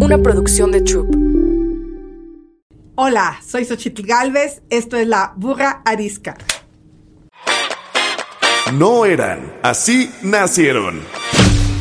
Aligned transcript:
una 0.00 0.18
producción 0.18 0.70
de 0.70 0.82
Troop. 0.82 1.08
Hola, 2.96 3.40
soy 3.46 3.64
Xochitl 3.64 4.02
Galvez, 4.02 4.62
esto 4.70 4.96
es 4.96 5.06
la 5.06 5.32
burra 5.36 5.82
arisca. 5.84 6.36
No 8.72 9.04
eran, 9.06 9.54
así 9.62 10.10
nacieron. 10.22 11.00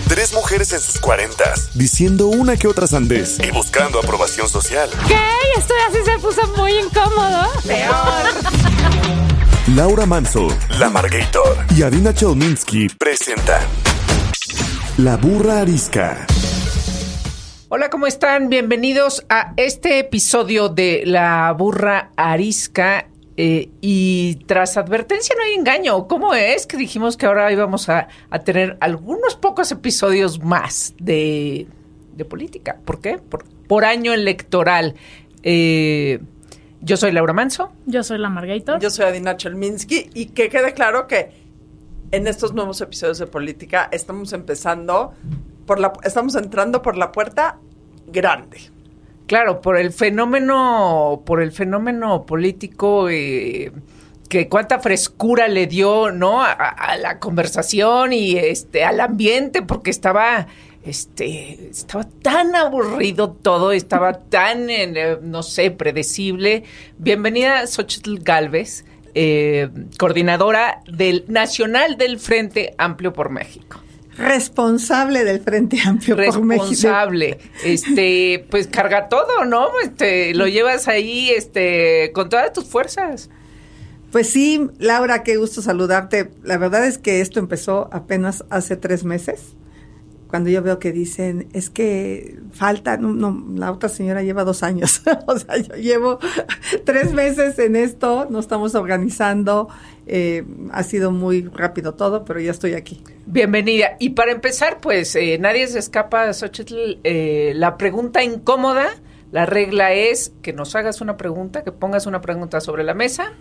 Tres 0.08 0.34
mujeres 0.34 0.72
en 0.72 0.80
sus 0.80 1.00
cuarentas, 1.00 1.78
diciendo 1.78 2.28
una 2.28 2.56
que 2.56 2.68
otra 2.68 2.88
sandez 2.88 3.40
y 3.40 3.52
buscando 3.52 4.00
aprobación 4.00 4.48
social. 4.48 4.90
¿Qué? 5.08 5.20
Esto 5.58 5.74
así 5.90 5.98
se 6.06 6.20
puso 6.20 6.48
muy 6.56 6.72
incómodo. 6.74 7.48
Laura 9.76 10.06
Manso, 10.06 10.48
La 10.80 10.90
Margator 10.90 11.58
y 11.76 11.82
Adina 11.82 12.14
Chelminsky 12.14 12.88
presentan 12.98 13.62
La 14.98 15.18
Burra 15.18 15.60
Arisca. 15.60 16.26
Hola, 17.70 17.90
¿cómo 17.90 18.08
están? 18.08 18.48
Bienvenidos 18.48 19.26
a 19.28 19.52
este 19.58 20.00
episodio 20.00 20.70
de 20.70 21.04
La 21.06 21.52
Burra 21.52 22.12
Arisca. 22.16 23.10
Eh, 23.36 23.70
y 23.82 24.36
tras 24.46 24.78
advertencia 24.78 25.36
no 25.38 25.44
hay 25.44 25.56
engaño. 25.56 26.08
¿Cómo 26.08 26.34
es 26.34 26.66
que 26.66 26.78
dijimos 26.78 27.18
que 27.18 27.26
ahora 27.26 27.52
íbamos 27.52 27.90
a, 27.90 28.08
a 28.30 28.40
tener 28.40 28.78
algunos 28.80 29.36
pocos 29.36 29.70
episodios 29.74 30.42
más 30.42 30.96
de, 30.98 31.68
de 32.16 32.24
política? 32.24 32.80
¿Por 32.86 33.02
qué? 33.02 33.18
Por, 33.18 33.44
por 33.44 33.84
año 33.84 34.14
electoral. 34.14 34.96
Eh, 35.44 36.22
yo 36.80 36.96
soy 36.96 37.12
Laura 37.12 37.34
Manso. 37.34 37.74
Yo 37.86 38.02
soy 38.02 38.18
la 38.18 38.30
Margator. 38.30 38.80
Yo 38.80 38.90
soy 38.90 39.08
Adina 39.08 39.36
Chelminsky 39.36 40.12
y 40.14 40.28
que 40.28 40.48
quede 40.48 40.74
claro 40.74 41.06
que 41.06 41.32
en 42.12 42.28
estos 42.28 42.54
nuevos 42.54 42.80
episodios 42.80 43.18
de 43.18 43.28
política 43.28 43.90
estamos 43.92 44.32
empezando 44.32 45.14
por 45.68 45.80
la 45.80 45.94
estamos 46.04 46.34
entrando 46.34 46.82
por 46.82 46.98
la 46.98 47.12
puerta 47.12 47.60
grande. 48.08 48.72
Claro, 49.28 49.62
por 49.62 49.78
el 49.78 49.92
fenómeno, 49.92 51.22
por 51.26 51.42
el 51.42 51.52
fenómeno 51.52 52.26
político 52.26 53.10
eh, 53.10 53.72
que 54.30 54.48
cuánta 54.48 54.80
frescura 54.80 55.48
le 55.50 55.68
dio, 55.68 56.12
¿no? 56.12 56.42
A, 56.42 56.98
la 56.98 57.20
conversación 57.20 58.14
y 58.14 58.38
este 58.38 58.84
al 58.86 59.02
ambiente, 59.02 59.62
porque 59.62 59.92
estaba 59.92 60.48
este, 60.84 61.70
estaba 61.70 62.06
tan 62.22 62.56
aburrido 62.56 63.32
todo, 63.32 63.74
estaba 63.74 64.14
tan, 64.14 64.70
eh, 64.70 65.18
no 65.22 65.44
sé, 65.44 65.72
predecible. 65.72 66.64
Bienvenida, 66.98 67.68
Xochitl 67.68 68.20
Galvez, 68.20 68.86
eh, 69.14 69.70
coordinadora 70.00 70.82
del 70.88 71.26
Nacional 71.28 71.98
del 71.98 72.20
Frente 72.20 72.74
Amplio 72.78 73.12
por 73.12 73.30
México. 73.30 73.82
Responsable 74.18 75.24
del 75.24 75.42
Frente 75.42 75.80
Amplio 75.86 76.16
por 76.16 76.42
México. 76.44 76.70
Responsable. 76.70 77.38
Este, 77.64 78.46
pues 78.50 78.68
carga 78.68 79.10
todo, 79.10 79.46
¿no? 79.46 79.70
Este, 79.84 80.34
lo 80.34 80.48
llevas 80.48 80.88
ahí, 80.88 81.30
este, 81.30 82.12
con 82.14 82.30
todas 82.30 82.54
tus 82.54 82.66
fuerzas. 82.66 83.30
Pues 84.12 84.30
sí, 84.30 84.68
Laura, 84.80 85.24
qué 85.24 85.36
gusto 85.36 85.62
saludarte. 85.62 86.32
La 86.44 86.58
verdad 86.58 86.86
es 86.86 86.98
que 86.98 87.22
esto 87.22 87.40
empezó 87.40 87.90
apenas 87.92 88.46
hace 88.50 88.78
tres 88.78 89.04
meses 89.04 89.57
cuando 90.28 90.50
yo 90.50 90.62
veo 90.62 90.80
que 90.80 90.92
dicen, 90.92 91.48
es 91.54 91.70
que 91.70 92.38
falta, 92.52 92.98
no, 92.98 93.14
no, 93.14 93.46
la 93.56 93.72
otra 93.72 93.90
señora 93.90 94.24
lleva 94.24 94.44
dos 94.44 94.64
años, 94.64 95.02
o 95.28 95.38
sea, 95.38 95.58
yo 95.58 95.76
llevo 95.76 96.20
tres 96.86 97.14
meses 97.14 97.58
en 97.60 97.76
esto, 97.76 98.28
no 98.30 98.40
estamos 98.40 98.76
organizando, 98.76 99.70
eh, 100.06 100.44
ha 100.72 100.84
sido 100.84 101.12
muy 101.12 101.44
rápido 101.44 101.94
todo, 101.94 102.26
pero 102.26 102.40
ya 102.40 102.52
estoy 102.52 102.74
aquí. 102.74 103.02
Bienvenida. 103.26 103.98
Y 104.00 104.12
para 104.12 104.32
empezar, 104.32 104.80
pues 104.82 105.16
eh, 105.16 105.38
nadie 105.40 105.68
se 105.68 105.80
escapa, 105.80 106.32
Xochitl, 106.34 107.00
eh, 107.04 107.54
la 107.56 107.78
pregunta 107.78 108.24
incómoda, 108.24 108.88
la 109.32 109.46
regla 109.46 109.94
es 109.94 110.34
que 110.42 110.54
nos 110.54 110.76
hagas 110.76 111.02
una 111.02 111.18
pregunta, 111.18 111.64
que 111.64 111.72
pongas 111.72 112.06
una 112.06 112.22
pregunta 112.22 112.62
sobre 112.62 112.84
la 112.84 112.94
mesa 112.94 113.34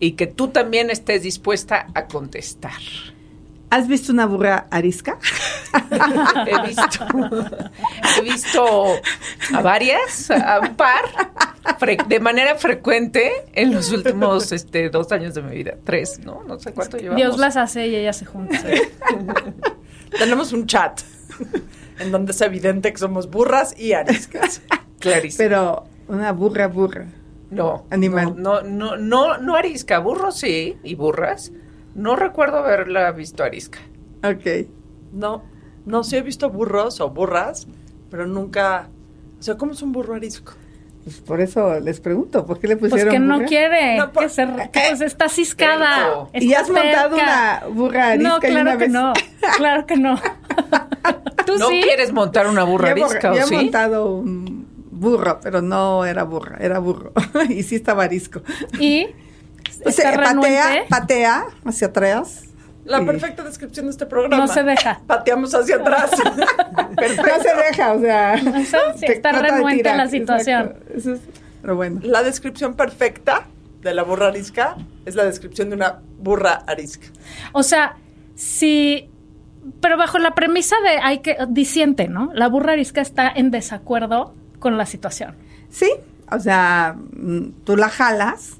y 0.00 0.12
que 0.12 0.26
tú 0.26 0.48
también 0.48 0.90
estés 0.90 1.22
dispuesta 1.22 1.88
a 1.94 2.06
contestar. 2.06 2.80
¿Has 3.70 3.86
visto 3.86 4.12
una 4.12 4.26
burra 4.26 4.66
arisca? 4.70 5.18
he 6.46 6.66
visto, 6.66 7.06
he 8.16 8.22
visto 8.22 8.86
a 9.54 9.60
varias, 9.60 10.30
a 10.30 10.60
un 10.60 10.74
par, 10.74 11.04
de 12.08 12.20
manera 12.20 12.54
frecuente 12.54 13.30
en 13.52 13.74
los 13.74 13.92
últimos 13.92 14.52
este, 14.52 14.88
dos 14.88 15.12
años 15.12 15.34
de 15.34 15.42
mi 15.42 15.56
vida. 15.56 15.74
Tres, 15.84 16.18
¿no? 16.20 16.42
No 16.44 16.58
sé 16.58 16.72
cuánto 16.72 16.96
llevamos. 16.96 17.16
Dios 17.16 17.38
las 17.38 17.56
hace 17.56 17.88
y 17.88 17.96
ellas 17.96 18.16
se 18.16 18.24
juntan. 18.24 18.62
Tenemos 20.18 20.52
un 20.52 20.66
chat 20.66 21.02
en 21.98 22.10
donde 22.10 22.32
es 22.32 22.40
evidente 22.40 22.90
que 22.90 22.98
somos 22.98 23.30
burras 23.30 23.78
y 23.78 23.92
ariscas. 23.92 24.62
Clarísimo. 24.98 25.38
Pero 25.38 25.84
una 26.08 26.32
burra, 26.32 26.68
burra. 26.68 27.06
No. 27.50 27.86
Animal. 27.90 28.34
No, 28.36 28.62
no, 28.62 28.62
no, 28.62 28.96
no, 28.96 29.38
no 29.38 29.56
arisca. 29.56 29.98
Burros 29.98 30.38
sí, 30.38 30.76
y 30.82 30.94
burras. 30.94 31.52
No 31.98 32.14
recuerdo 32.16 32.58
haberla 32.58 33.10
visto 33.12 33.42
arisca. 33.42 33.80
Ok. 34.22 34.68
No, 35.12 35.42
no, 35.84 36.04
sí 36.04 36.16
he 36.16 36.22
visto 36.22 36.48
burros 36.48 37.00
o 37.00 37.10
burras, 37.10 37.66
pero 38.10 38.26
nunca... 38.26 38.88
O 39.38 39.42
sea, 39.42 39.56
¿cómo 39.56 39.72
es 39.72 39.82
un 39.82 39.90
burro 39.92 40.14
arisco? 40.14 40.52
Pues 41.02 41.16
por 41.20 41.40
eso 41.40 41.80
les 41.80 42.00
pregunto, 42.00 42.46
¿por 42.46 42.60
qué 42.60 42.68
le 42.68 42.76
pusieron 42.76 43.08
Pues 43.08 43.12
que 43.14 43.18
no 43.18 43.44
quiere, 43.46 43.96
No, 43.96 44.12
por- 44.12 44.24
que 44.24 44.28
se, 44.28 44.46
pues 44.46 45.00
está 45.00 45.28
ciscada. 45.28 46.28
Está 46.32 46.44
¿Y 46.44 46.54
has 46.54 46.68
montado 46.70 47.16
una 47.16 47.62
burra 47.72 48.08
arisca 48.12 48.28
No, 48.30 48.36
y 48.36 48.40
claro 48.40 48.60
una 48.62 48.72
que 48.72 48.78
vez? 48.78 48.90
no, 48.90 49.12
claro 49.56 49.86
que 49.86 49.96
no. 49.96 50.20
¿Tú 51.46 51.56
¿No 51.58 51.68
sí? 51.68 51.80
quieres 51.82 52.12
montar 52.12 52.46
una 52.46 52.62
burra 52.64 52.90
Yo 52.90 52.96
he 52.96 53.04
arisca 53.04 53.34
yo 53.34 53.40
o 53.40 53.44
he 53.44 53.48
sí? 53.48 53.54
montado 53.54 54.14
un 54.14 54.66
burro, 54.90 55.40
pero 55.42 55.62
no 55.62 56.04
era 56.04 56.22
burra, 56.24 56.58
era 56.60 56.78
burro. 56.78 57.12
y 57.48 57.62
sí 57.64 57.74
estaba 57.76 58.04
arisco. 58.04 58.42
¿Y? 58.78 59.06
¿Está 59.84 60.12
patea, 60.12 60.84
patea 60.88 61.44
hacia 61.64 61.86
atrás. 61.88 62.44
La 62.84 63.00
Sí. 63.00 63.04
perfecta 63.04 63.44
descripción 63.44 63.86
de 63.86 63.90
este 63.90 64.06
programa. 64.06 64.46
No 64.46 64.52
se 64.52 64.62
deja. 64.62 65.00
Pateamos 65.06 65.54
hacia 65.54 65.76
atrás. 65.76 66.10
No 66.96 67.42
se 67.42 67.54
deja, 67.68 67.92
o 67.92 68.00
sea. 68.00 68.34
O 68.34 68.64
sea, 68.64 68.80
sí, 68.94 69.06
te 69.06 69.12
está 69.12 69.32
renuente 69.32 69.76
tirar, 69.76 69.96
la 69.96 70.08
situación. 70.08 70.74
Eso 70.94 71.14
es- 71.14 71.20
pero 71.60 71.76
bueno. 71.76 72.00
La 72.02 72.22
descripción 72.22 72.74
perfecta 72.74 73.46
de 73.82 73.94
la 73.94 74.02
burra 74.04 74.28
arisca 74.28 74.76
es 75.04 75.14
la 75.14 75.24
descripción 75.24 75.68
de 75.70 75.76
una 75.76 75.98
burra 76.18 76.62
arisca. 76.66 77.06
O 77.52 77.62
sea, 77.62 77.96
si... 78.34 79.10
Pero 79.80 79.96
bajo 79.98 80.18
la 80.18 80.34
premisa 80.34 80.76
de 80.82 80.98
hay 81.02 81.18
que... 81.18 81.36
Disiente, 81.48 82.08
¿no? 82.08 82.30
La 82.32 82.48
burra 82.48 82.72
arisca 82.72 83.00
está 83.00 83.28
en 83.28 83.50
desacuerdo 83.50 84.34
con 84.60 84.78
la 84.78 84.86
situación. 84.86 85.34
Sí, 85.68 85.90
o 86.30 86.38
sea, 86.38 86.96
mm, 86.96 87.50
tú 87.64 87.76
la 87.76 87.88
jalas, 87.90 88.54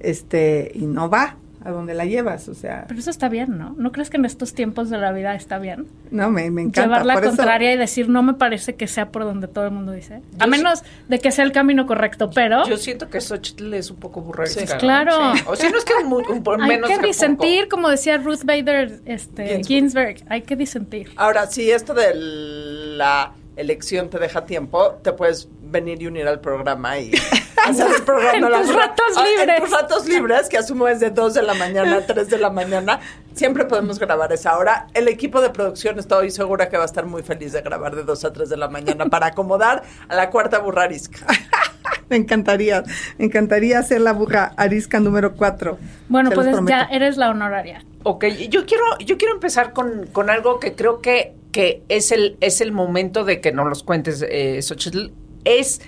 este, 0.00 0.72
y 0.74 0.86
no 0.86 1.08
va 1.08 1.36
a 1.62 1.70
donde 1.72 1.92
la 1.92 2.06
llevas, 2.06 2.48
o 2.48 2.54
sea, 2.54 2.86
Pero 2.88 3.00
eso 3.00 3.10
está 3.10 3.28
bien, 3.28 3.58
¿no? 3.58 3.74
¿No 3.76 3.92
crees 3.92 4.08
que 4.08 4.16
en 4.16 4.24
estos 4.24 4.54
tiempos 4.54 4.88
de 4.88 4.96
la 4.96 5.12
vida 5.12 5.34
está 5.34 5.58
bien? 5.58 5.88
no, 6.10 6.30
me, 6.30 6.50
me 6.50 6.62
encanta. 6.62 6.84
Llevar 6.84 7.04
la 7.04 7.12
por 7.12 7.24
eso- 7.24 7.36
contraria 7.36 7.74
y 7.74 7.76
decir, 7.76 8.08
no 8.08 8.22
me 8.22 8.32
parece 8.32 8.76
que 8.76 8.86
sea 8.88 9.10
por 9.12 9.24
donde 9.24 9.46
todo 9.46 9.66
el 9.66 9.70
mundo 9.72 9.92
dice. 9.92 10.22
A 10.38 10.46
menos 10.46 10.82
de 11.10 11.18
que 11.18 11.30
sea 11.30 11.44
el 11.44 11.52
camino 11.52 11.86
correcto, 11.86 12.30
pero 12.34 12.66
Yo 12.66 12.78
siento 12.78 13.10
que 13.10 13.20
Xochitl 13.20 13.74
es 13.74 13.90
un 13.90 13.98
poco 13.98 14.22
burra 14.22 14.46
Sí. 14.46 14.64
Claro. 14.78 15.34
Sí. 15.36 15.42
O 15.46 15.54
sea, 15.54 15.68
no 15.68 15.76
es 15.76 15.84
que 15.84 15.92
un, 16.02 16.08
mu- 16.08 16.22
un 16.30 16.42
por 16.42 16.62
hay 16.62 16.66
menos 16.66 16.88
que 16.88 16.94
poco. 16.96 17.06
disentir, 17.06 17.68
como 17.68 17.90
decía 17.90 18.16
Ruth 18.16 18.42
Bader 18.44 19.02
este, 19.04 19.62
Ginsburg. 19.62 19.66
Ginsburg. 19.66 20.16
Hay 20.30 20.40
que 20.40 20.56
disentir. 20.56 21.10
Ahora, 21.16 21.46
si 21.46 21.70
esto 21.70 21.92
de 21.92 22.14
la 22.14 23.32
elección 23.56 24.08
te 24.08 24.18
deja 24.18 24.46
tiempo, 24.46 24.92
te 25.02 25.12
puedes 25.12 25.46
venir 25.70 26.00
y 26.00 26.06
unir 26.06 26.26
al 26.26 26.40
programa 26.40 26.98
y 26.98 27.10
hacer 27.66 27.86
el 27.96 28.02
programa. 28.02 28.34
En 28.58 28.62
tus 28.62 28.74
ra- 28.74 28.86
ratos 28.86 29.06
Ah, 29.16 29.24
libres. 29.24 29.56
En 29.58 29.62
tus 29.64 29.70
ratos 29.72 30.06
libres, 30.06 30.48
que 30.48 30.58
asumo 30.58 30.88
es 30.88 31.00
de 31.00 31.10
2 31.10 31.34
de 31.34 31.42
la 31.42 31.54
mañana 31.54 31.96
a 31.98 32.06
3 32.06 32.28
de 32.28 32.38
la 32.38 32.50
mañana, 32.50 33.00
siempre 33.34 33.64
podemos 33.64 33.98
grabar 33.98 34.32
esa 34.32 34.56
hora. 34.58 34.86
El 34.94 35.08
equipo 35.08 35.40
de 35.40 35.50
producción 35.50 35.98
estoy 35.98 36.30
segura 36.30 36.68
que 36.68 36.76
va 36.76 36.84
a 36.84 36.86
estar 36.86 37.06
muy 37.06 37.22
feliz 37.22 37.52
de 37.52 37.62
grabar 37.62 37.94
de 37.96 38.04
2 38.04 38.24
a 38.24 38.32
3 38.32 38.48
de 38.48 38.56
la 38.56 38.68
mañana 38.68 39.06
para 39.06 39.26
acomodar 39.26 39.82
a 40.08 40.14
la 40.14 40.30
cuarta 40.30 40.58
burrarisca. 40.58 41.26
Me 42.10 42.16
encantaría, 42.16 42.82
me 43.18 43.26
encantaría 43.26 43.78
hacer 43.78 44.00
la 44.00 44.12
burra 44.12 44.52
arisca 44.56 44.98
número 44.98 45.36
cuatro. 45.36 45.78
Bueno, 46.08 46.30
Se 46.30 46.34
los 46.34 46.44
pues 46.44 46.56
ya 46.66 46.82
eres 46.90 47.16
la 47.16 47.30
honoraria. 47.30 47.84
Ok, 48.02 48.24
yo 48.48 48.66
quiero, 48.66 48.82
yo 48.98 49.16
quiero 49.16 49.34
empezar 49.34 49.72
con, 49.72 50.08
con 50.08 50.28
algo 50.28 50.58
que 50.58 50.74
creo 50.74 51.00
que, 51.00 51.34
que 51.52 51.84
es, 51.88 52.10
el, 52.10 52.36
es 52.40 52.60
el 52.60 52.72
momento 52.72 53.22
de 53.24 53.40
que 53.40 53.52
nos 53.52 53.68
los 53.68 53.84
cuentes, 53.84 54.24
eh, 54.28 54.60
Xochitl. 54.60 55.12
Es, 55.44 55.82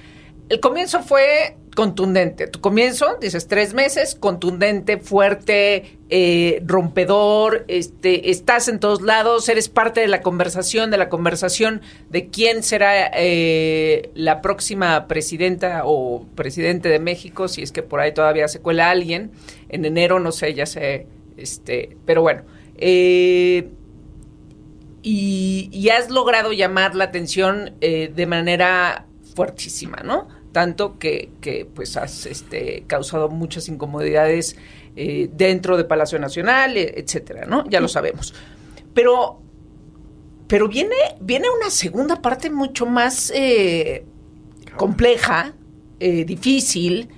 el 0.48 0.60
comienzo 0.60 1.02
fue 1.02 1.56
contundente. 1.74 2.46
Tu 2.48 2.60
comienzo, 2.60 3.16
dices 3.20 3.48
tres 3.48 3.72
meses, 3.72 4.14
contundente, 4.14 4.98
fuerte, 4.98 5.98
eh, 6.10 6.62
rompedor, 6.66 7.64
este, 7.68 8.30
estás 8.30 8.68
en 8.68 8.78
todos 8.78 9.00
lados, 9.00 9.48
eres 9.48 9.68
parte 9.68 10.00
de 10.00 10.08
la 10.08 10.20
conversación, 10.20 10.90
de 10.90 10.98
la 10.98 11.08
conversación 11.08 11.80
de 12.10 12.28
quién 12.28 12.62
será 12.62 13.10
eh, 13.14 14.10
la 14.14 14.42
próxima 14.42 15.08
presidenta 15.08 15.82
o 15.84 16.26
presidente 16.34 16.88
de 16.90 16.98
México, 16.98 17.48
si 17.48 17.62
es 17.62 17.72
que 17.72 17.82
por 17.82 18.00
ahí 18.00 18.12
todavía 18.12 18.48
se 18.48 18.60
cuela 18.60 18.90
alguien. 18.90 19.32
En 19.70 19.84
enero, 19.86 20.20
no 20.20 20.32
sé, 20.32 20.52
ya 20.52 20.66
sé, 20.66 21.06
este, 21.38 21.96
pero 22.04 22.20
bueno. 22.20 22.42
Eh, 22.76 23.70
y, 25.02 25.70
y 25.72 25.88
has 25.88 26.10
logrado 26.10 26.52
llamar 26.52 26.94
la 26.94 27.04
atención 27.04 27.74
de 27.80 28.26
manera 28.26 29.06
fuertísima, 29.34 29.96
¿no? 30.04 30.41
Tanto 30.52 30.98
que, 30.98 31.30
que 31.40 31.64
pues 31.64 31.96
has 31.96 32.26
este, 32.26 32.84
causado 32.86 33.30
muchas 33.30 33.68
incomodidades 33.68 34.56
eh, 34.94 35.30
dentro 35.32 35.78
de 35.78 35.84
Palacio 35.84 36.18
Nacional, 36.18 36.76
eh, 36.76 36.92
etcétera, 36.98 37.46
¿no? 37.46 37.64
Ya 37.70 37.80
lo 37.80 37.88
sabemos. 37.88 38.34
Pero, 38.92 39.40
pero 40.46 40.68
viene, 40.68 40.94
viene 41.18 41.46
una 41.48 41.70
segunda 41.70 42.20
parte 42.20 42.50
mucho 42.50 42.84
más 42.84 43.32
eh, 43.34 44.04
compleja, 44.76 45.54
eh, 45.98 46.26
difícil, 46.26 47.08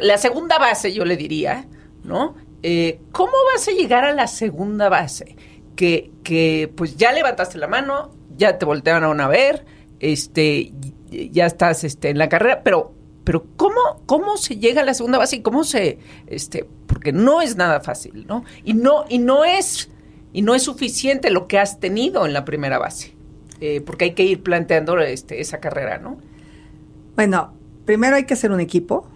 la 0.00 0.18
segunda 0.18 0.58
base, 0.58 0.92
yo 0.92 1.04
le 1.04 1.16
diría, 1.16 1.68
¿no? 2.02 2.34
¿Cómo 3.12 3.32
vas 3.52 3.68
a 3.68 3.72
llegar 3.72 4.04
a 4.04 4.12
la 4.12 4.26
segunda 4.26 4.88
base? 4.88 5.36
Que, 5.76 6.10
que 6.24 6.72
pues 6.74 6.96
ya 6.96 7.12
levantaste 7.12 7.58
la 7.58 7.68
mano, 7.68 8.10
ya 8.36 8.58
te 8.58 8.64
voltearon 8.64 9.20
a 9.20 9.28
ver, 9.28 9.64
este, 10.00 10.72
ya 11.30 11.46
estás 11.46 11.84
este, 11.84 12.10
en 12.10 12.18
la 12.18 12.28
carrera, 12.28 12.62
pero, 12.62 12.92
pero 13.24 13.44
¿cómo, 13.56 14.02
¿cómo 14.06 14.36
se 14.36 14.56
llega 14.56 14.82
a 14.82 14.84
la 14.84 14.94
segunda 14.94 15.18
base 15.18 15.36
y 15.36 15.42
cómo 15.42 15.64
se, 15.64 15.98
este, 16.26 16.66
porque 16.86 17.12
no 17.12 17.42
es 17.42 17.56
nada 17.56 17.80
fácil, 17.80 18.26
¿no? 18.26 18.44
Y 18.64 18.74
no, 18.74 19.04
y 19.08 19.18
no 19.18 19.44
es, 19.44 19.90
y 20.32 20.42
no 20.42 20.54
es 20.54 20.62
suficiente 20.62 21.30
lo 21.30 21.46
que 21.46 21.58
has 21.58 21.80
tenido 21.80 22.26
en 22.26 22.32
la 22.32 22.44
primera 22.44 22.78
base, 22.78 23.14
eh, 23.60 23.80
porque 23.80 24.06
hay 24.06 24.12
que 24.14 24.24
ir 24.24 24.42
planteando 24.42 24.98
este, 25.00 25.40
esa 25.40 25.60
carrera, 25.60 25.98
¿no? 25.98 26.18
Bueno, 27.16 27.52
primero 27.84 28.16
hay 28.16 28.24
que 28.24 28.34
hacer 28.34 28.50
un 28.50 28.60
equipo. 28.60 29.08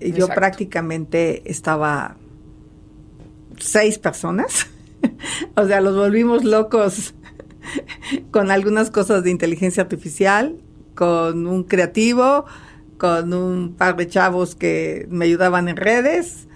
Yo 0.00 0.28
prácticamente 0.28 1.50
estaba 1.50 2.16
seis 3.58 3.98
personas. 3.98 4.68
o 5.56 5.66
sea, 5.66 5.80
los 5.80 5.96
volvimos 5.96 6.44
locos 6.44 7.14
con 8.30 8.50
algunas 8.50 8.90
cosas 8.90 9.24
de 9.24 9.30
inteligencia 9.30 9.82
artificial, 9.82 10.56
con 10.94 11.46
un 11.46 11.64
creativo, 11.64 12.44
con 12.98 13.32
un 13.32 13.74
par 13.74 13.96
de 13.96 14.06
chavos 14.06 14.54
que 14.54 15.06
me 15.10 15.26
ayudaban 15.26 15.68
en 15.68 15.76
redes, 15.76 16.48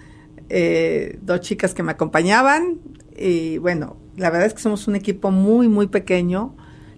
eh, 0.49 1.19
dos 1.21 1.41
chicas 1.41 1.73
que 1.73 1.83
me 1.83 1.91
acompañaban. 1.91 2.79
Y 3.17 3.57
bueno, 3.57 3.97
la 4.15 4.29
verdad 4.29 4.47
es 4.47 4.53
que 4.53 4.61
somos 4.61 4.87
un 4.87 4.95
equipo 4.95 5.31
muy, 5.31 5.67
muy 5.67 5.87
pequeño, 5.87 6.55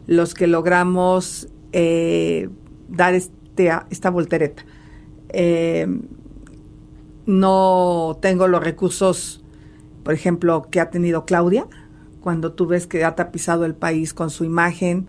los 0.08 0.34
que 0.34 0.48
logramos 0.48 1.50
eh, 1.72 2.50
dar 2.88 3.14
este, 3.14 3.72
esta 3.90 4.10
voltereta. 4.10 4.64
Eh, 5.30 5.88
no 7.26 8.18
tengo 8.22 8.48
los 8.48 8.64
recursos, 8.64 9.44
por 10.04 10.14
ejemplo, 10.14 10.68
que 10.70 10.80
ha 10.80 10.90
tenido 10.90 11.26
Claudia, 11.26 11.68
cuando 12.20 12.54
tú 12.54 12.68
ves 12.68 12.88
que 12.88 13.04
ha 13.04 13.16
tapizado 13.16 13.66
el 13.66 13.76
país 13.76 14.14
con 14.14 14.30
su 14.30 14.44
imagen, 14.44 15.08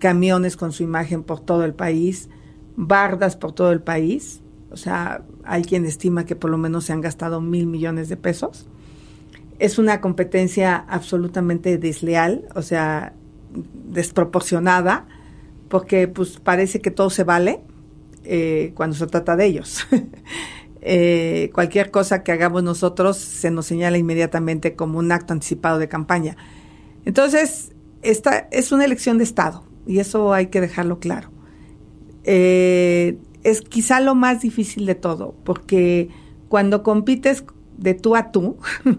camiones 0.00 0.56
con 0.56 0.72
su 0.72 0.82
imagen 0.82 1.22
por 1.22 1.38
todo 1.38 1.64
el 1.64 1.74
país, 1.74 2.28
bardas 2.74 3.36
por 3.36 3.52
todo 3.52 3.70
el 3.70 3.80
país. 3.80 4.40
O 4.72 4.76
sea, 4.76 5.22
hay 5.44 5.62
quien 5.62 5.84
estima 5.84 6.24
que 6.24 6.34
por 6.34 6.50
lo 6.50 6.58
menos 6.58 6.86
se 6.86 6.92
han 6.92 7.00
gastado 7.00 7.40
mil 7.40 7.66
millones 7.66 8.08
de 8.08 8.16
pesos. 8.16 8.66
Es 9.60 9.78
una 9.78 10.00
competencia 10.00 10.76
absolutamente 10.76 11.78
desleal, 11.78 12.48
o 12.54 12.62
sea, 12.62 13.12
desproporcionada, 13.52 15.06
porque 15.68 16.08
pues 16.08 16.40
parece 16.40 16.80
que 16.80 16.90
todo 16.90 17.10
se 17.10 17.24
vale 17.24 17.60
eh, 18.24 18.72
cuando 18.74 18.96
se 18.96 19.06
trata 19.06 19.36
de 19.36 19.46
ellos. 19.46 19.86
Eh, 20.82 21.50
cualquier 21.52 21.90
cosa 21.90 22.22
que 22.22 22.32
hagamos 22.32 22.62
nosotros 22.62 23.18
se 23.18 23.50
nos 23.50 23.66
señala 23.66 23.98
inmediatamente 23.98 24.76
como 24.76 24.98
un 24.98 25.12
acto 25.12 25.34
anticipado 25.34 25.78
de 25.78 25.88
campaña. 25.88 26.38
Entonces, 27.04 27.72
esta 28.00 28.48
es 28.50 28.72
una 28.72 28.86
elección 28.86 29.18
de 29.18 29.24
Estado 29.24 29.62
y 29.86 29.98
eso 29.98 30.32
hay 30.32 30.46
que 30.46 30.60
dejarlo 30.60 30.98
claro. 30.98 31.30
Eh, 32.24 33.18
es 33.42 33.62
quizá 33.62 34.00
lo 34.00 34.14
más 34.14 34.42
difícil 34.42 34.86
de 34.86 34.94
todo, 34.94 35.34
porque 35.44 36.08
cuando 36.48 36.82
compites 36.82 37.44
de 37.78 37.94
tú 37.94 38.16
a 38.16 38.32
tú, 38.32 38.56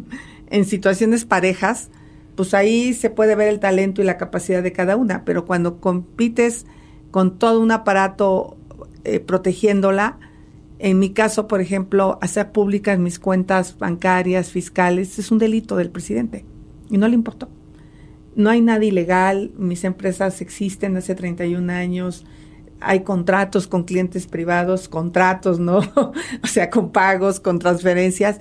en 0.50 0.66
situaciones 0.66 1.26
parejas, 1.26 1.90
pues 2.36 2.54
ahí 2.54 2.94
se 2.94 3.10
puede 3.10 3.36
ver 3.36 3.48
el 3.48 3.60
talento 3.60 4.02
y 4.02 4.06
la 4.06 4.18
capacidad 4.18 4.64
de 4.64 4.72
cada 4.72 4.96
una, 4.96 5.24
pero 5.26 5.46
cuando 5.46 5.80
compites 5.80 6.66
con 7.12 7.38
todo 7.38 7.60
un 7.60 7.72
aparato 7.72 8.58
eh, 9.04 9.20
protegiéndola, 9.20 10.18
en 10.80 10.98
mi 10.98 11.12
caso, 11.12 11.48
por 11.48 11.62
ejemplo, 11.62 12.18
hacer 12.22 12.52
públicas 12.52 12.98
mis 12.98 13.20
cuentas 13.20 13.78
bancarias, 13.78 14.50
fiscales, 14.50 15.20
es 15.20 15.32
un 15.32 15.38
delito 15.38 15.76
del 15.76 15.92
presidente 15.92 16.44
y 16.90 16.98
no 16.98 17.08
le 17.08 17.14
importó. 17.14 17.50
No 18.36 18.50
hay 18.50 18.62
nada 18.62 18.84
ilegal, 18.84 19.52
mis 19.58 19.84
empresas 19.84 20.42
existen 20.42 20.96
hace 20.98 21.16
31 21.16 21.72
años, 21.72 22.26
hay 22.80 23.02
contratos 23.02 23.68
con 23.68 23.84
clientes 23.84 24.28
privados, 24.28 24.90
contratos, 24.90 25.60
¿no? 25.60 25.80
o 26.44 26.48
sea, 26.48 26.70
con 26.70 26.92
pagos, 26.92 27.40
con 27.40 27.60
transferencias. 27.60 28.40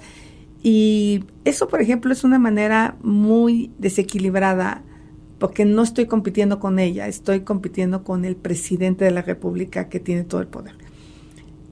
Y 0.63 1.25
eso, 1.45 1.69
por 1.69 1.81
ejemplo, 1.81 2.13
es 2.13 2.25
una 2.25 2.39
manera 2.39 2.97
muy 3.03 3.71
desequilibrada 3.79 4.83
porque 5.39 5.65
no 5.65 5.83
estoy 5.83 6.07
compitiendo 6.07 6.61
con 6.61 6.79
ella, 6.79 7.09
estoy 7.09 7.41
compitiendo 7.41 8.05
con 8.05 8.25
el 8.25 8.37
presidente 8.37 9.07
de 9.07 9.11
la 9.11 9.23
República 9.23 9.89
que 9.89 9.99
tiene 9.99 10.25
todo 10.25 10.41
el 10.41 10.47
poder. 10.47 10.75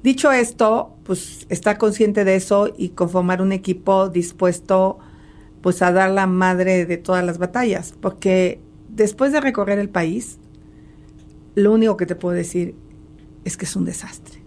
Dicho 0.03 0.32
esto, 0.32 0.97
pues 1.05 1.47
estar 1.50 1.76
consciente 1.76 2.25
de 2.25 2.37
eso 2.37 2.73
y 2.76 2.91
conformar 2.91 3.43
un 3.43 3.53
equipo 3.53 4.09
dispuesto 4.09 4.99
pues 5.63 5.83
a 5.83 5.93
dar 5.93 6.11
la 6.11 6.27
madre 6.27 6.87
de 6.87 6.97
todas 6.97 7.25
las 7.25 7.39
batallas, 7.39 7.95
porque 8.01 8.61
después 8.89 9.33
de 9.33 9.41
recorrer 9.41 9.79
el 9.79 9.89
país, 9.89 10.39
lo 11.55 11.73
único 11.73 11.97
que 11.97 12.07
te 12.07 12.15
puedo 12.15 12.35
decir 12.35 12.75
es 13.45 13.57
que 13.57 13.65
es 13.65 13.77
un 13.77 13.85
desastre. 13.85 14.43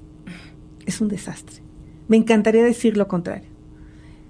Es 0.86 1.02
un 1.02 1.08
desastre. 1.08 1.62
Me 2.08 2.18
encantaría 2.18 2.63
decir 2.63 2.98
lo 2.98 3.08
contrario. 3.08 3.50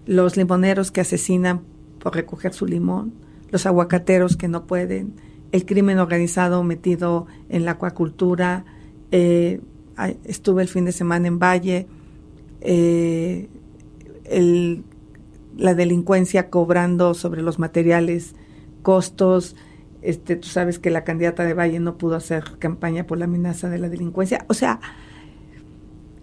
Los 0.06 0.38
limoneros 0.38 0.92
que 0.92 1.02
asesinan 1.02 1.62
por 2.00 2.16
recoger 2.16 2.54
su 2.54 2.66
limón, 2.66 3.14
los 3.52 3.66
aguacateros 3.66 4.38
que 4.38 4.48
no 4.48 4.66
pueden, 4.66 5.14
el 5.52 5.66
crimen 5.66 6.00
organizado 6.00 6.64
metido 6.64 7.28
en 7.50 7.66
la 7.66 7.72
acuacultura, 7.72 8.66
eh, 9.12 9.62
estuve 10.24 10.64
el 10.64 10.68
fin 10.68 10.86
de 10.86 10.92
semana 10.92 11.28
en 11.28 11.40
Valle, 11.40 11.88
eh, 12.62 13.50
el, 14.26 14.84
la 15.62 15.76
delincuencia 15.76 16.50
cobrando 16.50 17.14
sobre 17.14 17.44
los 17.44 17.60
materiales, 17.60 18.34
costos. 18.82 19.56
Este, 20.02 20.36
tú 20.36 20.48
sabes 20.48 20.80
que 20.80 20.90
la 20.90 21.04
candidata 21.04 21.46
de 21.46 21.54
Valle 21.54 21.80
no 21.80 21.98
pudo 21.98 22.16
hacer 22.16 22.44
campaña 22.58 23.06
por 23.06 23.20
la 23.20 23.26
amenaza 23.26 23.70
de 23.70 23.78
la 23.78 23.88
delincuencia. 23.88 24.44
O 24.48 24.56
sea, 24.56 24.80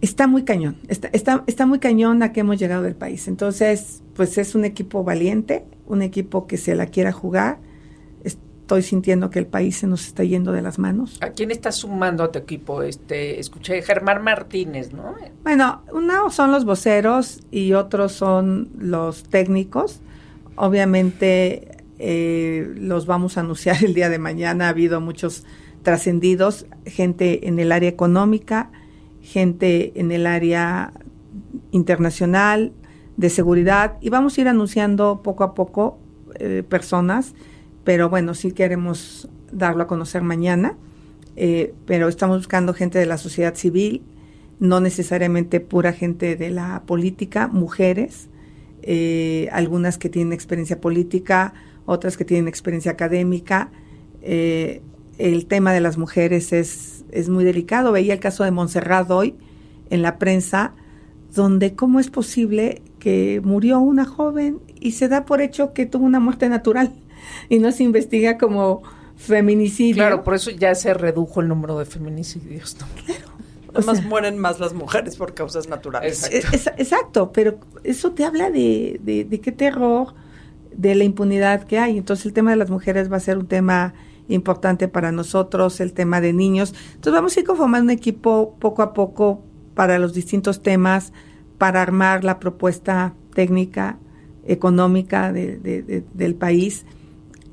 está 0.00 0.26
muy 0.26 0.42
cañón, 0.42 0.76
está, 0.88 1.08
está, 1.12 1.44
está 1.46 1.66
muy 1.66 1.78
cañón 1.78 2.22
a 2.24 2.32
que 2.32 2.40
hemos 2.40 2.58
llegado 2.58 2.82
del 2.82 2.96
país. 2.96 3.28
Entonces, 3.28 4.02
pues 4.14 4.38
es 4.38 4.56
un 4.56 4.64
equipo 4.64 5.04
valiente, 5.04 5.64
un 5.86 6.02
equipo 6.02 6.48
que 6.48 6.56
se 6.56 6.74
la 6.74 6.86
quiera 6.86 7.12
jugar. 7.12 7.58
Estoy 8.68 8.82
sintiendo 8.82 9.30
que 9.30 9.38
el 9.38 9.46
país 9.46 9.78
se 9.78 9.86
nos 9.86 10.06
está 10.06 10.24
yendo 10.24 10.52
de 10.52 10.60
las 10.60 10.78
manos. 10.78 11.16
¿A 11.22 11.30
quién 11.30 11.50
estás 11.50 11.76
sumando 11.76 12.22
a 12.22 12.30
tu 12.30 12.38
equipo? 12.38 12.82
Este, 12.82 13.40
escuché 13.40 13.80
Germán 13.80 14.22
Martínez, 14.22 14.92
¿no? 14.92 15.14
Bueno, 15.42 15.80
uno 15.90 16.28
son 16.28 16.52
los 16.52 16.66
voceros 16.66 17.40
y 17.50 17.72
otros 17.72 18.12
son 18.12 18.68
los 18.78 19.22
técnicos. 19.22 20.02
Obviamente 20.54 21.78
eh, 21.98 22.70
los 22.76 23.06
vamos 23.06 23.38
a 23.38 23.40
anunciar 23.40 23.82
el 23.82 23.94
día 23.94 24.10
de 24.10 24.18
mañana. 24.18 24.66
Ha 24.66 24.68
habido 24.68 25.00
muchos 25.00 25.46
trascendidos, 25.82 26.66
gente 26.84 27.48
en 27.48 27.58
el 27.60 27.72
área 27.72 27.88
económica, 27.88 28.70
gente 29.22 29.98
en 29.98 30.12
el 30.12 30.26
área 30.26 30.92
internacional, 31.70 32.74
de 33.16 33.30
seguridad, 33.30 33.96
y 34.02 34.10
vamos 34.10 34.36
a 34.36 34.42
ir 34.42 34.48
anunciando 34.48 35.22
poco 35.22 35.42
a 35.42 35.54
poco 35.54 35.98
eh, 36.38 36.62
personas, 36.68 37.34
pero 37.88 38.10
bueno, 38.10 38.34
sí 38.34 38.52
queremos 38.52 39.30
darlo 39.50 39.84
a 39.84 39.86
conocer 39.86 40.20
mañana, 40.20 40.76
eh, 41.36 41.72
pero 41.86 42.08
estamos 42.08 42.36
buscando 42.36 42.74
gente 42.74 42.98
de 42.98 43.06
la 43.06 43.16
sociedad 43.16 43.54
civil, 43.54 44.02
no 44.60 44.82
necesariamente 44.82 45.60
pura 45.60 45.94
gente 45.94 46.36
de 46.36 46.50
la 46.50 46.82
política, 46.84 47.48
mujeres, 47.48 48.28
eh, 48.82 49.48
algunas 49.52 49.96
que 49.96 50.10
tienen 50.10 50.34
experiencia 50.34 50.82
política, 50.82 51.54
otras 51.86 52.18
que 52.18 52.26
tienen 52.26 52.46
experiencia 52.46 52.92
académica. 52.92 53.70
Eh, 54.20 54.82
el 55.16 55.46
tema 55.46 55.72
de 55.72 55.80
las 55.80 55.96
mujeres 55.96 56.52
es, 56.52 57.06
es 57.10 57.30
muy 57.30 57.44
delicado. 57.44 57.90
Veía 57.90 58.12
el 58.12 58.20
caso 58.20 58.44
de 58.44 58.50
Montserrat 58.50 59.10
hoy 59.10 59.34
en 59.88 60.02
la 60.02 60.18
prensa, 60.18 60.74
donde 61.34 61.74
cómo 61.74 62.00
es 62.00 62.10
posible 62.10 62.82
que 62.98 63.40
murió 63.42 63.80
una 63.80 64.04
joven 64.04 64.58
y 64.78 64.90
se 64.90 65.08
da 65.08 65.24
por 65.24 65.40
hecho 65.40 65.72
que 65.72 65.86
tuvo 65.86 66.04
una 66.04 66.20
muerte 66.20 66.50
natural 66.50 66.92
y 67.48 67.58
no 67.58 67.72
se 67.72 67.84
investiga 67.84 68.38
como 68.38 68.82
feminicidio. 69.16 69.96
Claro, 69.96 70.24
por 70.24 70.34
eso 70.34 70.50
ya 70.50 70.74
se 70.74 70.94
redujo 70.94 71.40
el 71.40 71.48
número 71.48 71.78
de 71.78 71.84
feminicidios. 71.84 72.76
¿no? 72.80 72.86
Claro. 73.04 73.38
Además 73.74 73.98
sea, 73.98 74.08
mueren 74.08 74.38
más 74.38 74.60
las 74.60 74.72
mujeres 74.72 75.16
por 75.16 75.34
causas 75.34 75.68
naturales. 75.68 76.24
Exacto, 76.24 76.56
es, 76.56 76.66
es, 76.66 76.72
exacto 76.78 77.32
pero 77.32 77.58
eso 77.84 78.12
te 78.12 78.24
habla 78.24 78.50
de, 78.50 78.98
de, 79.02 79.24
de, 79.24 79.40
qué 79.40 79.52
terror 79.52 80.14
de 80.74 80.94
la 80.94 81.04
impunidad 81.04 81.64
que 81.64 81.78
hay. 81.78 81.98
Entonces 81.98 82.26
el 82.26 82.32
tema 82.32 82.50
de 82.50 82.56
las 82.56 82.70
mujeres 82.70 83.12
va 83.12 83.16
a 83.16 83.20
ser 83.20 83.38
un 83.38 83.46
tema 83.46 83.94
importante 84.28 84.88
para 84.88 85.12
nosotros, 85.12 85.80
el 85.80 85.92
tema 85.92 86.20
de 86.20 86.32
niños. 86.32 86.74
Entonces 86.94 87.12
vamos 87.12 87.36
a 87.36 87.40
ir 87.40 87.46
conformando 87.46 87.92
un 87.92 87.98
equipo 87.98 88.56
poco 88.58 88.82
a 88.82 88.92
poco 88.94 89.42
para 89.74 89.98
los 89.98 90.14
distintos 90.14 90.62
temas, 90.62 91.12
para 91.56 91.82
armar 91.82 92.24
la 92.24 92.38
propuesta 92.38 93.14
técnica, 93.34 93.98
económica 94.46 95.32
del 95.32 96.34
país, 96.34 96.84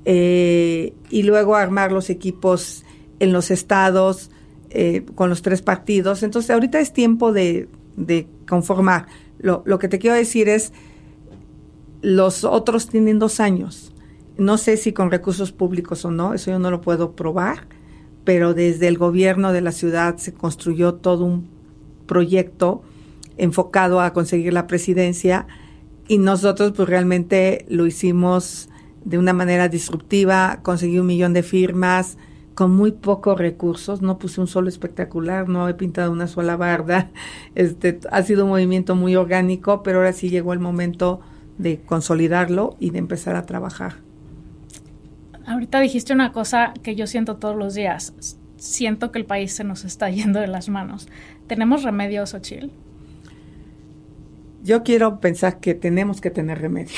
eh, 0.06 0.94
y 1.10 1.24
luego 1.24 1.56
armar 1.56 1.92
los 1.92 2.10
equipos 2.10 2.84
en 3.20 3.34
los 3.34 3.52
estados 3.52 4.32
eh, 4.70 5.06
con 5.16 5.30
los 5.30 5.42
tres 5.42 5.62
partidos. 5.62 6.24
Entonces 6.24 6.52
ahorita 6.52 6.80
es 6.80 6.94
tiempo 6.94 7.34
de, 7.34 7.68
conformar. 8.48 9.08
Lo, 9.40 9.64
lo 9.66 9.80
que 9.80 9.88
te 9.88 10.00
quiero 10.00 10.16
decir 10.16 10.50
es, 10.50 10.72
los 12.02 12.44
otros 12.44 12.88
tienen 12.88 13.20
dos 13.20 13.40
años 13.40 13.92
no 14.38 14.58
sé 14.58 14.78
si 14.78 14.94
con 14.94 15.12
recursos 15.12 15.52
públicos 15.52 16.04
o 16.06 16.12
no, 16.12 16.34
eso 16.34 16.52
yo 16.52 16.60
no 16.60 16.72
lo 16.72 16.82
puedo 16.82 17.16
probar, 17.16 17.68
pero 18.24 18.54
desde 18.54 18.88
el 18.88 18.98
gobierno 18.98 19.54
de 19.54 19.62
la 19.62 19.72
ciudad 19.72 20.18
se 20.18 20.34
construyó 20.34 20.96
todo 20.96 21.26
un 21.26 21.48
proyecto 22.06 22.84
enfocado 23.38 24.02
a 24.02 24.14
conseguir 24.14 24.54
la 24.54 24.68
presidencia 24.68 25.48
y 26.08 26.18
nosotros 26.18 26.74
pues 26.76 26.88
realmente 26.88 27.66
lo 27.70 27.86
hicimos 27.86 28.70
de 29.06 29.18
una 29.18 29.34
manera 29.34 29.70
disruptiva, 29.70 30.60
conseguí 30.64 31.00
un 31.00 31.06
millón 31.08 31.34
de 31.34 31.44
firmas 31.44 32.18
con 32.56 32.74
muy 32.74 32.92
pocos 32.92 33.38
recursos, 33.38 34.02
no 34.02 34.18
puse 34.18 34.42
un 34.42 34.48
solo 34.48 34.70
espectacular, 34.70 35.48
no 35.48 35.68
he 35.70 35.74
pintado 35.74 36.12
una 36.12 36.28
sola 36.28 36.56
barda, 36.56 37.12
este, 37.56 38.00
ha 38.12 38.24
sido 38.24 38.46
un 38.46 38.50
movimiento 38.50 38.96
muy 38.96 39.16
orgánico, 39.16 39.84
pero 39.84 40.00
ahora 40.00 40.14
sí 40.14 40.30
llegó 40.30 40.54
el 40.54 40.60
momento 40.60 41.22
de 41.58 41.82
consolidarlo 41.82 42.76
y 42.80 42.90
de 42.90 43.00
empezar 43.00 43.36
a 43.36 43.46
trabajar. 43.46 43.96
Ahorita 45.46 45.80
dijiste 45.80 46.12
una 46.14 46.32
cosa 46.32 46.74
que 46.82 46.96
yo 46.96 47.06
siento 47.06 47.36
todos 47.36 47.56
los 47.56 47.76
días. 47.76 48.38
Siento 48.58 49.12
que 49.12 49.20
el 49.20 49.26
país 49.26 49.54
se 49.54 49.64
nos 49.64 49.86
está 49.86 50.10
yendo 50.10 50.40
de 50.40 50.48
las 50.48 50.70
manos. 50.70 51.08
¿Tenemos 51.48 51.84
remedios, 51.84 52.34
Ochil? 52.34 52.72
Yo 54.66 54.82
quiero 54.82 55.20
pensar 55.20 55.60
que 55.60 55.76
tenemos 55.76 56.22
que 56.22 56.32
tener 56.32 56.60
remedio. 56.60 56.96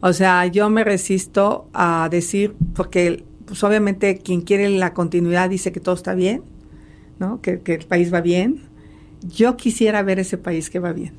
O 0.00 0.12
sea, 0.12 0.46
yo 0.46 0.70
me 0.70 0.84
resisto 0.84 1.68
a 1.72 2.08
decir, 2.10 2.54
porque 2.74 3.24
pues 3.46 3.64
obviamente 3.64 4.18
quien 4.18 4.42
quiere 4.42 4.68
la 4.68 4.94
continuidad 4.94 5.50
dice 5.50 5.72
que 5.72 5.80
todo 5.80 5.94
está 5.94 6.14
bien, 6.14 6.42
¿no? 7.18 7.40
Que, 7.40 7.60
que, 7.60 7.74
el 7.74 7.86
país 7.86 8.12
va 8.12 8.20
bien. 8.20 8.60
Yo 9.22 9.56
quisiera 9.56 10.02
ver 10.02 10.20
ese 10.20 10.38
país 10.38 10.70
que 10.70 10.78
va 10.78 10.92
bien. 10.92 11.14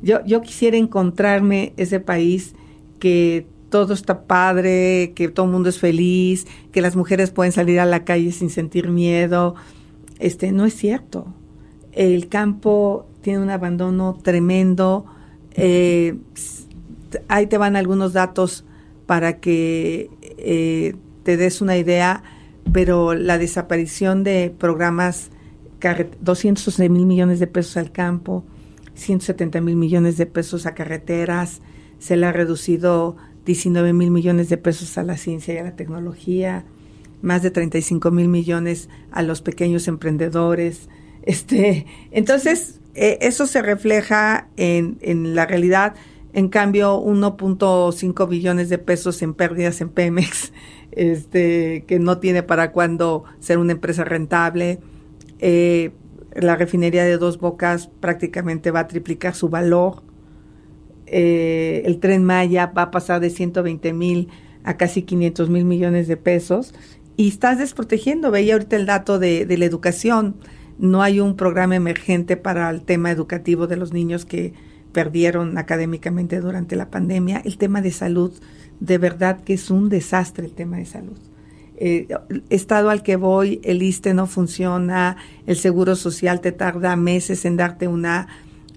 Yo, 0.00 0.24
yo 0.24 0.40
quisiera 0.40 0.78
encontrarme 0.78 1.74
ese 1.76 2.00
país 2.00 2.54
que 2.98 3.46
todo 3.68 3.92
está 3.92 4.24
padre, 4.24 5.12
que 5.14 5.28
todo 5.28 5.44
el 5.46 5.52
mundo 5.52 5.68
es 5.68 5.78
feliz, 5.78 6.46
que 6.72 6.80
las 6.80 6.96
mujeres 6.96 7.32
pueden 7.32 7.52
salir 7.52 7.80
a 7.80 7.86
la 7.86 8.04
calle 8.04 8.32
sin 8.32 8.48
sentir 8.48 8.88
miedo. 8.88 9.56
Este, 10.20 10.52
no 10.52 10.64
es 10.64 10.74
cierto. 10.74 11.34
El 11.90 12.28
campo 12.28 13.08
tiene 13.22 13.40
un 13.40 13.50
abandono 13.50 14.18
tremendo. 14.22 15.06
Eh, 15.52 16.16
ahí 17.28 17.46
te 17.46 17.58
van 17.58 17.76
algunos 17.76 18.12
datos 18.12 18.64
para 19.06 19.40
que 19.40 20.10
eh, 20.38 20.94
te 21.22 21.36
des 21.36 21.60
una 21.60 21.76
idea, 21.76 22.22
pero 22.72 23.14
la 23.14 23.38
desaparición 23.38 24.24
de 24.24 24.54
programas, 24.56 25.30
211 26.20 26.88
mil 26.88 27.06
millones 27.06 27.40
de 27.40 27.46
pesos 27.46 27.76
al 27.76 27.92
campo, 27.92 28.44
170 28.94 29.60
mil 29.60 29.76
millones 29.76 30.16
de 30.16 30.26
pesos 30.26 30.66
a 30.66 30.74
carreteras, 30.74 31.60
se 31.98 32.16
le 32.16 32.26
ha 32.26 32.32
reducido 32.32 33.16
19 33.46 33.92
mil 33.92 34.10
millones 34.10 34.48
de 34.48 34.56
pesos 34.56 34.96
a 34.98 35.02
la 35.02 35.16
ciencia 35.16 35.54
y 35.54 35.58
a 35.58 35.64
la 35.64 35.76
tecnología, 35.76 36.64
más 37.22 37.42
de 37.42 37.50
35 37.50 38.10
mil 38.10 38.28
millones 38.28 38.88
a 39.10 39.22
los 39.22 39.42
pequeños 39.42 39.88
emprendedores. 39.88 40.88
Este, 41.22 41.86
entonces, 42.10 42.80
eh, 42.94 43.18
eso 43.20 43.46
se 43.46 43.62
refleja 43.62 44.48
en, 44.56 44.98
en 45.00 45.34
la 45.34 45.46
realidad. 45.46 45.94
En 46.32 46.48
cambio, 46.48 47.02
1.5 47.02 48.28
billones 48.28 48.68
de 48.68 48.78
pesos 48.78 49.20
en 49.22 49.34
pérdidas 49.34 49.80
en 49.80 49.90
Pemex, 49.90 50.52
este, 50.92 51.84
que 51.86 51.98
no 51.98 52.18
tiene 52.18 52.42
para 52.42 52.72
cuándo 52.72 53.24
ser 53.40 53.58
una 53.58 53.72
empresa 53.72 54.04
rentable. 54.04 54.80
Eh, 55.38 55.92
la 56.34 56.56
refinería 56.56 57.04
de 57.04 57.18
Dos 57.18 57.38
Bocas 57.38 57.90
prácticamente 58.00 58.70
va 58.70 58.80
a 58.80 58.88
triplicar 58.88 59.34
su 59.34 59.48
valor 59.48 60.02
eh, 61.14 61.82
el 61.84 62.00
tren 62.00 62.24
Maya 62.24 62.66
va 62.66 62.82
a 62.82 62.90
pasar 62.90 63.20
de 63.20 63.28
120 63.28 63.92
mil 63.92 64.28
a 64.64 64.78
casi 64.78 65.02
500 65.02 65.50
mil 65.50 65.66
millones 65.66 66.08
de 66.08 66.16
pesos 66.16 66.74
y 67.16 67.28
estás 67.28 67.58
desprotegiendo. 67.58 68.30
Veía 68.30 68.54
ahorita 68.54 68.76
el 68.76 68.86
dato 68.86 69.18
de, 69.18 69.46
la 69.46 69.64
educación. 69.64 70.36
No 70.78 71.02
hay 71.02 71.20
un 71.20 71.36
programa 71.36 71.76
emergente 71.76 72.36
para 72.36 72.68
el 72.70 72.82
tema 72.82 73.10
educativo 73.10 73.66
de 73.66 73.76
los 73.76 73.92
niños 73.92 74.24
que 74.24 74.54
perdieron 74.92 75.56
académicamente 75.58 76.40
durante 76.40 76.76
la 76.76 76.90
pandemia. 76.90 77.40
El 77.44 77.58
tema 77.58 77.80
de 77.80 77.92
salud, 77.92 78.32
de 78.80 78.98
verdad 78.98 79.40
que 79.42 79.54
es 79.54 79.70
un 79.70 79.88
desastre 79.88 80.46
el 80.46 80.52
tema 80.52 80.76
de 80.78 80.86
salud. 80.86 81.18
Eh, 81.76 82.08
estado 82.50 82.90
al 82.90 83.02
que 83.02 83.16
voy, 83.16 83.60
el 83.64 83.82
ISTE 83.82 84.14
no 84.14 84.26
funciona, 84.26 85.16
el 85.46 85.56
Seguro 85.56 85.96
Social 85.96 86.40
te 86.40 86.52
tarda 86.52 86.94
meses 86.96 87.44
en 87.44 87.56
darte 87.56 87.88
una, 87.88 88.28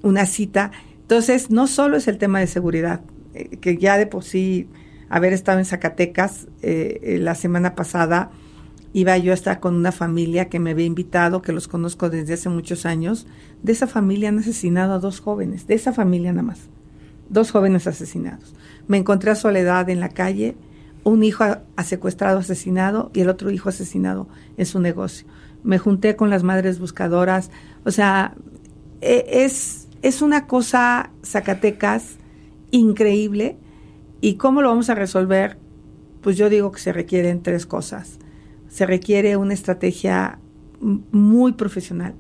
una 0.02 0.26
cita 0.26 0.72
entonces, 1.06 1.52
no 1.52 1.68
solo 1.68 1.98
es 1.98 2.08
el 2.08 2.18
tema 2.18 2.40
de 2.40 2.48
seguridad, 2.48 3.02
eh, 3.36 3.58
que 3.62 3.78
ya 3.78 3.96
de 4.00 4.08
por 4.08 4.24
sí, 4.24 4.68
haber 5.08 5.34
estado 5.34 5.60
en 5.60 5.66
Zacatecas 5.66 6.48
eh, 6.64 7.00
eh, 7.04 7.18
la 7.20 7.36
semana 7.36 7.76
pasada, 7.76 8.32
iba 8.96 9.18
yo 9.18 9.32
a 9.32 9.36
estar 9.36 9.60
con 9.60 9.76
una 9.76 9.92
familia 9.92 10.48
que 10.48 10.58
me 10.58 10.72
había 10.72 10.86
invitado, 10.86 11.42
que 11.42 11.52
los 11.52 11.68
conozco 11.68 12.10
desde 12.10 12.36
hace 12.36 12.48
muchos 12.48 12.86
años. 12.86 13.28
De 13.62 13.74
esa 13.74 13.88
familia 13.88 14.30
han 14.30 14.40
asesinado 14.40 14.94
a 14.94 15.00
dos 15.00 15.20
jóvenes, 15.20 15.68
de 15.68 15.74
esa 15.74 15.92
familia 15.92 16.32
nada 16.32 16.44
más. 16.44 16.70
Dos 17.28 17.52
jóvenes 17.52 17.88
asesinados. 17.88 18.56
Me 18.88 18.96
encontré 18.96 19.32
a 19.32 19.36
Soledad 19.36 19.90
en 19.90 20.00
la 20.00 20.08
calle, 20.08 20.56
un 21.04 21.24
hijo 21.24 21.44
ha, 21.44 21.84
secuestrado, 21.84 22.40
asesinado 22.40 23.12
y 23.14 23.20
el 23.20 23.28
otro 23.28 23.52
hijo 23.52 23.68
asesinado 23.68 24.30
en 24.56 24.66
su 24.66 24.80
negocio. 24.80 25.28
Me 25.62 25.78
junté 25.78 26.16
con 26.16 26.30
las 26.30 26.44
madres 26.44 26.80
buscadoras. 26.80 27.52
O 27.84 27.92
sea, 27.92 28.34
e, 29.02 29.44
es 29.44 29.90
es 30.06 30.22
una 30.22 30.48
cosa, 30.48 31.10
Zacatecas, 31.26 32.18
increíble. 32.72 33.58
¿Y 34.22 34.36
cómo 34.36 34.62
lo 34.62 34.70
vamos 34.70 34.90
a 34.90 34.96
resolver? 34.96 35.58
Pues 36.22 36.38
yo 36.38 36.48
digo 36.48 36.72
que 36.72 36.80
se 36.80 36.94
requieren 36.94 37.44
tres 37.44 37.66
cosas. 37.66 38.20
Se 38.76 38.86
requiere 38.86 39.38
una 39.38 39.54
estrategia 39.54 40.38
muy 40.82 41.54
profesional. 41.54 42.14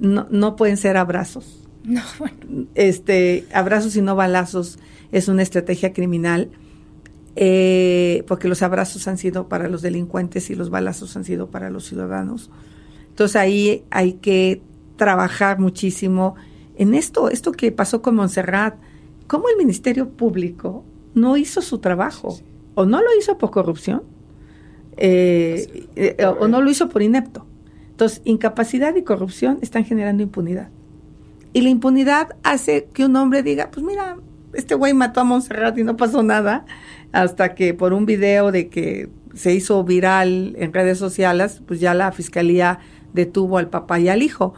No, 0.00 0.26
no 0.30 0.56
pueden 0.56 0.78
ser 0.78 0.96
abrazos. 0.96 1.68
No, 1.84 2.00
bueno. 2.18 2.66
Este, 2.74 3.44
abrazos 3.52 3.94
y 3.94 4.00
no 4.00 4.16
balazos 4.16 4.78
es 5.12 5.28
una 5.28 5.42
estrategia 5.42 5.92
criminal. 5.92 6.48
Eh, 7.36 8.24
porque 8.26 8.48
los 8.48 8.62
abrazos 8.62 9.06
han 9.08 9.18
sido 9.18 9.46
para 9.46 9.68
los 9.68 9.82
delincuentes 9.82 10.48
y 10.48 10.54
los 10.54 10.70
balazos 10.70 11.18
han 11.18 11.24
sido 11.24 11.50
para 11.50 11.68
los 11.68 11.84
ciudadanos. 11.84 12.50
Entonces 13.10 13.36
ahí 13.36 13.84
hay 13.90 14.14
que 14.14 14.62
trabajar 14.96 15.58
muchísimo 15.58 16.34
en 16.76 16.94
esto, 16.94 17.28
esto 17.28 17.52
que 17.52 17.72
pasó 17.72 18.00
con 18.00 18.14
Montserrat, 18.14 18.76
¿cómo 19.26 19.50
el 19.50 19.58
Ministerio 19.58 20.08
Público 20.08 20.82
no 21.12 21.36
hizo 21.36 21.60
su 21.60 21.78
trabajo? 21.78 22.38
¿O 22.74 22.86
no 22.86 23.02
lo 23.02 23.08
hizo 23.18 23.36
por 23.36 23.50
corrupción? 23.50 24.13
Eh, 24.96 25.86
eh, 25.96 26.24
o 26.26 26.48
no 26.48 26.60
lo 26.60 26.70
hizo 26.70 26.88
por 26.88 27.02
inepto. 27.02 27.46
Entonces, 27.90 28.22
incapacidad 28.24 28.94
y 28.96 29.02
corrupción 29.02 29.58
están 29.62 29.84
generando 29.84 30.22
impunidad. 30.22 30.68
Y 31.52 31.60
la 31.60 31.68
impunidad 31.68 32.36
hace 32.42 32.88
que 32.92 33.04
un 33.04 33.14
hombre 33.14 33.42
diga, 33.44 33.70
pues 33.70 33.86
mira, 33.86 34.16
este 34.52 34.74
güey 34.74 34.94
mató 34.94 35.20
a 35.20 35.24
Montserrat 35.24 35.78
y 35.78 35.84
no 35.84 35.96
pasó 35.96 36.22
nada, 36.22 36.64
hasta 37.12 37.54
que 37.54 37.74
por 37.74 37.92
un 37.92 38.06
video 38.06 38.50
de 38.50 38.68
que 38.68 39.08
se 39.34 39.54
hizo 39.54 39.84
viral 39.84 40.54
en 40.58 40.72
redes 40.72 40.98
sociales, 40.98 41.62
pues 41.66 41.80
ya 41.80 41.94
la 41.94 42.10
fiscalía 42.12 42.80
detuvo 43.12 43.58
al 43.58 43.68
papá 43.68 44.00
y 44.00 44.08
al 44.08 44.22
hijo. 44.22 44.54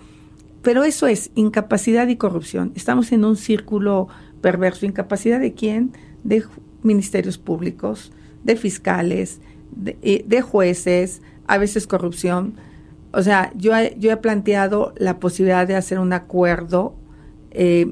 Pero 0.62 0.85
eso 0.85 1.07
es 1.07 1.31
incapacidad 1.35 2.09
y 2.09 2.16
corrupción. 2.16 2.73
Estamos 2.75 3.12
en 3.12 3.25
un 3.25 3.37
círculo 3.37 4.09
perverso. 4.40 4.87
¿Incapacidad 4.87 5.38
de 5.38 5.52
quién? 5.52 5.93
De 6.25 6.45
ministerios 6.83 7.38
públicos, 7.38 8.12
de 8.43 8.57
fiscales, 8.57 9.40
de, 9.70 9.96
eh, 10.02 10.40
jueces, 10.40 11.23
a 11.46 11.58
veces 11.58 11.87
corrupción. 11.87 12.54
O 13.12 13.23
sea, 13.23 13.52
yo, 13.54 13.73
yo 13.99 14.12
he 14.12 14.16
planteado 14.16 14.92
la 14.96 15.18
posibilidad 15.18 15.66
de 15.66 15.76
hacer 15.76 15.99
un 15.99 16.12
acuerdo 16.12 16.94
eh, 17.50 17.90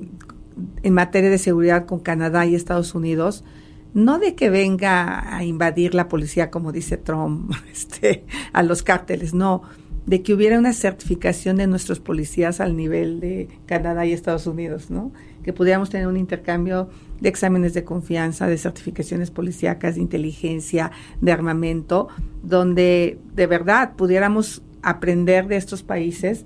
en 0.82 0.94
materia 0.94 1.30
de 1.30 1.38
seguridad 1.38 1.86
con 1.86 2.00
Canadá 2.00 2.46
y 2.46 2.54
Estados 2.54 2.94
Unidos, 2.94 3.44
no 3.92 4.18
de 4.18 4.34
que 4.34 4.50
venga 4.50 5.34
a 5.36 5.44
invadir 5.44 5.94
la 5.94 6.08
policía, 6.08 6.50
como 6.50 6.72
dice 6.72 6.96
Trump, 6.96 7.52
este, 7.72 8.24
a 8.52 8.62
los 8.62 8.82
cárteles, 8.82 9.34
no, 9.34 9.62
de 10.06 10.22
que 10.22 10.34
hubiera 10.34 10.58
una 10.58 10.72
certificación 10.72 11.56
de 11.56 11.66
nuestros 11.66 12.00
policías 12.00 12.60
al 12.60 12.76
nivel 12.76 13.20
de 13.20 13.48
Canadá 13.66 14.04
y 14.04 14.12
Estados 14.12 14.46
Unidos, 14.46 14.90
¿no? 14.90 15.12
Que 15.44 15.52
pudiéramos 15.52 15.90
tener 15.90 16.06
un 16.08 16.16
intercambio 16.16 16.88
de 17.20 17.28
exámenes 17.28 17.74
de 17.74 17.84
confianza, 17.84 18.46
de 18.48 18.56
certificaciones 18.58 19.30
policíacas, 19.30 19.94
de 19.94 20.00
inteligencia, 20.00 20.90
de 21.20 21.30
armamento, 21.32 22.08
donde 22.42 23.18
de 23.34 23.46
verdad 23.46 23.92
pudiéramos 23.94 24.62
aprender 24.82 25.46
de 25.46 25.56
estos 25.56 25.82
países 25.82 26.44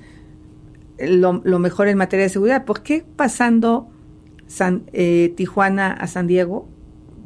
lo, 0.98 1.40
lo 1.44 1.58
mejor 1.58 1.88
en 1.88 1.96
materia 1.96 2.24
de 2.24 2.28
seguridad. 2.28 2.64
¿Por 2.64 2.82
qué 2.82 3.04
pasando 3.16 3.88
San, 4.46 4.82
eh, 4.92 5.32
Tijuana 5.36 5.92
a 5.92 6.06
San 6.08 6.26
Diego, 6.26 6.68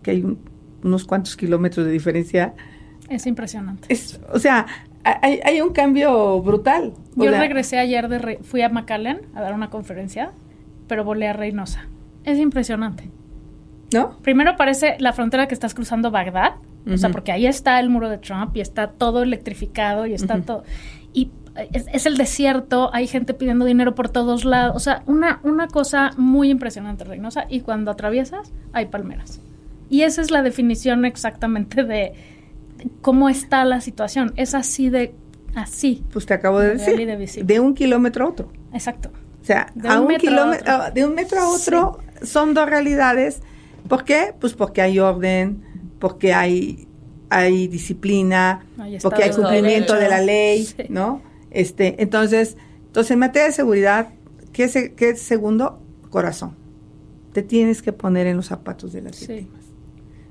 que 0.03 0.11
hay 0.13 0.23
un- 0.23 0.39
unos 0.85 1.05
cuantos 1.05 1.37
kilómetros 1.37 1.87
de 1.87 1.93
diferencia? 1.93 2.55
Es 3.09 3.27
impresionante. 3.27 3.93
Es, 3.93 4.21
o 4.33 4.39
sea, 4.39 4.67
hay, 5.05 5.41
hay 5.45 5.61
un 5.61 5.73
cambio 5.73 6.41
brutal. 6.43 6.93
O 7.17 7.25
Yo 7.25 7.31
sea, 7.31 7.41
regresé 7.41 7.79
ayer 7.79 8.09
de 8.09 8.19
Re- 8.19 8.39
fui 8.43 8.61
a 8.63 8.69
McAllen 8.69 9.23
a 9.35 9.41
dar 9.41 9.55
una 9.55 9.71
conferencia, 9.71 10.33
pero 10.89 11.05
volé 11.05 11.29
a 11.29 11.33
Reynosa. 11.33 11.89
Es 12.25 12.39
impresionante. 12.39 13.11
¿No? 13.93 14.19
Primero 14.23 14.57
parece 14.57 14.97
la 15.01 15.13
frontera 15.13 15.49
que 15.49 15.55
estás 15.55 15.75
cruzando 15.75 16.11
Bagdad, 16.11 16.55
o 16.91 16.97
sea, 16.97 17.11
porque 17.11 17.31
ahí 17.31 17.47
está 17.47 17.79
el 17.79 17.91
muro 17.91 18.09
de 18.09 18.19
Trump 18.19 18.57
y 18.57 18.61
está 18.61 18.89
todo 18.89 19.23
electrificado 19.23 20.07
y 20.07 20.15
está 20.15 20.35
Ujú. 20.35 20.43
todo. 20.45 20.65
Y 21.13 21.31
es, 21.73 21.87
es 21.93 22.07
el 22.07 22.17
desierto, 22.17 22.91
hay 22.93 23.07
gente 23.07 23.35
pidiendo 23.35 23.65
dinero 23.65 23.95
por 23.95 24.09
todos 24.09 24.45
lados, 24.45 24.75
o 24.75 24.81
sea, 24.81 25.03
una, 25.07 25.41
una 25.45 25.69
cosa 25.69 26.11
muy 26.17 26.51
impresionante, 26.51 27.05
Reynosa. 27.05 27.45
Y 27.49 27.61
cuando 27.61 27.91
atraviesas, 27.91 28.53
hay 28.73 28.87
palmeras. 28.87 29.41
Y 29.91 30.03
esa 30.03 30.23
es 30.23 30.31
la 30.31 30.43
definición 30.43 31.05
exactamente 31.05 31.85
de, 31.85 32.15
cómo 33.01 33.29
está 33.29 33.65
la 33.65 33.81
situación. 33.81 34.33
Es 34.37 34.55
así 34.55 34.91
de, 34.91 35.15
así. 35.55 36.03
Pues 36.13 36.27
te 36.27 36.35
acabo 36.35 36.61
de 36.61 36.77
De 36.77 37.17
decir, 37.17 37.45
de 37.47 37.55
de 37.55 37.61
un 37.61 37.75
kilómetro 37.75 38.25
a 38.25 38.29
otro. 38.29 38.53
Exacto. 38.73 39.11
O 39.43 39.45
sea, 39.45 39.73
De 39.75 39.89
a 39.89 39.95
un 39.97 40.03
un 40.03 40.09
metro 40.09 40.29
a 40.29 40.31
kilómetro, 40.31 40.73
ah, 40.73 40.91
de 40.91 41.05
un 41.05 41.15
metro 41.15 41.41
a 41.41 41.49
otro 41.49 41.99
son 42.23 42.55
dos 42.55 42.69
realidades. 42.69 43.41
¿Por 43.89 44.05
qué? 44.05 44.35
Pues 44.41 44.55
porque 44.55 44.81
hay 44.81 45.01
orden, 45.01 45.63
porque 45.99 46.33
hay, 46.33 46.87
hay 47.29 47.67
disciplina, 47.67 48.65
Hay 48.79 48.99
porque 48.99 49.25
hay 49.25 49.31
cumplimiento 49.33 49.95
de 49.95 50.09
la 50.09 50.21
ley, 50.21 50.65
Sí. 50.65 50.85
¿no? 50.89 51.21
Este, 51.51 52.01
entonces, 52.03 52.57
entonces 52.87 53.11
en 53.11 53.19
materia 53.19 53.47
de 53.49 53.53
seguridad, 53.53 54.09
¿qué 54.53 54.65
es, 54.65 54.79
qué 54.97 55.17
segundo? 55.17 55.81
Corazón. 56.11 56.57
Te 57.33 57.43
tienes 57.43 57.83
que 57.83 57.93
poner 57.93 58.27
en 58.27 58.37
los 58.37 58.47
zapatos 58.47 58.93
de 58.93 59.03
las 59.03 59.17
Sí. 59.17 59.27
víctimas. 59.33 59.63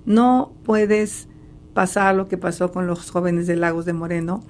No 0.05 0.53
puedes 0.63 1.27
pasar 1.73 2.15
lo 2.15 2.27
que 2.27 2.37
pasó 2.37 2.71
con 2.71 2.87
los 2.87 3.11
jóvenes 3.11 3.45
de 3.47 3.55
Lagos 3.55 3.85
de 3.85 3.93
Moreno, 3.93 4.43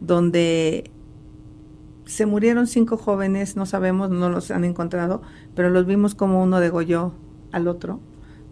donde 0.00 0.90
se 2.12 2.26
murieron 2.26 2.66
cinco 2.66 2.98
jóvenes, 2.98 3.56
no 3.56 3.64
sabemos, 3.64 4.10
no 4.10 4.28
los 4.28 4.50
han 4.50 4.64
encontrado, 4.64 5.22
pero 5.54 5.70
los 5.70 5.86
vimos 5.86 6.14
como 6.14 6.42
uno 6.42 6.60
degolló 6.60 7.14
al 7.52 7.68
otro. 7.68 8.00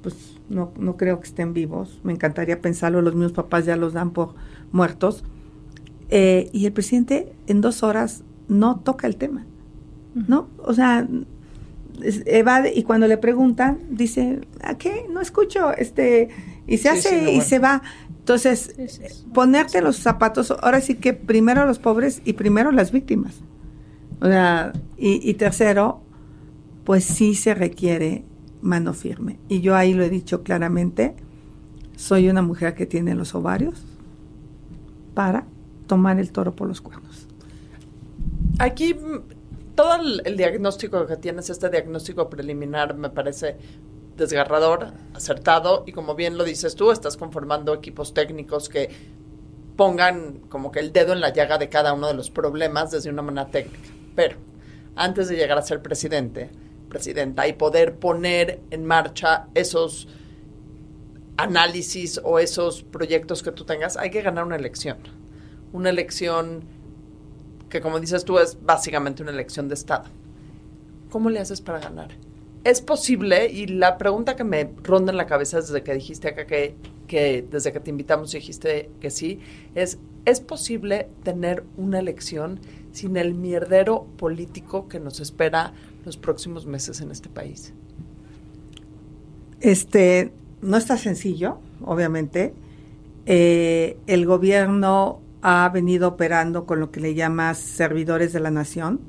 Pues 0.03 0.39
no, 0.49 0.73
no 0.79 0.97
creo 0.97 1.21
que 1.21 1.27
estén 1.27 1.53
vivos. 1.53 2.01
Me 2.03 2.13
encantaría 2.15 2.63
pensarlo, 2.63 3.03
los 3.03 3.15
mismos 3.15 3.33
papás 3.33 3.67
ya 3.67 3.77
los 3.77 3.93
dan 3.93 4.13
por 4.13 4.35
muertos. 4.73 5.25
Eh, 6.09 6.49
y 6.53 6.65
el 6.65 6.73
presidente 6.73 7.35
en 7.49 7.61
dos 7.61 7.83
horas 7.83 8.25
no 8.49 8.81
toca 8.81 9.07
el 9.07 9.17
tema, 9.17 9.45
¿no? 10.15 10.49
O 10.65 10.73
sea, 10.73 11.07
evade 12.03 12.73
y 12.75 12.83
cuando 12.83 13.07
le 13.07 13.19
preguntan 13.19 13.79
dice, 13.91 14.41
¿a 14.63 14.79
qué? 14.79 15.05
No 15.11 15.21
escucho, 15.21 15.73
este, 15.77 16.31
y 16.67 16.79
se 16.79 16.85
Sí, 16.85 16.89
hace 16.89 17.09
sí, 17.11 17.25
no, 17.27 17.31
y 17.31 17.41
se 17.43 17.59
va. 17.59 17.83
Entonces, 18.21 18.75
sí. 18.87 19.03
ponerte 19.35 19.83
los 19.83 19.97
zapatos, 19.99 20.51
ahora 20.51 20.81
sí 20.81 20.95
que 20.95 21.13
primero 21.13 21.67
los 21.67 21.79
pobres 21.79 22.23
y 22.25 22.33
primero 22.33 22.73
las 22.73 22.91
víctimas. 22.91 23.43
O 24.21 24.27
sea, 24.27 24.73
y, 24.97 25.29
y 25.29 25.35
tercero, 25.35 26.03
pues 26.85 27.05
sí 27.05 27.35
se 27.35 27.55
requiere 27.55 28.25
mano 28.63 28.93
firme. 28.93 29.39
Y 29.49 29.61
yo 29.61 29.75
ahí 29.75 29.95
lo 29.95 30.05
he 30.05 30.11
dicho 30.11 30.43
claramente, 30.43 31.15
soy 31.97 32.29
una 32.29 32.43
mujer 32.43 32.75
que 32.75 32.87
tiene 32.87 33.15
los 33.15 33.35
ovarios 33.35 33.83
para 35.15 35.47
tomar 35.87 36.19
el 36.19 36.33
toro 36.33 36.55
por 36.55 36.69
los 36.69 36.81
cuernos. 36.81 37.27
Aquí 38.59 38.95
mm, 38.95 39.75
todo 39.75 39.97
el, 39.97 40.23
el 40.25 40.37
diagnóstico 40.37 41.07
que 41.07 41.17
tienes, 41.17 41.51
este 41.51 41.69
diagnóstico 41.71 42.29
preliminar, 42.29 42.95
me 42.95 43.11
parece 43.11 43.57
desgarrador, 44.17 44.89
acertado, 45.15 45.85
y 45.87 45.93
como 45.93 46.15
bien 46.15 46.37
lo 46.37 46.45
dices 46.45 46.75
tú, 46.75 46.91
estás 46.91 47.17
conformando 47.17 47.73
equipos 47.75 48.13
técnicos 48.15 48.69
que 48.69 48.91
pongan 49.77 50.41
como 50.51 50.71
que 50.71 50.81
el 50.81 50.93
dedo 50.93 51.15
en 51.15 51.21
la 51.21 51.33
llaga 51.33 51.57
de 51.57 51.71
cada 51.71 51.95
uno 51.95 52.07
de 52.07 52.15
los 52.15 52.31
problemas 52.31 52.91
desde 52.91 53.09
una 53.09 53.23
manera 53.23 53.51
técnica. 53.51 54.00
Pero 54.21 54.37
antes 54.97 55.29
de 55.31 55.37
llegar 55.37 55.57
a 55.57 55.63
ser 55.63 55.81
presidente, 55.81 56.51
presidenta, 56.91 57.49
y 57.49 57.55
poder 57.55 57.95
poner 57.97 58.61
en 58.71 58.85
marcha 58.85 59.47
esos 59.55 60.09
análisis 61.39 62.21
o 62.23 62.39
esos 62.39 62.83
proyectos 62.83 63.43
que 63.43 63.51
tú 63.51 63.65
tengas, 63.65 63.97
hay 63.97 64.11
que 64.11 64.21
ganar 64.21 64.45
una 64.45 64.57
elección. 64.57 64.99
Una 65.73 65.89
elección 65.89 66.65
que, 67.71 67.81
como 67.81 67.99
dices 67.99 68.27
tú, 68.27 68.39
es 68.39 68.59
básicamente 68.61 69.23
una 69.23 69.33
elección 69.33 69.69
de 69.69 69.75
Estado. 69.75 70.05
¿Cómo 71.09 71.31
le 71.31 71.41
haces 71.41 71.63
para 71.63 71.81
ganar? 71.81 72.11
Es 72.63 72.83
posible, 72.83 73.47
y 73.47 73.69
la 73.69 73.97
pregunta 73.97 74.37
que 74.37 74.45
me 74.45 74.71
ronda 74.83 75.13
en 75.13 75.17
la 75.17 75.25
cabeza 75.25 75.63
desde 75.63 75.83
que 75.83 75.95
dijiste 75.95 76.29
acá 76.29 76.47
que, 76.47 76.75
que 77.07 77.43
desde 77.51 77.73
que 77.73 77.81
te 77.81 77.89
invitamos 77.89 78.33
dijiste 78.33 78.91
que 79.01 79.09
sí, 79.09 79.41
es, 79.75 79.99
¿es 80.27 80.41
posible 80.41 81.09
tener 81.23 81.65
una 81.79 82.01
elección 82.01 82.61
sin 82.93 83.17
el 83.17 83.35
mierdero 83.35 84.07
político 84.17 84.89
que 84.89 85.01
nos 85.01 85.21
espera 85.21 85.73
los 86.05 86.17
próximos 86.17 86.67
meses 86.67 87.01
en 87.01 87.11
este 87.11 87.29
país? 87.29 87.73
Este, 89.61 90.33
no 90.63 90.77
está 90.77 90.97
sencillo, 90.97 91.59
obviamente. 91.85 92.55
Eh, 93.27 93.99
el 94.07 94.27
gobierno 94.27 95.21
ha 95.43 95.69
venido 95.73 96.09
operando 96.09 96.67
con 96.67 96.81
lo 96.81 96.91
que 96.91 97.01
le 97.01 97.15
llamas 97.15 97.59
servidores 97.59 98.33
de 98.33 98.41
la 98.41 98.51
nación. 98.51 99.01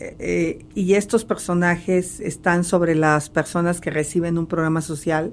Eh, 0.00 0.64
y 0.74 0.94
estos 0.94 1.24
personajes 1.24 2.18
están 2.20 2.64
sobre 2.64 2.94
las 2.94 3.30
personas 3.30 3.80
que 3.80 3.90
reciben 3.90 4.36
un 4.36 4.46
programa 4.46 4.80
social, 4.80 5.32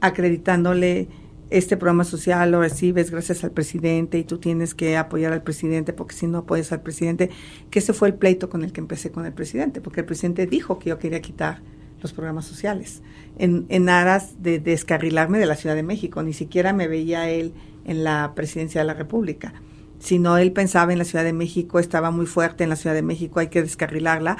acreditándole 0.00 1.08
este 1.50 1.76
programa 1.76 2.04
social 2.04 2.50
lo 2.50 2.60
recibes 2.60 3.10
gracias 3.10 3.42
al 3.44 3.52
presidente 3.52 4.18
y 4.18 4.24
tú 4.24 4.38
tienes 4.38 4.74
que 4.74 4.96
apoyar 4.96 5.32
al 5.32 5.42
presidente 5.42 5.92
porque 5.92 6.14
si 6.14 6.26
no 6.26 6.38
apoyas 6.38 6.72
al 6.72 6.82
presidente, 6.82 7.30
que 7.70 7.78
ese 7.78 7.92
fue 7.92 8.08
el 8.08 8.14
pleito 8.14 8.50
con 8.50 8.64
el 8.64 8.72
que 8.72 8.80
empecé 8.80 9.10
con 9.10 9.24
el 9.24 9.32
presidente, 9.32 9.80
porque 9.80 10.00
el 10.00 10.06
presidente 10.06 10.46
dijo 10.46 10.78
que 10.78 10.90
yo 10.90 10.98
quería 10.98 11.20
quitar 11.20 11.62
los 12.02 12.12
programas 12.12 12.44
sociales 12.44 13.02
en, 13.38 13.66
en 13.68 13.88
aras 13.88 14.42
de 14.42 14.58
descarrilarme 14.60 15.38
de 15.38 15.46
la 15.46 15.56
Ciudad 15.56 15.74
de 15.74 15.82
México, 15.82 16.22
ni 16.22 16.32
siquiera 16.32 16.72
me 16.72 16.86
veía 16.86 17.28
él 17.30 17.52
en 17.84 18.04
la 18.04 18.32
presidencia 18.34 18.82
de 18.82 18.86
la 18.86 18.94
República, 18.94 19.54
sino 19.98 20.36
él 20.38 20.52
pensaba 20.52 20.92
en 20.92 20.98
la 20.98 21.04
Ciudad 21.04 21.24
de 21.24 21.32
México, 21.32 21.78
estaba 21.78 22.10
muy 22.10 22.26
fuerte 22.26 22.64
en 22.64 22.70
la 22.70 22.76
Ciudad 22.76 22.94
de 22.94 23.02
México, 23.02 23.40
hay 23.40 23.48
que 23.48 23.62
descarrilarla. 23.62 24.36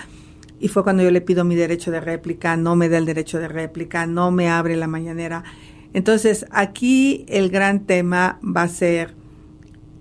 Y 0.61 0.69
fue 0.69 0.83
cuando 0.83 1.03
yo 1.03 1.11
le 1.11 1.21
pido 1.21 1.45
mi 1.45 1.55
derecho 1.55 1.91
de 1.91 2.01
réplica, 2.01 2.57
no 2.57 2.75
me 2.75 2.89
da 2.89 2.99
el 2.99 3.07
derecho 3.07 3.39
de 3.39 3.49
réplica, 3.49 4.07
no 4.07 4.31
me 4.31 4.49
abre 4.49 4.77
la 4.77 4.89
mañanera. 4.89 5.45
Entonces, 5.93 6.47
aquí 6.51 7.25
el 7.29 7.51
gran 7.51 7.87
tema 7.87 8.39
va 8.45 8.63
a 8.63 8.69
ser 8.69 9.15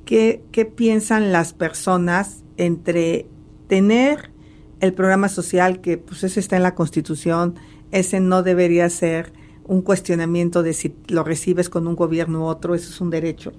qué, 0.05 0.43
qué 0.51 0.65
piensan 0.65 1.31
las 1.31 1.53
personas 1.53 2.43
entre 2.57 3.27
tener 3.67 4.31
el 4.79 4.93
programa 4.93 5.29
social, 5.29 5.81
que 5.81 5.97
pues 5.97 6.23
ese 6.23 6.39
está 6.39 6.55
en 6.57 6.63
la 6.63 6.75
Constitución, 6.75 7.55
ese 7.91 8.19
no 8.19 8.43
debería 8.43 8.89
ser 8.89 9.33
un 9.65 9.81
cuestionamiento 9.81 10.63
de 10.63 10.73
si 10.73 10.95
lo 11.07 11.23
recibes 11.23 11.69
con 11.69 11.87
un 11.87 11.95
gobierno 11.95 12.41
u 12.41 12.43
otro, 12.45 12.75
eso 12.75 12.89
es 12.89 13.01
un 13.01 13.09
derecho. 13.09 13.53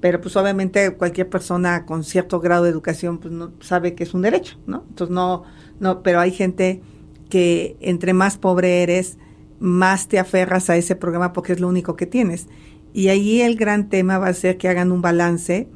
Pero 0.00 0.20
pues 0.20 0.36
obviamente 0.36 0.94
cualquier 0.94 1.28
persona 1.28 1.86
con 1.86 2.02
cierto 2.04 2.40
grado 2.40 2.64
de 2.64 2.70
educación 2.70 3.18
pues 3.18 3.32
no 3.32 3.52
sabe 3.60 3.94
que 3.94 4.02
es 4.02 4.14
un 4.14 4.22
derecho, 4.22 4.58
¿no? 4.66 4.84
Entonces 4.88 5.14
no, 5.14 5.44
no, 5.78 6.02
pero 6.02 6.20
hay 6.20 6.32
gente 6.32 6.80
que 7.28 7.76
entre 7.80 8.12
más 8.12 8.38
pobre 8.38 8.82
eres, 8.82 9.18
más 9.62 10.08
te 10.08 10.18
aferras 10.18 10.68
a 10.70 10.76
ese 10.76 10.96
programa 10.96 11.32
porque 11.32 11.52
es 11.52 11.60
lo 11.60 11.68
único 11.68 11.94
que 11.94 12.06
tienes. 12.06 12.48
Y 12.92 13.08
ahí 13.08 13.40
el 13.40 13.56
gran 13.56 13.88
tema 13.88 14.18
va 14.18 14.26
a 14.26 14.34
ser 14.34 14.58
que 14.58 14.68
hagan 14.68 14.90
un 14.90 15.00
balance 15.00 15.68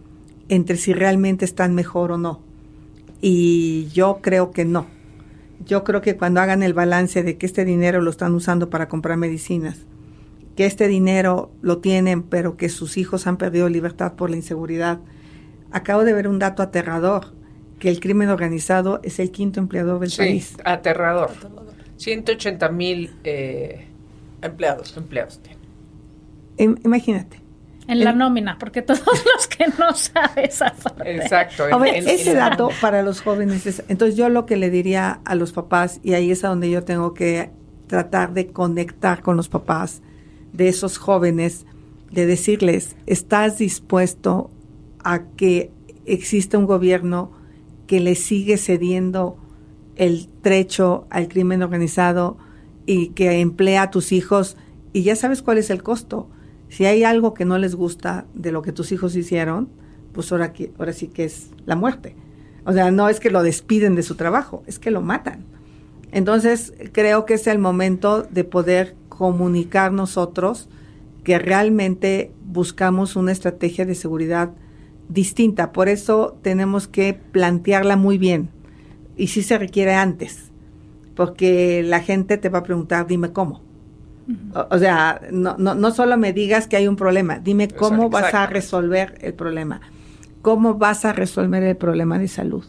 entre 0.48 0.76
si 0.76 0.92
realmente 0.92 1.44
están 1.44 1.74
mejor 1.74 2.10
o 2.12 2.18
no. 2.18 2.40
Y 3.20 3.86
yo 3.94 4.18
creo 4.20 4.50
que 4.50 4.64
no. 4.64 4.86
Yo 5.64 5.84
creo 5.84 6.00
que 6.02 6.16
cuando 6.16 6.40
hagan 6.40 6.62
el 6.62 6.74
balance 6.74 7.22
de 7.22 7.38
que 7.38 7.46
este 7.46 7.64
dinero 7.64 8.00
lo 8.02 8.10
están 8.10 8.34
usando 8.34 8.68
para 8.70 8.88
comprar 8.88 9.16
medicinas, 9.16 9.78
que 10.56 10.66
este 10.66 10.88
dinero 10.88 11.50
lo 11.62 11.78
tienen, 11.78 12.22
pero 12.22 12.56
que 12.56 12.68
sus 12.68 12.96
hijos 12.96 13.26
han 13.26 13.36
perdido 13.36 13.68
libertad 13.68 14.14
por 14.14 14.30
la 14.30 14.36
inseguridad. 14.36 14.98
Acabo 15.70 16.04
de 16.04 16.12
ver 16.12 16.28
un 16.28 16.38
dato 16.38 16.62
aterrador, 16.62 17.34
que 17.78 17.88
el 17.88 18.00
crimen 18.00 18.30
organizado 18.30 19.00
es 19.02 19.18
el 19.20 19.30
quinto 19.30 19.60
empleador 19.60 20.00
del 20.00 20.10
Sí, 20.10 20.18
país. 20.18 20.56
aterrador. 20.64 21.30
180 21.96 22.68
mil 22.70 23.10
eh, 23.24 23.86
Empleados. 24.42 24.96
empleados 24.96 25.40
tiene. 25.40 25.58
Im- 26.58 26.80
Imagínate. 26.84 27.40
En 27.88 28.02
la 28.02 28.12
nómina, 28.12 28.58
porque 28.58 28.82
todos 28.82 29.00
los 29.34 29.46
que 29.46 29.66
no 29.78 29.94
saben 29.94 30.44
esa 30.46 30.72
parte. 30.72 31.16
Exacto. 31.16 31.64
A 31.64 31.70
en- 31.70 31.80
ver, 31.80 31.94
en- 31.96 32.08
ese 32.08 32.32
en- 32.32 32.36
dato 32.38 32.70
para 32.80 33.02
los 33.02 33.20
jóvenes 33.20 33.64
es, 33.66 33.82
entonces 33.88 34.16
yo 34.16 34.28
lo 34.28 34.44
que 34.44 34.56
le 34.56 34.70
diría 34.70 35.20
a 35.24 35.34
los 35.36 35.52
papás, 35.52 36.00
y 36.02 36.14
ahí 36.14 36.30
es 36.30 36.44
a 36.44 36.48
donde 36.48 36.68
yo 36.70 36.82
tengo 36.84 37.14
que 37.14 37.50
tratar 37.86 38.32
de 38.34 38.48
conectar 38.48 39.22
con 39.22 39.36
los 39.36 39.48
papás 39.48 40.02
de 40.52 40.68
esos 40.68 40.98
jóvenes, 40.98 41.64
de 42.10 42.26
decirles, 42.26 42.96
¿estás 43.06 43.58
dispuesto 43.58 44.50
a 45.04 45.22
que 45.36 45.70
exista 46.06 46.58
un 46.58 46.66
gobierno 46.66 47.30
que 47.86 48.00
le 48.00 48.16
sigue 48.16 48.56
cediendo 48.58 49.36
el 49.96 50.28
trecho 50.42 51.06
al 51.10 51.28
crimen 51.28 51.62
organizado 51.62 52.36
y 52.86 53.08
que 53.08 53.40
emplea 53.40 53.82
a 53.82 53.90
tus 53.90 54.12
hijos? 54.12 54.56
Y 54.92 55.02
ya 55.02 55.16
sabes 55.16 55.42
cuál 55.42 55.58
es 55.58 55.70
el 55.70 55.82
costo. 55.82 56.28
Si 56.68 56.84
hay 56.84 57.04
algo 57.04 57.34
que 57.34 57.44
no 57.44 57.58
les 57.58 57.74
gusta 57.74 58.26
de 58.34 58.52
lo 58.52 58.62
que 58.62 58.72
tus 58.72 58.92
hijos 58.92 59.14
hicieron, 59.16 59.68
pues 60.12 60.32
ahora, 60.32 60.52
que- 60.52 60.72
ahora 60.78 60.92
sí 60.92 61.08
que 61.08 61.24
es 61.24 61.50
la 61.66 61.76
muerte. 61.76 62.14
O 62.64 62.72
sea, 62.72 62.90
no 62.90 63.08
es 63.08 63.20
que 63.20 63.30
lo 63.30 63.42
despiden 63.42 63.94
de 63.94 64.02
su 64.02 64.14
trabajo, 64.16 64.62
es 64.66 64.78
que 64.78 64.90
lo 64.90 65.00
matan. 65.02 65.44
Entonces, 66.12 66.72
creo 66.92 67.24
que 67.26 67.34
es 67.34 67.46
el 67.46 67.58
momento 67.58 68.22
de 68.22 68.44
poder 68.44 68.94
comunicar 69.08 69.92
nosotros 69.92 70.68
que 71.24 71.38
realmente 71.38 72.32
buscamos 72.44 73.16
una 73.16 73.32
estrategia 73.32 73.84
de 73.84 73.94
seguridad 73.94 74.50
distinta. 75.08 75.72
Por 75.72 75.88
eso 75.88 76.36
tenemos 76.42 76.88
que 76.88 77.14
plantearla 77.14 77.96
muy 77.96 78.18
bien. 78.18 78.48
Y 79.16 79.28
sí 79.28 79.42
se 79.42 79.58
requiere 79.58 79.94
antes, 79.94 80.50
porque 81.14 81.82
la 81.82 82.00
gente 82.00 82.36
te 82.38 82.48
va 82.48 82.60
a 82.60 82.62
preguntar, 82.62 83.06
dime 83.06 83.32
cómo. 83.32 83.62
O, 84.54 84.66
o 84.74 84.78
sea, 84.78 85.20
no, 85.30 85.56
no, 85.56 85.74
no 85.74 85.90
solo 85.92 86.16
me 86.16 86.32
digas 86.32 86.66
que 86.66 86.76
hay 86.76 86.88
un 86.88 86.96
problema, 86.96 87.38
dime 87.38 87.68
cómo 87.68 88.10
vas 88.10 88.34
a 88.34 88.46
resolver 88.46 89.14
el 89.20 89.34
problema. 89.34 89.80
¿Cómo 90.42 90.74
vas 90.74 91.04
a 91.04 91.12
resolver 91.12 91.62
el 91.62 91.76
problema 91.76 92.18
de 92.18 92.28
salud? 92.28 92.64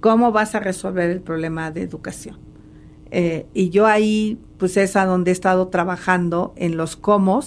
¿Cómo 0.00 0.32
vas 0.32 0.54
a 0.54 0.60
resolver 0.60 1.10
el 1.10 1.20
problema 1.20 1.70
de 1.70 1.82
educación? 1.82 2.38
Eh, 3.10 3.46
y 3.54 3.70
yo 3.70 3.86
ahí, 3.86 4.38
pues 4.58 4.76
es 4.76 4.96
a 4.96 5.06
donde 5.06 5.30
he 5.30 5.32
estado 5.32 5.68
trabajando 5.68 6.52
en 6.56 6.76
los 6.76 6.96
cómo. 6.96 7.40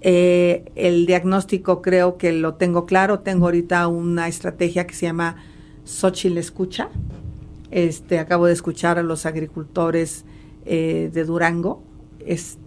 Eh, 0.00 0.70
el 0.74 1.06
diagnóstico 1.06 1.82
creo 1.82 2.16
que 2.16 2.32
lo 2.32 2.54
tengo 2.54 2.86
claro. 2.86 3.20
Tengo 3.20 3.46
ahorita 3.46 3.86
una 3.88 4.28
estrategia 4.28 4.86
que 4.86 4.94
se 4.94 5.06
llama 5.06 5.36
Xochitl 5.84 6.38
Escucha. 6.38 6.88
Este, 7.70 8.18
acabo 8.18 8.46
de 8.46 8.52
escuchar 8.52 8.98
a 8.98 9.02
los 9.02 9.26
agricultores 9.26 10.24
eh, 10.64 11.10
de 11.12 11.24
Durango. 11.24 11.82
Es, 12.24 12.58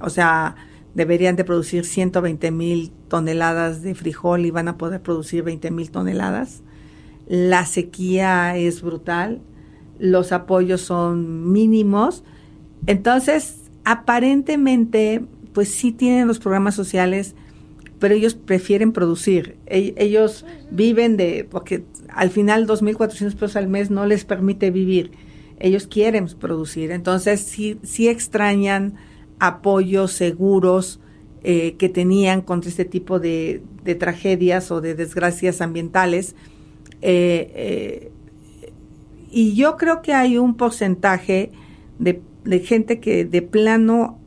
o 0.00 0.10
sea, 0.10 0.56
deberían 0.94 1.36
de 1.36 1.44
producir 1.44 1.84
120 1.84 2.50
mil 2.50 2.92
toneladas 3.08 3.82
de 3.82 3.94
frijol 3.94 4.44
y 4.46 4.50
van 4.50 4.68
a 4.68 4.78
poder 4.78 5.02
producir 5.02 5.42
20 5.42 5.70
mil 5.70 5.90
toneladas. 5.90 6.62
La 7.26 7.64
sequía 7.64 8.56
es 8.56 8.82
brutal, 8.82 9.40
los 9.98 10.32
apoyos 10.32 10.80
son 10.80 11.52
mínimos. 11.52 12.24
Entonces, 12.86 13.70
aparentemente, 13.84 15.24
pues 15.52 15.68
sí 15.68 15.92
tienen 15.92 16.26
los 16.26 16.38
programas 16.38 16.74
sociales, 16.74 17.34
pero 18.00 18.14
ellos 18.14 18.34
prefieren 18.34 18.92
producir. 18.92 19.58
Ellos 19.66 20.46
viven 20.70 21.18
de, 21.18 21.46
porque 21.48 21.84
al 22.08 22.30
final 22.30 22.66
2.400 22.66 23.34
pesos 23.34 23.56
al 23.56 23.68
mes 23.68 23.90
no 23.90 24.06
les 24.06 24.24
permite 24.24 24.70
vivir. 24.70 25.12
Ellos 25.58 25.86
quieren 25.86 26.26
producir. 26.38 26.92
Entonces, 26.92 27.40
sí, 27.42 27.78
sí 27.82 28.08
extrañan 28.08 28.94
apoyos 29.38 30.12
seguros 30.12 30.98
eh, 31.44 31.76
que 31.78 31.90
tenían 31.90 32.40
contra 32.40 32.70
este 32.70 32.86
tipo 32.86 33.20
de, 33.20 33.62
tragedias 33.98 34.70
o 34.70 34.80
de 34.80 34.94
desgracias 34.94 35.60
ambientales. 35.60 36.34
Eh, 37.02 37.52
eh, 37.54 38.10
y 39.30 39.54
yo 39.54 39.76
creo 39.76 40.00
que 40.00 40.14
hay 40.14 40.38
un 40.38 40.54
porcentaje 40.54 41.52
de 41.98 42.58
gente 42.60 42.98
que 42.98 43.26
de 43.26 43.42
plano 43.42 44.18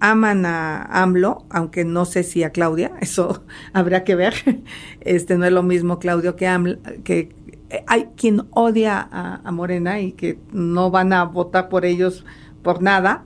aman 0.00 0.46
a 0.46 0.82
AMLO, 1.02 1.44
aunque 1.50 1.84
no 1.84 2.04
sé 2.04 2.22
si 2.22 2.42
a 2.42 2.50
Claudia, 2.50 2.92
eso 3.00 3.44
habrá 3.72 4.04
que 4.04 4.14
ver. 4.14 4.34
Este 5.00 5.36
no 5.38 5.44
es 5.44 5.52
lo 5.52 5.62
mismo 5.62 5.98
Claudio 5.98 6.36
que 6.36 6.46
AMLO, 6.46 6.78
que 7.04 7.34
eh, 7.70 7.84
hay 7.86 8.08
quien 8.16 8.42
odia 8.50 9.08
a, 9.10 9.50
Morena 9.50 10.00
y 10.00 10.12
que 10.12 10.38
no 10.52 10.90
van 10.90 11.12
a 11.12 11.24
votar 11.24 11.68
por 11.68 11.84
ellos 11.84 12.24
por 12.62 12.82
nada. 12.82 13.24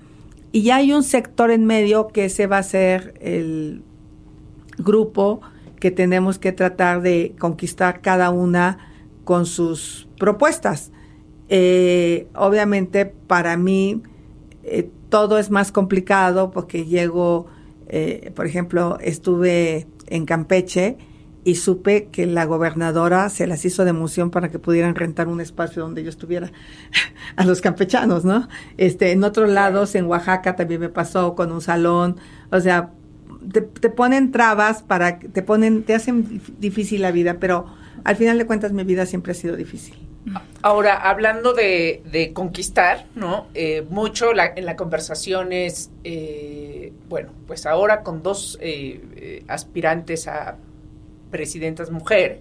Y 0.53 0.63
ya 0.63 0.77
hay 0.77 0.93
un 0.93 1.03
sector 1.03 1.51
en 1.51 1.67
medio 1.67 2.09
que 2.09 2.27
ese 2.27 2.47
va 2.47 2.59
a 2.59 2.63
ser 2.63 3.15
el 3.21 3.83
grupo 4.79 5.41
que 5.79 5.91
tenemos 5.91 6.39
que 6.39 6.53
tratar 6.53 7.03
de 7.03 7.35
conquistar 7.39 8.01
cada 8.01 8.31
una 8.31 8.79
con 9.25 9.47
sus 9.47 10.09
propuestas. 10.19 10.93
Eh, 11.49 12.29
obviamente 12.35 13.07
para 13.07 13.57
mí 13.57 14.03
eh, 14.65 14.91
todo 15.09 15.39
es 15.39 15.51
más 15.51 15.73
complicado 15.73 16.51
porque 16.51 16.85
llego, 16.87 17.47
eh, 17.89 18.33
por 18.35 18.47
ejemplo, 18.47 18.99
estuve 19.01 19.87
en 20.09 20.27
Campeche 20.27 20.99
y 21.45 21.55
supe 21.55 22.09
que 22.13 22.27
la 22.27 22.45
gobernadora 22.45 23.29
se 23.31 23.47
las 23.47 23.65
hizo 23.65 23.85
de 23.85 23.91
emoción 23.91 24.31
para 24.31 24.51
que 24.51 24.59
pudieran 24.59 24.95
rentar 24.95 25.27
un 25.29 25.41
espacio 25.41 25.83
donde 25.83 26.03
yo 26.05 26.11
estuviera 26.11 26.53
a 27.37 27.45
los 27.45 27.61
campechanos, 27.61 28.25
¿no? 28.25 28.49
Este, 28.77 29.13
en 29.13 29.25
otros 29.25 29.49
lados, 29.51 29.95
en 29.95 30.07
Oaxaca 30.07 30.57
también 30.57 30.81
me 30.81 30.89
pasó 30.91 31.35
con 31.35 31.53
un 31.53 31.61
salón, 31.63 32.17
o 32.53 32.61
sea, 32.61 32.93
te, 33.53 33.63
te 33.63 33.89
ponen 33.91 34.33
trabas 34.33 34.83
para, 34.83 35.19
que- 35.19 35.29
te 35.29 35.43
ponen, 35.43 35.83
te 35.85 35.95
hacen 35.95 36.29
dif- 36.29 36.55
difícil 36.59 37.03
la 37.03 37.11
vida, 37.11 37.39
pero 37.41 37.67
al 38.05 38.17
final 38.17 38.39
de 38.39 38.47
cuentas 38.47 38.73
mi 38.73 38.85
vida 38.85 39.07
siempre 39.07 39.33
ha 39.33 39.35
sido 39.35 39.57
difícil. 39.57 40.10
Ahora, 40.63 40.97
hablando 40.97 41.55
de, 41.55 42.33
conquistar, 42.35 43.07
¿no? 43.15 43.49
Eh, 43.55 43.87
mucho 43.89 44.31
en 44.33 44.67
la 44.67 44.77
conversación 44.77 45.53
es, 45.53 45.91
eh, 46.05 46.93
bueno, 47.09 47.31
pues 47.47 47.65
ahora 47.67 48.03
con 48.03 48.23
dos 48.23 48.59
eh, 48.61 49.45
aspirantes 49.49 50.29
a 50.29 50.59
presidentas 51.31 51.91
mujer, 51.91 52.41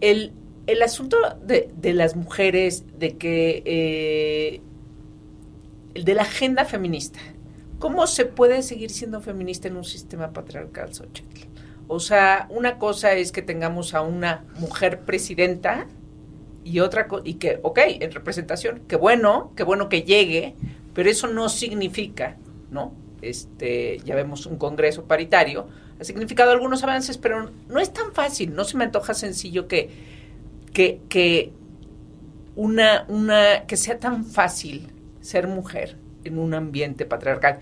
el, 0.00 0.32
el 0.66 0.82
asunto 0.82 1.16
de, 1.42 1.94
las 1.94 2.16
mujeres, 2.16 2.84
de 2.98 3.16
que, 3.16 4.60
de 5.94 6.14
la 6.14 6.22
agenda 6.22 6.66
feminista, 6.66 7.20
¿cómo 7.78 8.06
se 8.06 8.26
puede 8.26 8.62
seguir 8.62 8.90
siendo 8.90 9.22
feminista 9.22 9.68
en 9.68 9.78
un 9.78 9.84
sistema 9.84 10.32
patriarcal, 10.32 10.92
Xochitl? 10.92 11.46
O 11.88 12.00
sea, 12.00 12.46
una 12.50 12.78
cosa 12.78 13.12
es 13.12 13.32
que 13.32 13.42
tengamos 13.42 13.94
a 13.94 14.02
una 14.02 14.44
mujer 14.58 15.00
presidenta, 15.00 15.86
y 16.66 16.80
otra 16.80 17.06
y 17.24 17.34
que 17.34 17.60
ok 17.62 17.78
en 18.00 18.10
representación 18.10 18.82
qué 18.88 18.96
bueno 18.96 19.52
qué 19.56 19.62
bueno 19.62 19.88
que 19.88 20.02
llegue 20.02 20.56
pero 20.94 21.08
eso 21.08 21.28
no 21.28 21.48
significa 21.48 22.36
no 22.70 22.92
este 23.22 24.00
ya 24.04 24.16
vemos 24.16 24.46
un 24.46 24.56
congreso 24.56 25.04
paritario 25.04 25.68
ha 26.00 26.04
significado 26.04 26.50
algunos 26.50 26.82
avances 26.82 27.18
pero 27.18 27.50
no 27.68 27.78
es 27.78 27.92
tan 27.92 28.12
fácil 28.12 28.54
no 28.54 28.64
se 28.64 28.76
me 28.76 28.84
antoja 28.84 29.14
sencillo 29.14 29.68
que 29.68 29.90
que, 30.72 31.00
que 31.08 31.52
una 32.56 33.04
una 33.08 33.64
que 33.66 33.76
sea 33.76 34.00
tan 34.00 34.24
fácil 34.24 34.88
ser 35.20 35.46
mujer 35.46 35.96
en 36.24 36.38
un 36.38 36.54
ambiente 36.54 37.06
patriarcal. 37.06 37.60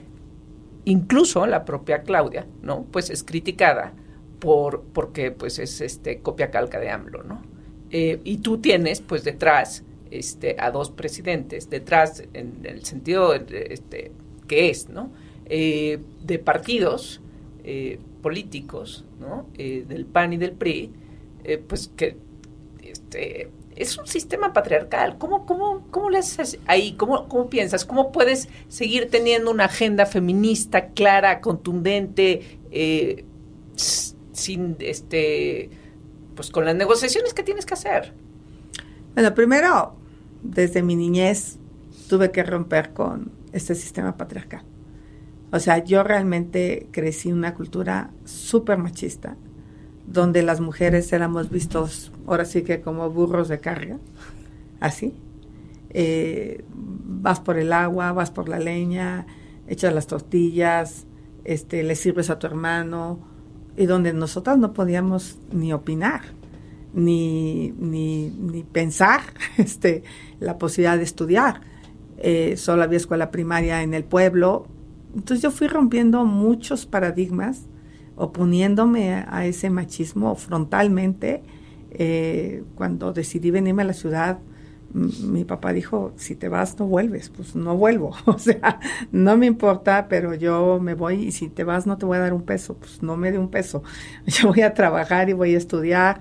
Incluso 0.84 1.46
la 1.46 1.64
propia 1.64 2.02
Claudia 2.02 2.46
no 2.62 2.84
pues 2.84 3.10
es 3.10 3.22
criticada 3.22 3.92
por 4.38 4.82
porque 4.92 5.30
pues 5.30 5.58
es 5.58 5.80
este 5.80 6.20
copia 6.20 6.50
calca 6.50 6.78
de 6.78 6.90
AMLO 6.90 7.22
no 7.22 7.53
eh, 7.96 8.20
y 8.24 8.38
tú 8.38 8.58
tienes 8.58 9.00
pues 9.00 9.22
detrás 9.22 9.84
este, 10.10 10.56
a 10.58 10.72
dos 10.72 10.90
presidentes, 10.90 11.70
detrás 11.70 12.24
en 12.32 12.58
el 12.64 12.84
sentido 12.84 13.34
este, 13.34 14.10
que 14.48 14.68
es, 14.68 14.88
¿no? 14.88 15.12
Eh, 15.46 16.00
de 16.24 16.40
partidos 16.40 17.20
eh, 17.62 18.00
políticos, 18.20 19.04
¿no? 19.20 19.46
Eh, 19.56 19.84
del 19.86 20.06
PAN 20.06 20.32
y 20.32 20.38
del 20.38 20.50
PRI, 20.50 20.90
pues 21.68 21.88
que 21.94 22.16
este, 22.82 23.50
es 23.76 23.96
un 23.96 24.08
sistema 24.08 24.52
patriarcal. 24.52 25.16
¿Cómo, 25.16 25.46
cómo, 25.46 25.86
cómo 25.92 26.10
le 26.10 26.18
haces 26.18 26.58
ahí? 26.66 26.94
¿Cómo, 26.94 27.28
¿Cómo 27.28 27.48
piensas? 27.48 27.84
¿Cómo 27.84 28.10
puedes 28.10 28.48
seguir 28.66 29.08
teniendo 29.08 29.52
una 29.52 29.66
agenda 29.66 30.04
feminista 30.04 30.88
clara, 30.88 31.40
contundente, 31.40 32.58
sin 34.32 34.76
este 34.80 35.83
pues 36.34 36.50
con 36.50 36.64
las 36.64 36.74
negociaciones 36.74 37.34
que 37.34 37.42
tienes 37.42 37.66
que 37.66 37.74
hacer. 37.74 38.12
Bueno, 39.14 39.34
primero, 39.34 39.96
desde 40.42 40.82
mi 40.82 40.96
niñez 40.96 41.58
tuve 42.08 42.30
que 42.30 42.42
romper 42.42 42.92
con 42.92 43.32
este 43.52 43.74
sistema 43.74 44.16
patriarcal. 44.16 44.64
O 45.52 45.60
sea, 45.60 45.84
yo 45.84 46.02
realmente 46.02 46.88
crecí 46.90 47.28
en 47.28 47.36
una 47.36 47.54
cultura 47.54 48.10
súper 48.24 48.78
machista, 48.78 49.36
donde 50.06 50.42
las 50.42 50.60
mujeres 50.60 51.12
éramos 51.12 51.48
vistos, 51.50 52.12
ahora 52.26 52.44
sí 52.44 52.62
que 52.62 52.80
como 52.80 53.08
burros 53.10 53.48
de 53.48 53.60
carga, 53.60 53.98
así. 54.80 55.14
Eh, 55.90 56.64
vas 56.74 57.38
por 57.38 57.56
el 57.56 57.72
agua, 57.72 58.12
vas 58.12 58.32
por 58.32 58.48
la 58.48 58.58
leña, 58.58 59.26
echas 59.68 59.94
las 59.94 60.08
tortillas, 60.08 61.06
este, 61.44 61.84
le 61.84 61.94
sirves 61.94 62.30
a 62.30 62.38
tu 62.38 62.48
hermano. 62.48 63.33
Y 63.76 63.86
donde 63.86 64.12
nosotras 64.12 64.58
no 64.58 64.72
podíamos 64.72 65.38
ni 65.52 65.72
opinar, 65.72 66.22
ni, 66.92 67.72
ni, 67.78 68.30
ni 68.30 68.62
pensar 68.62 69.20
este, 69.56 70.04
la 70.40 70.58
posibilidad 70.58 70.96
de 70.96 71.04
estudiar. 71.04 71.60
Eh, 72.18 72.56
solo 72.56 72.82
había 72.82 72.98
escuela 72.98 73.30
primaria 73.30 73.82
en 73.82 73.94
el 73.94 74.04
pueblo. 74.04 74.66
Entonces 75.14 75.42
yo 75.42 75.50
fui 75.50 75.66
rompiendo 75.66 76.24
muchos 76.24 76.86
paradigmas, 76.86 77.66
oponiéndome 78.16 79.12
a, 79.14 79.46
ese 79.46 79.70
machismo 79.70 80.34
frontalmente. 80.36 81.42
Eh, 81.90 82.64
cuando 82.74 83.12
decidí 83.12 83.50
venirme 83.50 83.82
a 83.82 83.86
la 83.86 83.92
ciudad, 83.92 84.38
mi 84.94 85.44
papá 85.44 85.72
dijo, 85.72 86.12
si 86.16 86.36
te 86.36 86.48
vas 86.48 86.78
no 86.78 86.86
vuelves, 86.86 87.28
pues 87.28 87.56
no 87.56 87.76
vuelvo, 87.76 88.14
o 88.26 88.38
sea, 88.38 88.78
no 89.10 89.36
me 89.36 89.46
importa, 89.46 90.06
pero 90.08 90.34
yo 90.34 90.78
me 90.80 90.94
voy 90.94 91.24
y 91.24 91.32
si 91.32 91.48
te 91.48 91.64
vas 91.64 91.86
no 91.86 91.98
te 91.98 92.06
voy 92.06 92.16
a 92.16 92.20
dar 92.20 92.32
un 92.32 92.42
peso, 92.42 92.74
pues 92.74 93.02
no 93.02 93.16
me 93.16 93.32
dé 93.32 93.38
un 93.38 93.50
peso, 93.50 93.82
yo 94.26 94.48
voy 94.48 94.62
a 94.62 94.72
trabajar 94.72 95.28
y 95.28 95.32
voy 95.32 95.54
a 95.54 95.58
estudiar. 95.58 96.20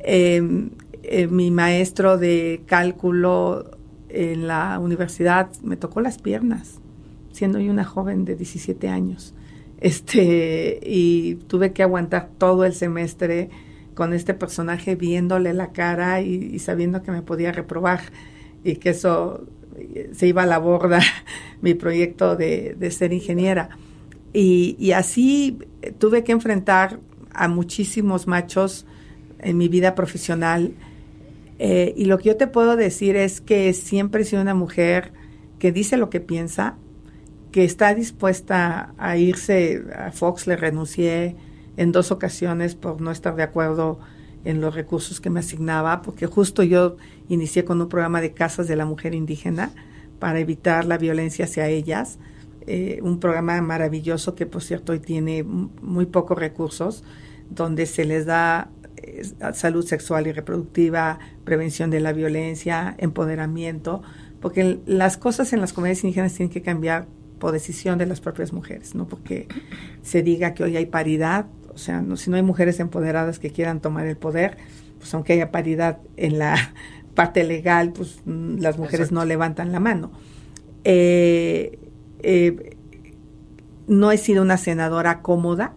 Em, 0.00 0.70
eh, 1.02 1.26
mi 1.26 1.50
maestro 1.50 2.18
de 2.18 2.62
cálculo 2.66 3.70
en 4.08 4.46
la 4.46 4.78
universidad 4.78 5.50
me 5.62 5.76
tocó 5.76 6.00
las 6.00 6.18
piernas, 6.18 6.80
siendo 7.32 7.60
yo 7.60 7.70
una 7.70 7.84
joven 7.84 8.24
de 8.24 8.36
17 8.36 8.88
años, 8.88 9.34
este, 9.80 10.80
y 10.82 11.36
tuve 11.46 11.72
que 11.72 11.82
aguantar 11.82 12.30
todo 12.38 12.64
el 12.64 12.72
semestre 12.72 13.50
con 13.98 14.14
este 14.14 14.32
personaje 14.32 14.94
viéndole 14.94 15.52
la 15.54 15.72
cara 15.72 16.20
y, 16.20 16.56
sabiendo 16.60 17.02
que 17.02 17.10
me 17.10 17.20
podía 17.20 17.50
reprobar 17.50 17.98
y 18.62 18.76
que 18.76 18.90
eso 18.90 19.48
eh, 19.76 20.10
se 20.12 20.28
iba 20.28 20.44
a 20.44 20.46
la 20.46 20.58
borda 20.58 21.00
mi 21.62 21.74
proyecto 21.74 22.36
de, 22.36 22.76
ser 22.92 23.12
ingeniera. 23.12 23.70
Y, 24.32 24.92
así 24.92 25.58
tuve 25.98 26.22
que 26.22 26.30
enfrentar 26.30 27.00
a 27.32 27.48
muchísimos 27.48 28.28
machos 28.28 28.86
en 29.40 29.58
mi 29.58 29.66
vida 29.66 29.96
profesional. 29.96 30.74
Eh, 31.58 31.92
y 31.96 32.04
lo 32.04 32.18
que 32.18 32.28
yo 32.28 32.36
te 32.36 32.46
puedo 32.46 32.76
decir 32.76 33.16
es 33.16 33.40
que 33.40 33.72
siempre 33.72 34.22
he 34.22 34.24
sido 34.24 34.42
una 34.42 34.54
mujer 34.54 35.12
que 35.58 35.72
dice 35.72 35.96
lo 35.96 36.08
que 36.08 36.20
piensa, 36.20 36.76
que 37.50 37.64
está 37.64 37.96
dispuesta 37.96 38.94
a 38.96 39.16
irse, 39.16 39.82
a 39.92 40.12
Fox 40.12 40.46
le 40.46 40.54
renuncié, 40.54 41.34
en 41.78 41.92
dos 41.92 42.10
ocasiones 42.10 42.74
por 42.74 43.00
no 43.00 43.12
estar 43.12 43.36
de 43.36 43.44
acuerdo 43.44 44.00
en 44.44 44.60
los 44.60 44.74
recursos 44.74 45.20
que 45.20 45.30
me 45.30 45.40
asignaba, 45.40 46.02
porque 46.02 46.26
justo 46.26 46.62
yo 46.64 46.96
inicié 47.28 47.64
con 47.64 47.80
un 47.80 47.88
programa 47.88 48.20
de 48.20 48.32
casas 48.32 48.66
de 48.66 48.74
la 48.76 48.84
mujer 48.84 49.14
indígena 49.14 49.70
para 50.18 50.40
evitar 50.40 50.84
la 50.84 50.98
violencia 50.98 51.44
hacia 51.44 51.68
ellas, 51.68 52.18
eh, 52.66 52.98
un 53.02 53.20
programa 53.20 53.60
maravilloso 53.62 54.34
que 54.34 54.44
por 54.44 54.62
cierto 54.62 54.92
hoy 54.92 54.98
tiene 54.98 55.44
muy 55.44 56.06
pocos 56.06 56.36
recursos, 56.36 57.04
donde 57.48 57.86
se 57.86 58.04
les 58.04 58.26
da 58.26 58.70
eh, 58.96 59.22
salud 59.54 59.86
sexual 59.86 60.26
y 60.26 60.32
reproductiva, 60.32 61.20
prevención 61.44 61.90
de 61.90 62.00
la 62.00 62.12
violencia, 62.12 62.96
empoderamiento, 62.98 64.02
porque 64.40 64.80
las 64.84 65.16
cosas 65.16 65.52
en 65.52 65.60
las 65.60 65.72
comunidades 65.72 66.02
indígenas 66.02 66.34
tienen 66.34 66.52
que 66.52 66.62
cambiar 66.62 67.06
por 67.38 67.52
decisión 67.52 67.98
de 67.98 68.06
las 68.06 68.20
propias 68.20 68.52
mujeres, 68.52 68.96
no 68.96 69.06
porque 69.06 69.46
se 70.02 70.22
diga 70.22 70.54
que 70.54 70.64
hoy 70.64 70.76
hay 70.76 70.86
paridad, 70.86 71.46
o 71.78 71.80
sea, 71.80 72.02
no, 72.02 72.16
si 72.16 72.28
no 72.28 72.34
hay 72.34 72.42
mujeres 72.42 72.80
empoderadas 72.80 73.38
que 73.38 73.52
quieran 73.52 73.78
tomar 73.80 74.08
el 74.08 74.16
poder, 74.16 74.56
pues 74.98 75.14
aunque 75.14 75.34
haya 75.34 75.52
paridad 75.52 76.00
en 76.16 76.40
la 76.40 76.56
parte 77.14 77.44
legal, 77.44 77.92
pues 77.92 78.20
mm, 78.24 78.58
las 78.58 78.78
mujeres 78.78 79.12
no 79.12 79.24
levantan 79.24 79.70
la 79.70 79.78
mano. 79.78 80.10
Eh, 80.82 81.78
eh, 82.18 82.76
no 83.86 84.10
he 84.10 84.18
sido 84.18 84.42
una 84.42 84.56
senadora 84.56 85.22
cómoda, 85.22 85.76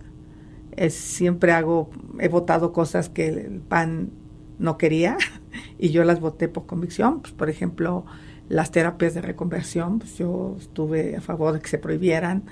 siempre 0.90 1.52
hago, 1.52 1.92
he 2.20 2.30
votado 2.30 2.74
cosas 2.74 3.10
que 3.10 3.28
el 3.28 3.60
PAN 3.60 4.10
no 4.58 4.80
quería 4.80 5.18
y 5.78 5.92
yo 5.92 6.04
las 6.04 6.20
voté 6.20 6.48
por 6.48 6.66
convicción, 6.66 7.22
pues, 7.22 7.32
por 7.32 7.48
ejemplo, 7.48 8.06
las 8.50 8.72
terapias 8.72 9.14
de 9.14 9.22
reconversión, 9.22 10.00
pues 10.00 10.18
yo 10.18 10.56
estuve 10.60 11.16
a 11.16 11.22
favor 11.22 11.54
de 11.54 11.60
que 11.60 11.68
se 11.68 11.78
prohibieran, 11.78 12.46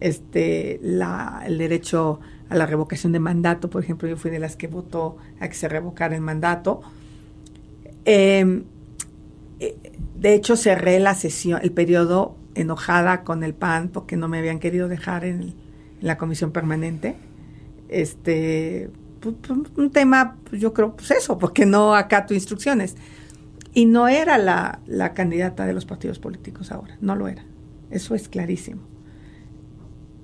este, 0.00 0.80
la, 0.82 1.44
el 1.46 1.56
derecho 1.56 2.18
a 2.48 2.56
la 2.56 2.66
revocación 2.66 3.12
de 3.12 3.18
mandato, 3.18 3.70
por 3.70 3.82
ejemplo, 3.82 4.08
yo 4.08 4.16
fui 4.16 4.30
de 4.30 4.38
las 4.38 4.56
que 4.56 4.68
votó 4.68 5.16
a 5.40 5.48
que 5.48 5.54
se 5.54 5.68
revocara 5.68 6.14
el 6.14 6.20
mandato. 6.20 6.80
Em, 8.04 8.64
eh, 9.58 9.76
de 10.16 10.34
hecho, 10.34 10.56
cerré 10.56 11.00
la 11.00 11.14
sesión, 11.14 11.60
el 11.62 11.72
periodo 11.72 12.36
enojada 12.54 13.24
con 13.24 13.42
el 13.42 13.54
PAN 13.54 13.88
porque 13.88 14.16
no 14.16 14.28
me 14.28 14.38
habían 14.38 14.58
querido 14.58 14.88
dejar 14.88 15.24
en, 15.24 15.54
la 16.00 16.18
comisión 16.18 16.52
permanente. 16.52 17.16
Este, 17.88 18.90
un 19.76 19.90
tema, 19.90 20.36
yo 20.52 20.72
creo, 20.72 20.96
pues 20.96 21.10
eso, 21.10 21.38
porque 21.38 21.66
no 21.66 21.94
acato 21.94 22.34
instrucciones. 22.34 22.96
Y 23.72 23.86
no 23.86 24.08
era 24.08 24.38
la, 24.38 24.80
la 24.86 25.12
candidata 25.12 25.66
de 25.66 25.74
los 25.74 25.84
partidos 25.84 26.18
políticos 26.18 26.72
ahora, 26.72 26.96
no 27.00 27.14
lo 27.14 27.28
era. 27.28 27.44
Eso 27.90 28.14
es 28.14 28.28
clarísimo. 28.28 28.82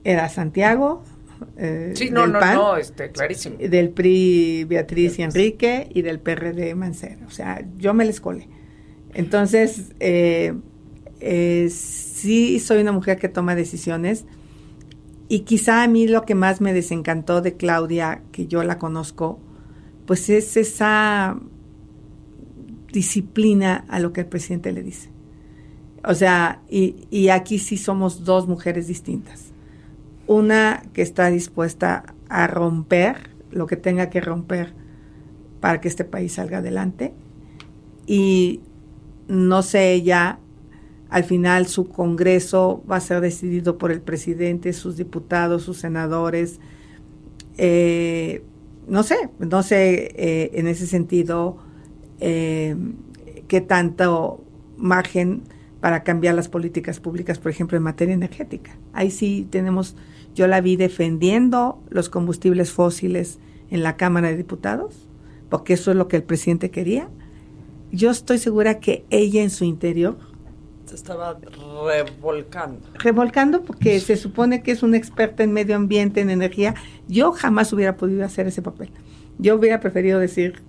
Era 0.04 0.28
Santiago, 0.28 1.02
eh, 1.56 1.92
sí, 1.94 2.10
no, 2.10 2.26
no, 2.26 2.40
no, 2.40 2.76
este, 2.76 3.10
clarísimo. 3.10 3.56
Del 3.58 3.90
PRI 3.90 4.64
Beatriz 4.64 5.18
y 5.18 5.22
Enrique 5.22 5.88
y 5.92 6.02
del 6.02 6.20
PRD 6.20 6.74
Mancera. 6.74 7.26
O 7.26 7.30
sea, 7.30 7.64
yo 7.78 7.94
me 7.94 8.04
les 8.04 8.20
colé. 8.20 8.48
Entonces, 9.14 9.92
eh, 10.00 10.54
eh, 11.20 11.68
sí 11.70 12.58
soy 12.60 12.82
una 12.82 12.92
mujer 12.92 13.18
que 13.18 13.28
toma 13.28 13.54
decisiones 13.54 14.24
y 15.28 15.40
quizá 15.40 15.82
a 15.82 15.88
mí 15.88 16.08
lo 16.08 16.24
que 16.24 16.34
más 16.34 16.60
me 16.60 16.72
desencantó 16.72 17.40
de 17.40 17.56
Claudia, 17.56 18.22
que 18.32 18.46
yo 18.46 18.62
la 18.64 18.78
conozco, 18.78 19.38
pues 20.06 20.28
es 20.28 20.56
esa 20.56 21.38
disciplina 22.92 23.84
a 23.88 23.98
lo 23.98 24.12
que 24.12 24.22
el 24.22 24.26
presidente 24.26 24.72
le 24.72 24.82
dice. 24.82 25.10
O 26.04 26.14
sea, 26.14 26.62
y, 26.68 27.06
y 27.10 27.28
aquí 27.28 27.58
sí 27.58 27.76
somos 27.76 28.24
dos 28.24 28.48
mujeres 28.48 28.88
distintas 28.88 29.52
una 30.26 30.82
que 30.92 31.02
está 31.02 31.28
dispuesta 31.28 32.14
a 32.28 32.46
romper 32.46 33.30
lo 33.50 33.66
que 33.66 33.76
tenga 33.76 34.10
que 34.10 34.20
romper 34.20 34.74
para 35.60 35.80
que 35.80 35.88
este 35.88 36.04
país 36.04 36.32
salga 36.32 36.58
adelante. 36.58 37.14
Y 38.06 38.60
no 39.28 39.62
sé 39.62 39.92
ella, 39.92 40.38
al 41.08 41.24
final 41.24 41.66
su 41.66 41.88
Congreso 41.88 42.82
va 42.90 42.96
a 42.96 43.00
ser 43.00 43.20
decidido 43.20 43.78
por 43.78 43.92
el 43.92 44.00
presidente, 44.00 44.72
sus 44.72 44.96
diputados, 44.96 45.62
sus 45.62 45.78
senadores. 45.78 46.58
Eh, 47.58 48.42
no 48.88 49.02
sé, 49.02 49.30
no 49.38 49.62
sé 49.62 50.12
eh, 50.16 50.50
en 50.54 50.66
ese 50.66 50.86
sentido 50.86 51.58
eh, 52.18 52.76
qué 53.46 53.60
tanto 53.60 54.42
margen 54.76 55.42
para 55.82 56.04
cambiar 56.04 56.36
las 56.36 56.48
políticas 56.48 57.00
públicas, 57.00 57.40
por 57.40 57.50
ejemplo, 57.50 57.76
en 57.76 57.82
materia 57.82 58.14
energética. 58.14 58.78
Ahí 58.92 59.10
sí 59.10 59.48
tenemos 59.50 59.96
yo 60.32 60.46
la 60.46 60.60
vi 60.60 60.76
defendiendo 60.76 61.82
los 61.90 62.08
combustibles 62.08 62.70
fósiles 62.70 63.40
en 63.68 63.82
la 63.82 63.96
Cámara 63.96 64.28
de 64.28 64.36
Diputados, 64.36 65.08
porque 65.50 65.72
eso 65.72 65.90
es 65.90 65.96
lo 65.96 66.06
que 66.06 66.16
el 66.16 66.22
presidente 66.22 66.70
quería. 66.70 67.08
Yo 67.90 68.12
estoy 68.12 68.38
segura 68.38 68.78
que 68.78 69.04
ella 69.10 69.42
en 69.42 69.50
su 69.50 69.64
interior 69.64 70.16
se 70.86 70.94
estaba 70.94 71.36
revolcando. 71.84 72.80
Revolcando 72.94 73.62
porque 73.62 73.98
se 73.98 74.16
supone 74.16 74.62
que 74.62 74.70
es 74.70 74.84
una 74.84 74.96
experta 74.96 75.42
en 75.42 75.52
medio 75.52 75.74
ambiente, 75.74 76.20
en 76.20 76.30
energía. 76.30 76.76
Yo 77.08 77.32
jamás 77.32 77.72
hubiera 77.72 77.96
podido 77.96 78.24
hacer 78.24 78.46
ese 78.46 78.62
papel. 78.62 78.90
Yo 79.38 79.56
hubiera 79.56 79.80
preferido 79.80 80.20
decir, 80.20 80.62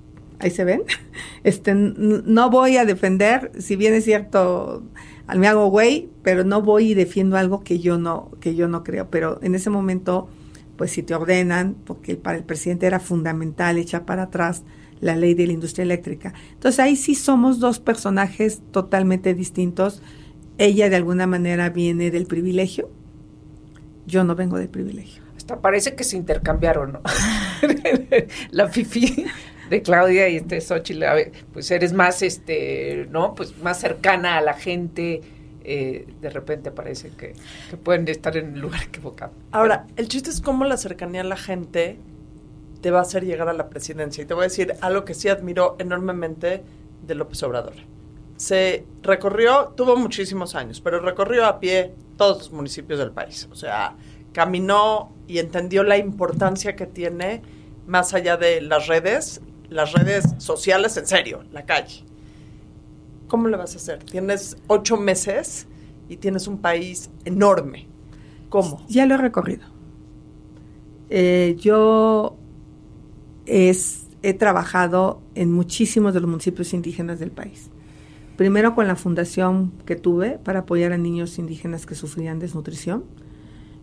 ahí 0.43 0.51
se 0.51 0.63
ven, 0.63 0.83
este, 1.43 1.73
no 1.73 2.49
voy 2.49 2.77
a 2.77 2.85
defender, 2.85 3.51
si 3.57 3.75
bien 3.75 3.93
es 3.93 4.03
cierto, 4.03 4.83
me 5.35 5.47
hago 5.47 5.67
güey, 5.67 6.09
pero 6.21 6.43
no 6.43 6.61
voy 6.61 6.91
y 6.91 6.93
defiendo 6.93 7.37
algo 7.37 7.63
que 7.63 7.79
yo 7.79 7.97
no, 7.97 8.31
que 8.39 8.55
yo 8.55 8.67
no 8.67 8.83
creo. 8.83 9.09
Pero 9.09 9.39
en 9.41 9.55
ese 9.55 9.69
momento, 9.69 10.27
pues 10.77 10.91
si 10.91 11.03
te 11.03 11.15
ordenan, 11.15 11.75
porque 11.85 12.15
para 12.15 12.37
el 12.37 12.43
presidente 12.43 12.85
era 12.85 12.99
fundamental 12.99 13.77
echar 13.77 14.05
para 14.05 14.23
atrás 14.23 14.63
la 14.99 15.15
ley 15.15 15.33
de 15.33 15.47
la 15.47 15.53
industria 15.53 15.83
eléctrica. 15.83 16.33
Entonces 16.53 16.79
ahí 16.79 16.95
sí 16.95 17.15
somos 17.15 17.59
dos 17.59 17.79
personajes 17.79 18.61
totalmente 18.71 19.33
distintos. 19.33 20.01
Ella 20.57 20.89
de 20.89 20.95
alguna 20.97 21.27
manera 21.27 21.69
viene 21.69 22.11
del 22.11 22.25
privilegio, 22.25 22.89
yo 24.05 24.23
no 24.23 24.35
vengo 24.35 24.57
del 24.57 24.69
privilegio. 24.69 25.22
Hasta 25.43 25.59
parece 25.59 25.93
que 25.93 26.05
se 26.05 26.15
intercambiaron, 26.15 26.93
¿no? 26.93 27.01
la 28.51 28.69
fifi 28.69 29.25
de 29.69 29.81
Claudia 29.81 30.29
y 30.29 30.37
este 30.37 30.61
Xochitl, 30.61 31.03
pues 31.51 31.69
eres 31.69 31.91
más, 31.91 32.21
este, 32.21 33.09
¿no? 33.11 33.35
Pues 33.35 33.57
más 33.57 33.77
cercana 33.77 34.37
a 34.37 34.41
la 34.41 34.53
gente, 34.53 35.19
eh, 35.65 36.07
de 36.21 36.29
repente 36.29 36.71
parece 36.71 37.09
que, 37.09 37.33
pueden 37.83 38.07
estar 38.07 38.37
en 38.37 38.53
el 38.53 38.61
lugar 38.61 38.83
equivocado. 38.83 39.33
Ahora, 39.51 39.85
el 39.97 40.07
chiste 40.07 40.29
es 40.29 40.39
cómo 40.39 40.63
la 40.63 40.77
cercanía 40.77 41.19
a 41.19 41.25
la 41.25 41.35
gente 41.35 41.99
te 42.79 42.89
va 42.89 42.99
a 42.99 43.01
hacer 43.01 43.25
llegar 43.25 43.49
a 43.49 43.53
la 43.53 43.67
presidencia. 43.67 44.23
Y 44.23 44.25
te 44.25 44.33
voy 44.33 44.43
a 44.43 44.47
decir 44.47 44.75
algo 44.79 45.03
que 45.03 45.13
sí 45.13 45.27
admiro 45.27 45.75
enormemente 45.77 46.63
de 47.05 47.15
López 47.15 47.43
Obrador. 47.43 47.73
Se 48.37 48.85
recorrió, 49.01 49.73
tuvo 49.75 49.97
muchísimos 49.97 50.55
años, 50.55 50.79
pero 50.79 51.01
recorrió 51.01 51.45
a 51.45 51.59
pie 51.59 51.91
todos 52.15 52.37
los 52.37 52.51
municipios 52.53 52.97
del 52.97 53.11
país. 53.11 53.49
O 53.51 53.55
sea, 53.55 53.97
caminó 54.33 55.13
y 55.27 55.37
entendió 55.37 55.83
la 55.83 55.97
importancia 55.97 56.75
que 56.75 56.85
tiene 56.85 57.41
más 57.87 58.13
allá 58.13 58.37
de 58.37 58.61
las 58.61 58.87
redes, 58.87 59.41
las 59.69 59.93
redes 59.93 60.25
sociales 60.37 60.97
en 60.97 61.07
serio, 61.07 61.43
la 61.51 61.65
calle. 61.65 62.03
¿Cómo 63.27 63.47
le 63.47 63.57
vas 63.57 63.73
a 63.73 63.77
hacer? 63.77 64.03
Tienes 64.03 64.57
ocho 64.67 64.97
meses 64.97 65.67
y 66.09 66.17
tienes 66.17 66.47
un 66.47 66.59
país 66.59 67.09
enorme. 67.25 67.87
¿Cómo? 68.49 68.85
Ya 68.87 69.05
lo 69.05 69.15
he 69.15 69.17
recorrido. 69.17 69.65
Eh, 71.09 71.55
yo 71.59 72.37
he 73.45 74.33
trabajado 74.33 75.21
en 75.35 75.51
muchísimos 75.51 76.13
de 76.13 76.21
los 76.21 76.29
municipios 76.29 76.73
indígenas 76.73 77.19
del 77.19 77.31
país. 77.31 77.69
Primero 78.37 78.73
con 78.73 78.87
la 78.87 78.95
fundación 78.95 79.71
que 79.85 79.95
tuve 79.95 80.39
para 80.39 80.59
apoyar 80.59 80.91
a 80.91 80.97
niños 80.97 81.37
indígenas 81.37 81.85
que 81.85 81.95
sufrían 81.95 82.39
desnutrición. 82.39 83.03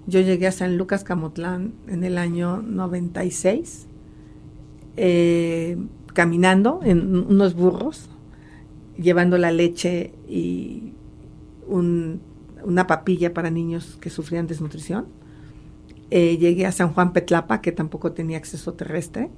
Yo 0.06 0.20
llegué 0.20 0.46
a 0.46 0.52
San 0.52 0.76
Lucas 0.76 1.04
Camotlán 1.04 1.74
en 1.86 2.04
el 2.04 2.18
año 2.18 2.62
96, 2.62 3.86
eh, 4.96 5.78
caminando 6.14 6.80
en 6.82 7.16
unos 7.16 7.54
burros, 7.54 8.10
llevando 8.96 9.38
la 9.38 9.52
leche 9.52 10.12
y 10.28 10.94
una 11.68 12.86
papilla 12.86 13.32
para 13.32 13.50
niños 13.50 13.98
que 14.00 14.10
sufrían 14.10 14.46
desnutrición. 14.46 15.06
Eh, 16.10 16.38
llegué 16.38 16.66
a 16.66 16.72
San 16.72 16.92
Juan 16.92 17.12
Petlapa, 17.12 17.60
que 17.60 17.70
tampoco 17.70 18.12
tenía 18.12 18.36
acceso 18.36 18.74
terrestre. 18.74 19.30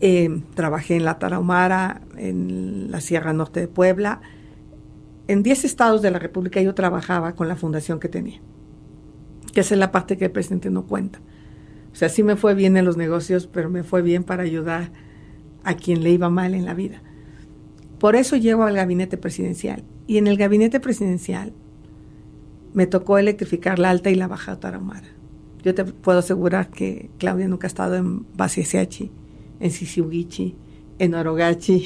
Eh, 0.00 0.42
trabajé 0.54 0.96
en 0.96 1.04
la 1.04 1.18
Tarahumara, 1.18 2.02
en 2.16 2.90
la 2.90 3.00
Sierra 3.00 3.32
Norte 3.32 3.60
de 3.60 3.68
Puebla. 3.68 4.20
En 5.28 5.42
10 5.42 5.64
estados 5.64 6.02
de 6.02 6.10
la 6.10 6.18
República 6.18 6.60
yo 6.60 6.74
trabajaba 6.74 7.34
con 7.34 7.48
la 7.48 7.56
fundación 7.56 8.00
que 8.00 8.08
tenía, 8.08 8.40
que 9.52 9.60
es 9.60 9.70
la 9.72 9.92
parte 9.92 10.16
que 10.16 10.26
el 10.26 10.30
presidente 10.30 10.70
no 10.70 10.86
cuenta. 10.86 11.20
O 11.92 11.94
sea, 11.94 12.08
sí 12.08 12.22
me 12.22 12.36
fue 12.36 12.54
bien 12.54 12.76
en 12.76 12.84
los 12.84 12.96
negocios, 12.96 13.46
pero 13.46 13.70
me 13.70 13.82
fue 13.82 14.02
bien 14.02 14.24
para 14.24 14.42
ayudar 14.42 14.92
a 15.64 15.74
quien 15.74 16.02
le 16.02 16.10
iba 16.10 16.28
mal 16.30 16.54
en 16.54 16.64
la 16.64 16.74
vida. 16.74 17.02
Por 17.98 18.14
eso 18.14 18.36
llego 18.36 18.64
al 18.64 18.76
gabinete 18.76 19.16
presidencial. 19.16 19.84
Y 20.06 20.18
en 20.18 20.26
el 20.26 20.36
gabinete 20.36 20.80
presidencial 20.80 21.52
me 22.72 22.86
tocó 22.86 23.18
electrificar 23.18 23.78
la 23.78 23.90
alta 23.90 24.10
y 24.10 24.14
la 24.14 24.28
baja 24.28 24.60
Tarahumara. 24.60 25.08
Yo 25.62 25.74
te 25.74 25.84
puedo 25.84 26.20
asegurar 26.20 26.70
que 26.70 27.10
Claudia 27.18 27.48
nunca 27.48 27.66
ha 27.66 27.68
estado 27.68 27.96
en 27.96 28.24
Basiasiachi 28.36 29.10
en 29.60 29.70
Sisiugichi, 29.70 30.54
en 30.98 31.14
Orogachi, 31.14 31.84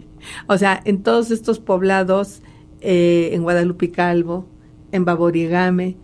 o 0.48 0.58
sea, 0.58 0.80
en 0.84 1.02
todos 1.02 1.30
estos 1.30 1.58
poblados, 1.58 2.42
eh, 2.80 3.30
en 3.32 3.42
Guadalupe 3.42 3.90
Calvo, 3.90 4.46
en 4.92 5.04
Baborigame, 5.04 5.96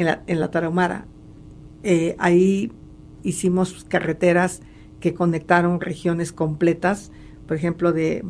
en 0.00 0.06
la, 0.06 0.22
en 0.26 0.40
la 0.40 0.50
Tarahumara. 0.50 1.04
Eh, 1.82 2.16
ahí 2.18 2.72
hicimos 3.22 3.84
carreteras 3.88 4.62
que 4.98 5.14
conectaron 5.14 5.80
regiones 5.80 6.32
completas, 6.32 7.12
por 7.46 7.56
ejemplo, 7.56 7.92
de, 7.92 8.22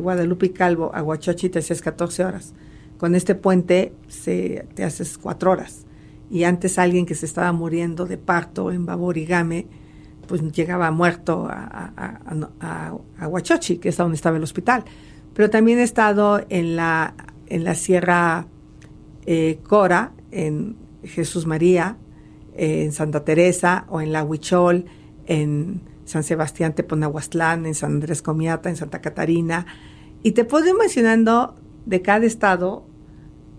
Guadalupe 0.00 0.52
Calvo 0.52 0.90
a 0.94 1.02
Huachochi 1.02 1.48
te 1.48 1.60
hacías 1.60 1.80
14 1.80 2.24
horas. 2.24 2.54
Con 2.98 3.14
este 3.14 3.34
puente 3.34 3.92
se, 4.06 4.66
te 4.74 4.84
haces 4.84 5.18
4 5.18 5.50
horas. 5.50 5.86
Y 6.30 6.44
antes 6.44 6.78
alguien 6.78 7.06
que 7.06 7.14
se 7.14 7.26
estaba 7.26 7.52
muriendo 7.52 8.06
de 8.06 8.18
parto 8.18 8.70
en 8.70 8.86
Baborigame, 8.86 9.66
pues 10.28 10.42
llegaba 10.52 10.90
muerto 10.90 11.48
a, 11.48 11.92
a, 11.96 13.32
que 13.80 13.88
es 13.88 13.96
donde 13.96 14.16
estaba 14.16 14.36
el 14.36 14.42
hospital. 14.42 14.84
Pero 15.32 15.50
también 15.50 15.78
he 15.78 15.82
estado 15.82 16.44
en 16.48 16.76
la, 16.76 17.14
en 17.46 17.64
la 17.64 17.74
Sierra 17.74 18.46
eh, 19.24 19.58
Cora, 19.66 20.12
en 20.30 20.85
Jesús 21.06 21.46
María, 21.46 21.96
en 22.54 22.92
Santa 22.92 23.24
Teresa, 23.24 23.86
o 23.88 24.00
en 24.00 24.12
la 24.12 24.24
Huichol, 24.24 24.86
en 25.26 25.82
San 26.04 26.22
Sebastián 26.22 26.74
Teponahuastlán, 26.74 27.66
en 27.66 27.74
San 27.74 27.92
Andrés 27.92 28.22
Comiata, 28.22 28.70
en 28.70 28.76
Santa 28.76 29.00
Catarina. 29.00 29.66
Y 30.22 30.32
te 30.32 30.44
puedo 30.44 30.66
ir 30.66 30.74
mencionando 30.74 31.56
de 31.84 32.02
cada 32.02 32.24
estado, 32.24 32.86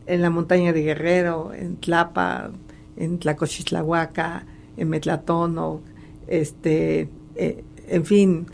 en 0.07 0.21
la 0.21 0.29
montaña 0.29 0.73
de 0.73 0.81
Guerrero, 0.81 1.53
en 1.53 1.75
Tlapa, 1.77 2.51
en 2.95 3.19
Tlacochitlahuaca, 3.19 4.45
en 4.77 4.89
Metlatón, 4.89 5.57
o 5.57 5.81
este, 6.27 7.09
eh, 7.35 7.63
en 7.87 8.05
fin, 8.05 8.47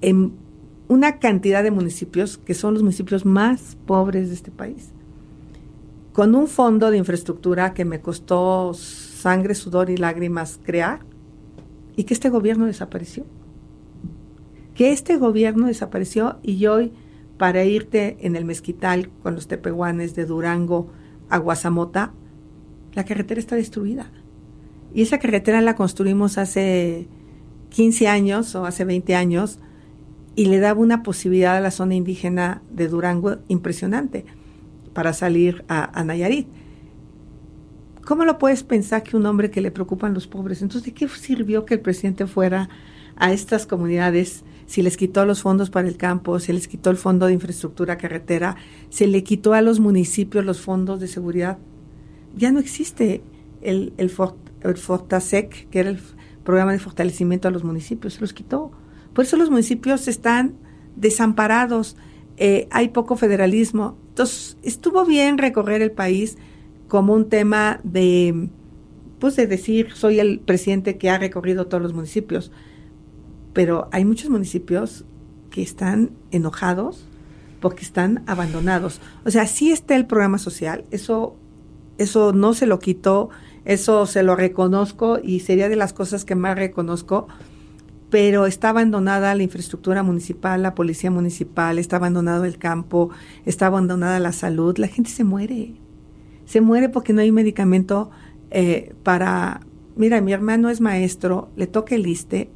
en 0.00 0.32
una 0.88 1.18
cantidad 1.18 1.62
de 1.62 1.70
municipios 1.70 2.38
que 2.38 2.54
son 2.54 2.74
los 2.74 2.82
municipios 2.82 3.24
más 3.24 3.76
pobres 3.86 4.28
de 4.28 4.34
este 4.34 4.50
país. 4.50 4.92
Con 6.16 6.34
un 6.34 6.46
fondo 6.46 6.90
de 6.90 6.96
infraestructura 6.96 7.74
que 7.74 7.84
me 7.84 8.00
costó 8.00 8.72
sangre, 8.72 9.54
sudor 9.54 9.90
y 9.90 9.98
lágrimas 9.98 10.58
crear, 10.62 11.00
y 11.94 12.04
que 12.04 12.14
este 12.14 12.30
gobierno 12.30 12.64
desapareció. 12.64 13.26
Que 14.74 14.92
este 14.92 15.18
gobierno 15.18 15.66
desapareció 15.66 16.38
y 16.42 16.64
hoy, 16.68 16.94
para 17.36 17.64
irte 17.64 18.16
en 18.22 18.34
el 18.34 18.46
mezquital 18.46 19.10
con 19.22 19.34
los 19.34 19.46
tepehuanes 19.46 20.14
de 20.14 20.24
Durango 20.24 20.90
a 21.28 21.36
Guasamota, 21.36 22.14
la 22.94 23.04
carretera 23.04 23.38
está 23.38 23.56
destruida. 23.56 24.10
Y 24.94 25.02
esa 25.02 25.18
carretera 25.18 25.60
la 25.60 25.76
construimos 25.76 26.38
hace 26.38 27.08
15 27.68 28.08
años 28.08 28.54
o 28.54 28.64
hace 28.64 28.86
20 28.86 29.14
años 29.14 29.58
y 30.34 30.46
le 30.46 30.60
daba 30.60 30.80
una 30.80 31.02
posibilidad 31.02 31.58
a 31.58 31.60
la 31.60 31.70
zona 31.70 31.94
indígena 31.94 32.62
de 32.70 32.88
Durango 32.88 33.36
impresionante 33.48 34.24
para 34.96 35.12
salir 35.12 35.62
a, 35.68 36.02
Nayarit. 36.04 36.48
¿Cómo 38.06 38.24
lo 38.24 38.38
puedes 38.38 38.62
pensar 38.62 39.02
que 39.02 39.14
un 39.14 39.26
hombre 39.26 39.50
que 39.50 39.60
le 39.60 39.70
preocupan 39.70 40.14
los 40.14 40.26
pobres? 40.26 40.62
Entonces, 40.62 40.86
¿de 40.86 40.94
qué 40.94 41.06
sirvió 41.06 41.66
que 41.66 41.74
el 41.74 41.80
presidente 41.80 42.26
fuera 42.26 42.70
a 43.14 43.30
estas 43.30 43.66
comunidades 43.66 44.42
si 44.64 44.80
les 44.80 44.96
quitó 44.96 45.26
los 45.26 45.42
fondos 45.42 45.68
para 45.68 45.86
el 45.86 45.98
campo, 45.98 46.40
se 46.40 46.54
les 46.54 46.66
quitó 46.66 46.88
el 46.88 46.96
fondo 46.96 47.26
de 47.26 47.34
infraestructura 47.34 47.98
carretera, 47.98 48.56
se 48.88 49.06
le 49.06 49.22
quitó 49.22 49.52
a 49.52 49.60
los 49.60 49.80
municipios 49.80 50.46
los 50.46 50.62
fondos 50.62 50.98
de 50.98 51.08
seguridad? 51.08 51.58
Ya 52.34 52.50
no 52.50 52.58
existe 52.58 53.22
el, 53.60 53.92
el, 53.98 54.08
Fortasec, 54.08 55.68
que 55.68 55.78
era 55.78 55.90
el 55.90 56.00
programa 56.42 56.72
de 56.72 56.78
fortalecimiento 56.78 57.48
a 57.48 57.50
los 57.50 57.64
municipios, 57.64 58.14
se 58.14 58.22
los 58.22 58.32
quitó. 58.32 58.70
Por 59.12 59.26
eso 59.26 59.36
los 59.36 59.50
municipios 59.50 60.08
están 60.08 60.54
desamparados, 60.96 61.98
eh, 62.38 62.66
hay 62.70 62.88
poco 62.88 63.16
federalismo. 63.16 63.98
Entonces, 64.16 64.56
estuvo 64.62 65.04
bien 65.04 65.36
recorrer 65.36 65.82
el 65.82 65.92
país 65.92 66.38
como 66.88 67.12
un 67.12 67.28
tema 67.28 67.80
de, 67.84 68.48
pues 69.18 69.36
de 69.36 69.46
decir, 69.46 69.92
soy 69.94 70.20
el 70.20 70.40
presidente 70.40 70.96
que 70.96 71.10
ha 71.10 71.18
recorrido 71.18 71.66
todos 71.66 71.82
los 71.82 71.92
municipios, 71.92 72.50
pero 73.52 73.88
hay 73.92 74.04
muchos 74.04 74.30
municipios 74.30 75.04
que 75.50 75.60
están 75.60 76.12
enojados 76.30 77.04
porque 77.60 77.82
están 77.82 78.22
abandonados. 78.26 79.00
O 79.24 79.30
sea, 79.30 79.46
sí 79.46 79.70
está 79.70 79.96
el 79.96 80.06
programa 80.06 80.38
social, 80.38 80.84
eso, 80.90 81.36
eso 81.98 82.32
no 82.32 82.54
se 82.54 82.66
lo 82.66 82.78
quitó 82.78 83.30
eso 83.66 84.06
se 84.06 84.22
lo 84.22 84.36
reconozco 84.36 85.18
y 85.20 85.40
sería 85.40 85.68
de 85.68 85.74
las 85.74 85.92
cosas 85.92 86.24
que 86.24 86.36
más 86.36 86.56
reconozco, 86.56 87.26
pero 88.10 88.46
está 88.46 88.70
abandonada 88.70 89.34
la 89.34 89.42
infraestructura 89.42 90.02
municipal, 90.02 90.62
la 90.62 90.74
policía 90.74 91.10
municipal, 91.10 91.78
está 91.78 91.96
abandonado 91.96 92.44
el 92.44 92.58
campo, 92.58 93.10
está 93.44 93.66
abandonada 93.66 94.20
la 94.20 94.32
salud, 94.32 94.76
la 94.78 94.88
gente 94.88 95.10
se 95.10 95.24
muere. 95.24 95.74
Se 96.44 96.60
muere 96.60 96.88
porque 96.88 97.12
no 97.12 97.20
hay 97.20 97.32
medicamento 97.32 98.10
eh, 98.50 98.94
para... 99.02 99.60
Mira, 99.96 100.20
mi 100.20 100.32
hermano 100.32 100.68
es 100.68 100.80
maestro, 100.80 101.48
le 101.56 101.66
toca 101.66 101.94
el 101.94 102.06
ISTE, 102.06 102.50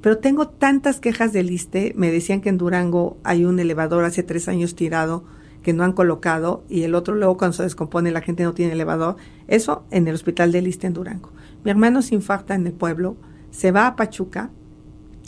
pero 0.00 0.18
tengo 0.18 0.48
tantas 0.48 1.00
quejas 1.00 1.32
del 1.32 1.50
ISTE, 1.50 1.92
me 1.96 2.12
decían 2.12 2.40
que 2.40 2.48
en 2.48 2.58
Durango 2.58 3.18
hay 3.24 3.44
un 3.44 3.58
elevador 3.58 4.04
hace 4.04 4.22
tres 4.22 4.48
años 4.48 4.76
tirado, 4.76 5.24
que 5.66 5.72
no 5.72 5.82
han 5.82 5.94
colocado 5.94 6.62
y 6.68 6.82
el 6.82 6.94
otro 6.94 7.16
luego 7.16 7.36
cuando 7.36 7.56
se 7.56 7.64
descompone 7.64 8.12
la 8.12 8.20
gente 8.20 8.44
no 8.44 8.54
tiene 8.54 8.74
elevador. 8.74 9.16
Eso 9.48 9.84
en 9.90 10.06
el 10.06 10.14
hospital 10.14 10.52
de 10.52 10.62
Lista 10.62 10.86
en 10.86 10.92
Durango. 10.92 11.32
Mi 11.64 11.72
hermano 11.72 12.02
se 12.02 12.14
infarta 12.14 12.54
en 12.54 12.68
el 12.68 12.72
pueblo, 12.72 13.16
se 13.50 13.72
va 13.72 13.88
a 13.88 13.96
Pachuca, 13.96 14.52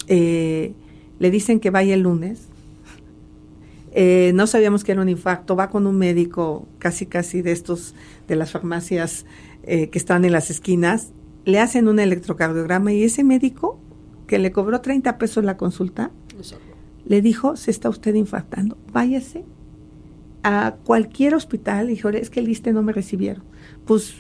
eh, 0.08 0.72
le 1.18 1.30
dicen 1.30 1.60
que 1.60 1.70
vaya 1.70 1.94
el 1.94 2.00
lunes. 2.00 2.48
Eh, 3.92 4.32
no 4.34 4.46
sabíamos 4.46 4.84
que 4.84 4.92
era 4.92 5.00
un 5.00 5.08
infarto, 5.08 5.56
va 5.56 5.70
con 5.70 5.86
un 5.86 5.96
médico 5.96 6.66
casi 6.78 7.06
casi 7.06 7.42
de 7.42 7.52
estos, 7.52 7.94
de 8.26 8.36
las 8.36 8.52
farmacias 8.52 9.24
eh, 9.62 9.88
que 9.88 9.98
están 9.98 10.24
en 10.24 10.32
las 10.32 10.50
esquinas, 10.50 11.12
le 11.44 11.58
hacen 11.58 11.88
un 11.88 11.98
electrocardiograma 11.98 12.92
y 12.92 13.02
ese 13.02 13.24
médico 13.24 13.78
que 14.26 14.38
le 14.38 14.52
cobró 14.52 14.80
30 14.80 15.16
pesos 15.18 15.42
la 15.44 15.56
consulta, 15.56 16.10
le 17.06 17.22
dijo, 17.22 17.56
se 17.56 17.70
está 17.70 17.88
usted 17.88 18.14
infartando, 18.14 18.76
váyase 18.92 19.44
a 20.42 20.76
cualquier 20.84 21.34
hospital, 21.34 21.90
y 21.90 22.00
es 22.16 22.30
que 22.30 22.40
el 22.40 22.48
ISTE 22.48 22.72
no 22.72 22.82
me 22.82 22.92
recibieron. 22.92 23.42
Pues 23.86 24.14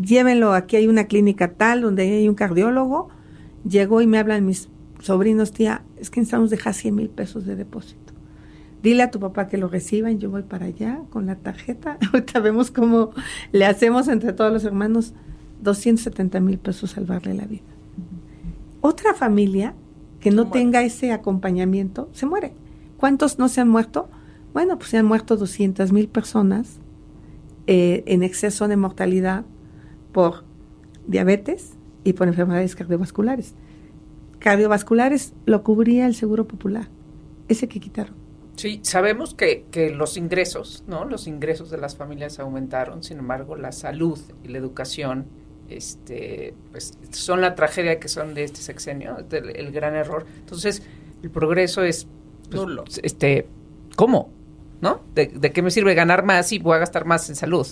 llévenlo, 0.00 0.52
aquí 0.52 0.76
hay 0.76 0.86
una 0.86 1.04
clínica 1.04 1.52
tal, 1.54 1.80
donde 1.80 2.02
hay 2.02 2.28
un 2.28 2.34
cardiólogo. 2.34 3.08
Llegó 3.68 4.00
y 4.00 4.06
me 4.06 4.18
hablan 4.18 4.46
mis 4.46 4.68
sobrinos, 5.04 5.52
tía, 5.52 5.82
es 5.98 6.08
que 6.08 6.20
necesitamos 6.20 6.48
dejar 6.48 6.72
100 6.72 6.94
mil 6.94 7.10
pesos 7.10 7.44
de 7.44 7.56
depósito. 7.56 8.14
Dile 8.82 9.02
a 9.02 9.10
tu 9.10 9.20
papá 9.20 9.48
que 9.48 9.58
lo 9.58 9.68
reciban, 9.68 10.18
yo 10.18 10.30
voy 10.30 10.42
para 10.42 10.66
allá 10.66 11.00
con 11.10 11.26
la 11.26 11.36
tarjeta. 11.36 11.98
Ahorita 12.12 12.40
vemos 12.40 12.70
cómo 12.70 13.10
le 13.52 13.66
hacemos 13.66 14.08
entre 14.08 14.32
todos 14.32 14.52
los 14.52 14.64
hermanos. 14.64 15.12
270 15.62 16.40
mil 16.40 16.58
pesos 16.58 16.90
salvarle 16.90 17.34
la 17.34 17.46
vida. 17.46 17.62
Otra 18.80 19.14
familia 19.14 19.74
que 20.20 20.30
no 20.30 20.50
tenga 20.50 20.82
ese 20.82 21.12
acompañamiento 21.12 22.08
se 22.12 22.26
muere. 22.26 22.52
¿Cuántos 22.96 23.38
no 23.38 23.48
se 23.48 23.60
han 23.60 23.68
muerto? 23.68 24.08
Bueno, 24.52 24.78
pues 24.78 24.90
se 24.90 24.98
han 24.98 25.06
muerto 25.06 25.36
200 25.36 25.92
mil 25.92 26.08
personas 26.08 26.78
eh, 27.66 28.04
en 28.06 28.22
exceso 28.22 28.68
de 28.68 28.76
mortalidad 28.76 29.44
por 30.12 30.44
diabetes 31.06 31.74
y 32.04 32.14
por 32.14 32.28
enfermedades 32.28 32.74
cardiovasculares. 32.74 33.54
Cardiovasculares 34.44 35.32
lo 35.46 35.62
cubría 35.62 36.04
el 36.04 36.14
Seguro 36.14 36.46
Popular, 36.46 36.90
ese 37.48 37.66
que 37.66 37.80
quitaron. 37.80 38.14
Sí, 38.56 38.80
sabemos 38.82 39.32
que, 39.32 39.64
que 39.70 39.88
los 39.88 40.18
ingresos, 40.18 40.84
¿no? 40.86 41.06
Los 41.06 41.26
ingresos 41.26 41.70
de 41.70 41.78
las 41.78 41.96
familias 41.96 42.38
aumentaron, 42.38 43.02
sin 43.02 43.20
embargo, 43.20 43.56
la 43.56 43.72
salud 43.72 44.20
y 44.42 44.48
la 44.48 44.58
educación 44.58 45.24
este, 45.70 46.52
pues, 46.72 46.92
son 47.10 47.40
la 47.40 47.54
tragedia 47.54 47.98
que 47.98 48.08
son 48.08 48.34
de 48.34 48.44
este 48.44 48.60
sexenio, 48.60 49.16
el, 49.30 49.72
gran 49.72 49.94
error. 49.94 50.26
Entonces, 50.40 50.82
el 51.22 51.30
progreso 51.30 51.82
es 51.82 52.06
pues, 52.50 52.60
nulo. 52.60 52.84
Este, 53.02 53.46
¿cómo? 53.96 54.30
¿No? 54.82 55.00
¿De, 55.14 55.30
qué 55.52 55.62
me 55.62 55.70
sirve 55.70 55.94
ganar 55.94 56.22
más 56.22 56.48
si 56.48 56.58
voy 56.58 56.76
a 56.76 56.80
gastar 56.80 57.06
más 57.06 57.30
en 57.30 57.36
salud? 57.36 57.66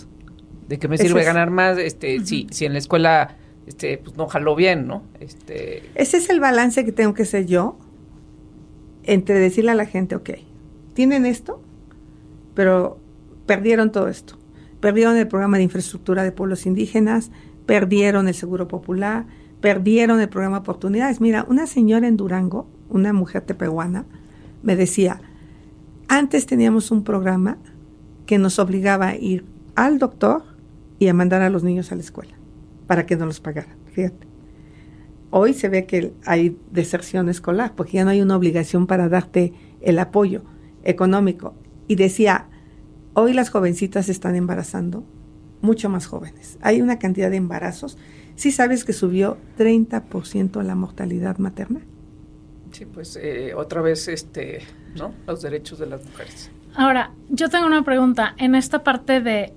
¿De 0.69 0.79
qué 0.79 0.89
me 0.89 0.97
sirve 0.97 1.23
ganar 1.23 1.51
más 1.51 1.77
este, 1.77 2.25
si, 2.25 2.47
si 2.51 2.65
en 2.65 2.73
la 2.73 2.79
escuela 2.79 3.37
este, 3.67 3.99
pues, 3.99 4.17
no 4.17 4.27
jaló 4.27 4.55
bien, 4.55 4.87
¿no? 4.87 5.03
Este... 5.21 5.91
Ese 5.95 6.17
es 6.17 6.31
el 6.31 6.41
balance 6.41 6.85
que 6.85 6.93
tengo 6.93 7.15
que 7.15 7.23
hacer 7.23 7.47
yo 7.47 7.79
entre 9.05 9.39
decirle 9.39 9.71
a 9.71 9.75
la 9.75 9.87
gente, 9.87 10.17
ok, 10.17 10.31
tienen 10.95 11.27
esto, 11.27 11.61
pero 12.55 12.99
perdieron 13.47 13.93
todo 13.93 14.09
esto. 14.09 14.39
Perdieron 14.81 15.17
el 15.17 15.29
programa 15.29 15.59
de 15.59 15.65
infraestructura 15.65 16.25
de 16.25 16.33
pueblos 16.33 16.67
indígenas, 16.67 17.31
perdieron 17.67 18.29
el 18.29 18.35
Seguro 18.35 18.69
Popular, 18.69 19.27
perdieron 19.61 20.21
el 20.21 20.29
programa 20.29 20.59
Oportunidades. 20.59 21.21
Mira, 21.21 21.47
una 21.49 21.67
señora 21.67 22.09
en 22.09 22.17
Durango, 22.17 22.67
una 22.89 23.13
mujer 23.13 23.43
tepehuana, 23.43 24.07
me 24.63 24.77
decía, 24.77 25.21
antes 26.09 26.47
teníamos 26.47 26.91
un 26.91 27.05
programa 27.05 27.59
que 28.27 28.39
nos 28.39 28.59
obligaba 28.59 29.09
a 29.09 29.17
ir 29.17 29.45
al 29.75 29.99
doctor 29.99 30.43
y 30.99 31.09
a 31.09 31.15
mandar 31.15 31.43
a 31.43 31.51
los 31.51 31.65
niños 31.65 31.91
a 31.91 31.97
la 31.97 32.03
escuela 32.03 32.42
para 32.93 33.07
que 33.07 33.17
no 33.17 33.25
los 33.25 33.41
pagaran. 33.41 33.79
Fíjate. 33.93 34.27
Hoy 35.31 35.55
se 35.55 35.71
ve 35.71 35.87
que 35.87 36.13
hay 36.27 36.59
deserción 36.71 37.31
escolar 37.31 37.75
porque 37.75 37.93
ya 37.93 38.05
no 38.05 38.11
hay 38.11 38.21
una 38.21 38.37
obligación 38.37 38.87
para 38.87 39.09
darte 39.09 39.55
el 39.81 39.99
apoyo 39.99 40.43
económico. 40.85 41.55
Y 41.89 41.95
decía, 41.95 42.51
hoy 43.15 43.33
las 43.33 43.49
jovencitas 43.49 44.05
se 44.05 44.13
están 44.13 44.37
embarazando 44.37 45.07
mucho 45.63 45.89
más 45.89 46.05
jóvenes. 46.05 46.59
Hay 46.61 46.83
una 46.83 46.99
cantidad 46.99 47.31
de 47.31 47.39
embarazos. 47.39 47.97
¿Sí 48.35 48.51
sabes 48.51 48.85
que 48.85 48.93
subió 48.93 49.39
30% 49.57 50.63
la 50.63 50.75
mortalidad 50.75 51.39
materna? 51.39 51.81
Sí, 52.73 52.85
pues 52.85 53.19
eh, 53.19 53.55
otra 53.57 53.81
vez, 53.81 54.07
este, 54.09 54.61
¿no? 54.97 55.15
Los 55.27 55.41
derechos 55.41 55.79
de 55.79 55.87
las 55.87 56.05
mujeres. 56.05 56.51
Ahora, 56.75 57.15
yo 57.31 57.49
tengo 57.49 57.65
una 57.65 57.85
pregunta. 57.85 58.35
En 58.37 58.55
esta 58.55 58.85
parte 58.85 59.23
de 59.23 59.55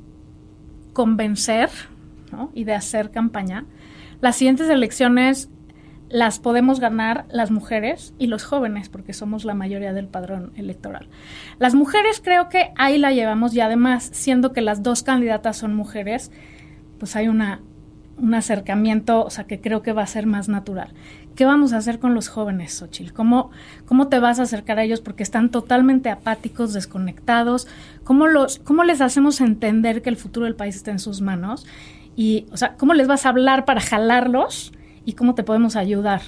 convencer 0.93 1.69
¿no? 2.35 2.51
y 2.53 2.63
de 2.65 2.73
hacer 2.73 3.11
campaña, 3.11 3.65
las 4.21 4.35
siguientes 4.35 4.69
elecciones 4.69 5.49
las 6.09 6.39
podemos 6.39 6.79
ganar 6.79 7.25
las 7.29 7.51
mujeres 7.51 8.13
y 8.19 8.27
los 8.27 8.43
jóvenes, 8.43 8.89
porque 8.89 9.13
somos 9.13 9.43
la 9.43 9.53
mayoría 9.53 9.93
del 9.93 10.07
padrón 10.07 10.51
electoral. 10.55 11.07
Las 11.57 11.73
mujeres 11.73 12.21
creo 12.23 12.47
que 12.47 12.71
ahí 12.77 12.97
la 12.97 13.11
llevamos 13.11 13.53
y 13.55 13.61
además, 13.61 14.09
siendo 14.13 14.53
que 14.53 14.61
las 14.61 14.83
dos 14.83 15.03
candidatas 15.03 15.57
son 15.57 15.73
mujeres, 15.75 16.31
pues 16.99 17.15
hay 17.15 17.27
una, 17.27 17.61
un 18.17 18.33
acercamiento, 18.33 19.25
o 19.25 19.29
sea, 19.29 19.45
que 19.45 19.59
creo 19.59 19.81
que 19.81 19.93
va 19.93 20.03
a 20.03 20.07
ser 20.07 20.27
más 20.27 20.47
natural. 20.47 20.89
¿Qué 21.35 21.43
vamos 21.43 21.73
a 21.73 21.77
hacer 21.77 21.99
con 21.99 22.13
los 22.13 22.29
jóvenes, 22.29 22.73
Xochitl? 22.73 23.11
¿Cómo, 23.11 23.51
¿Cómo 23.85 24.07
te 24.07 24.19
vas 24.19 24.39
a 24.39 24.43
acercar 24.43 24.79
a 24.79 24.83
ellos? 24.83 25.01
Porque 25.01 25.23
están 25.23 25.49
totalmente 25.49 26.09
apáticos, 26.09 26.71
desconectados. 26.71 27.67
¿Cómo, 28.05 28.27
los, 28.27 28.59
¿Cómo 28.59 28.85
les 28.85 29.01
hacemos 29.01 29.41
entender 29.41 30.01
que 30.01 30.09
el 30.09 30.15
futuro 30.15 30.45
del 30.45 30.55
país 30.55 30.77
está 30.77 30.91
en 30.91 30.99
sus 30.99 31.19
manos? 31.19 31.65
Y, 32.15 32.45
o 32.51 32.57
sea, 32.57 32.75
¿cómo 32.77 32.93
les 32.93 33.07
vas 33.07 33.25
a 33.25 33.29
hablar 33.29 33.65
para 33.65 33.81
jalarlos? 33.81 34.71
y 35.05 35.13
cómo 35.13 35.35
te 35.35 35.43
podemos 35.43 35.75
ayudar 35.75 36.21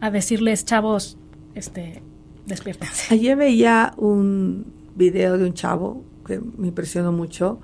a 0.00 0.10
decirles, 0.10 0.64
chavos, 0.64 1.18
este, 1.54 2.02
despiértense. 2.46 3.12
Ayer 3.14 3.36
veía 3.36 3.92
un 3.96 4.72
video 4.94 5.36
de 5.36 5.44
un 5.44 5.54
chavo 5.54 6.04
que 6.26 6.40
me 6.56 6.68
impresionó 6.68 7.12
mucho 7.12 7.60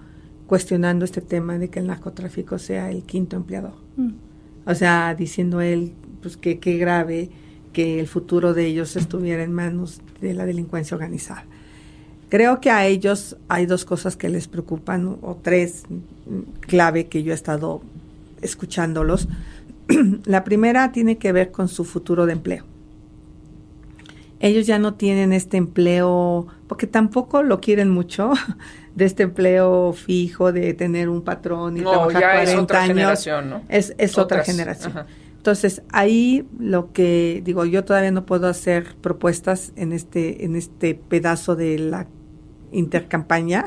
cuestionando 0.46 1.04
este 1.04 1.20
tema 1.20 1.58
de 1.58 1.70
que 1.70 1.78
el 1.78 1.86
narcotráfico 1.86 2.58
sea 2.58 2.90
el 2.90 3.04
quinto 3.04 3.36
empleador. 3.36 3.74
Mm. 3.96 4.12
O 4.66 4.74
sea, 4.74 5.14
diciendo 5.14 5.60
él, 5.60 5.94
pues 6.20 6.36
que 6.36 6.58
qué 6.58 6.76
grave 6.76 7.30
que 7.72 8.00
el 8.00 8.08
futuro 8.08 8.54
de 8.54 8.66
ellos 8.66 8.96
estuviera 8.96 9.42
en 9.42 9.52
manos 9.52 10.00
de 10.20 10.34
la 10.34 10.44
delincuencia 10.46 10.96
organizada. 10.96 11.44
Creo 12.28 12.60
que 12.60 12.70
a 12.70 12.86
ellos 12.86 13.36
hay 13.48 13.66
dos 13.66 13.84
cosas 13.84 14.16
que 14.16 14.28
les 14.28 14.48
preocupan, 14.48 15.18
o 15.22 15.38
tres 15.42 15.84
mm, 15.88 16.60
clave 16.60 17.06
que 17.06 17.22
yo 17.22 17.32
he 17.32 17.34
estado 17.34 17.82
escuchándolos. 18.42 19.28
la 20.24 20.44
primera 20.44 20.92
tiene 20.92 21.16
que 21.16 21.32
ver 21.32 21.50
con 21.50 21.68
su 21.68 21.84
futuro 21.84 22.26
de 22.26 22.32
empleo. 22.32 22.64
Ellos 24.40 24.66
ya 24.66 24.78
no 24.78 24.94
tienen 24.94 25.32
este 25.32 25.56
empleo, 25.56 26.46
porque 26.68 26.86
tampoco 26.86 27.42
lo 27.42 27.60
quieren 27.60 27.88
mucho, 27.88 28.32
de 28.94 29.04
este 29.04 29.22
empleo 29.24 29.92
fijo, 29.94 30.52
de 30.52 30.74
tener 30.74 31.08
un 31.08 31.22
patrón 31.22 31.76
y 31.78 31.80
trabajar 31.80 32.22
40 32.22 32.42
es 32.42 32.58
otra 32.58 32.82
años. 32.82 32.94
Generación, 32.94 33.50
¿no? 33.50 33.62
Es, 33.68 33.94
es 33.96 34.18
otra 34.18 34.44
generación. 34.44 34.92
Entonces, 35.38 35.82
ahí 35.92 36.46
lo 36.58 36.92
que 36.92 37.40
digo, 37.44 37.64
yo 37.64 37.84
todavía 37.84 38.10
no 38.10 38.26
puedo 38.26 38.48
hacer 38.48 38.96
propuestas 39.00 39.72
en 39.76 39.92
este, 39.92 40.44
en 40.44 40.56
este 40.56 40.94
pedazo 40.94 41.56
de 41.56 41.78
la 41.78 42.06
intercampaña, 42.72 43.64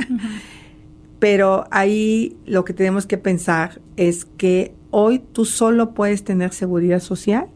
pero 1.20 1.66
ahí 1.72 2.38
lo 2.46 2.66
que 2.66 2.74
tenemos 2.74 3.06
que 3.06 3.18
pensar 3.18 3.82
es 3.96 4.26
que 4.26 4.74
Hoy 4.94 5.20
tú 5.20 5.46
solo 5.46 5.94
puedes 5.94 6.26
tener 6.26 6.52
seguridad 6.52 7.00
social 7.00 7.48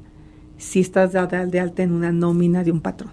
si 0.57 0.79
estás 0.79 1.11
de, 1.11 1.19
alta 1.59 1.83
en 1.83 1.91
una 1.91 2.13
nómina 2.13 2.63
de 2.63 2.71
un 2.71 2.79
patrón. 2.79 3.11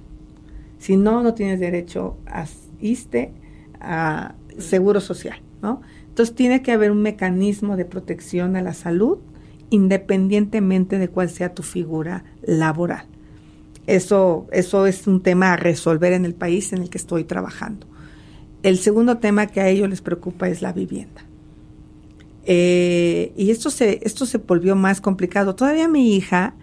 Si 0.79 0.97
no, 0.97 1.25
no 1.25 1.35
tienes 1.35 1.59
derecho 1.59 2.17
a 2.27 2.47
ISTE, 2.81 3.33
a 3.81 4.37
seguro 4.59 5.01
social, 5.01 5.43
¿no? 5.61 5.81
Entonces 6.07 6.37
tiene 6.37 6.63
que 6.63 6.71
haber 6.71 6.93
un 6.93 7.03
mecanismo 7.03 7.77
de 7.77 7.85
protección 7.85 8.55
a 8.55 8.63
la 8.63 8.75
salud 8.75 9.19
independientemente 9.71 10.99
de 10.99 11.09
cuál 11.09 11.31
sea 11.31 11.53
tu 11.53 11.65
figura 11.65 12.25
laboral. 12.43 13.07
Eso, 13.89 14.47
eso 14.53 14.87
es 14.87 15.09
un 15.09 15.23
tema 15.23 15.55
a 15.55 15.57
resolver 15.57 16.13
en 16.13 16.25
el 16.25 16.35
país 16.35 16.73
en 16.73 16.83
el 16.83 16.91
que 16.91 16.99
estoy 16.99 17.25
trabajando. 17.25 17.89
El 18.63 18.79
segundo 18.79 19.19
tema 19.19 19.47
que 19.47 19.61
a 19.61 19.69
ellos 19.69 19.89
les 19.89 20.01
preocupa 20.01 20.49
es 20.49 20.63
la 20.63 20.73
vivienda. 20.73 21.23
Eh, 22.45 23.33
y 23.37 23.51
esto 23.51 23.71
se, 23.71 24.01
esto 24.03 24.27
se 24.27 24.39
volvió 24.39 24.77
más 24.77 25.01
complicado. 25.01 25.55
Todavía 25.55 25.89
mi 25.89 26.17
hija, 26.17 26.55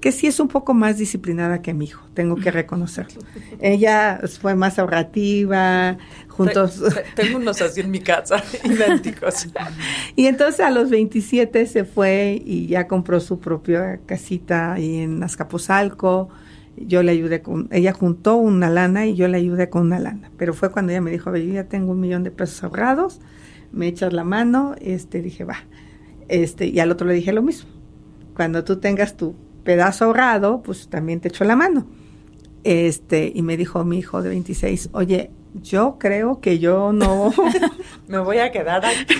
que 0.00 0.12
sí 0.12 0.26
es 0.26 0.40
un 0.40 0.48
poco 0.48 0.74
más 0.74 0.98
disciplinada 0.98 1.62
que 1.62 1.74
mi 1.74 1.86
hijo, 1.86 2.06
tengo 2.14 2.36
que 2.36 2.50
reconocerlo. 2.50 3.20
Ella 3.60 4.20
fue 4.40 4.54
más 4.54 4.78
ahorrativa, 4.78 5.98
juntos. 6.28 6.82
Tengo 7.14 7.38
unos 7.38 7.60
así 7.60 7.80
en 7.80 7.90
mi 7.90 8.00
casa, 8.00 8.42
idénticos. 8.64 9.48
y 10.16 10.26
entonces 10.26 10.60
a 10.60 10.70
los 10.70 10.90
27 10.90 11.66
se 11.66 11.84
fue 11.84 12.40
y 12.44 12.66
ya 12.66 12.86
compró 12.88 13.20
su 13.20 13.38
propia 13.38 14.00
casita 14.06 14.74
ahí 14.74 14.98
en 14.98 15.22
Azcapotzalco. 15.22 16.28
Yo 16.80 17.02
le 17.02 17.12
ayudé 17.12 17.42
con, 17.42 17.68
ella 17.70 17.92
juntó 17.92 18.36
una 18.36 18.70
lana 18.70 19.06
y 19.06 19.14
yo 19.14 19.28
le 19.28 19.36
ayudé 19.36 19.68
con 19.68 19.82
una 19.82 20.00
lana. 20.00 20.30
Pero 20.36 20.54
fue 20.54 20.70
cuando 20.70 20.92
ella 20.92 21.00
me 21.00 21.10
dijo, 21.10 21.34
yo 21.36 21.52
ya 21.52 21.64
tengo 21.64 21.92
un 21.92 22.00
millón 22.00 22.24
de 22.24 22.30
pesos 22.30 22.64
ahorrados 22.64 23.20
me 23.72 23.86
echas 23.86 24.12
la 24.12 24.24
mano, 24.24 24.74
este, 24.80 25.22
dije, 25.22 25.44
va. 25.44 25.58
Este, 26.28 26.66
y 26.66 26.80
al 26.80 26.90
otro 26.90 27.06
le 27.06 27.14
dije 27.14 27.32
lo 27.32 27.42
mismo. 27.42 27.68
Cuando 28.34 28.64
tú 28.64 28.78
tengas 28.78 29.16
tu 29.16 29.34
pedazo 29.64 30.06
ahorrado, 30.06 30.62
pues 30.62 30.88
también 30.88 31.20
te 31.20 31.28
echo 31.28 31.44
la 31.44 31.56
mano. 31.56 31.86
Este, 32.64 33.32
y 33.34 33.42
me 33.42 33.56
dijo 33.56 33.84
mi 33.84 33.98
hijo 33.98 34.22
de 34.22 34.28
26, 34.28 34.90
oye, 34.92 35.30
yo 35.54 35.96
creo 35.98 36.40
que 36.40 36.58
yo 36.58 36.92
no 36.92 37.32
me 38.08 38.18
voy 38.18 38.38
a 38.38 38.50
quedar 38.50 38.84
aquí. 38.84 39.14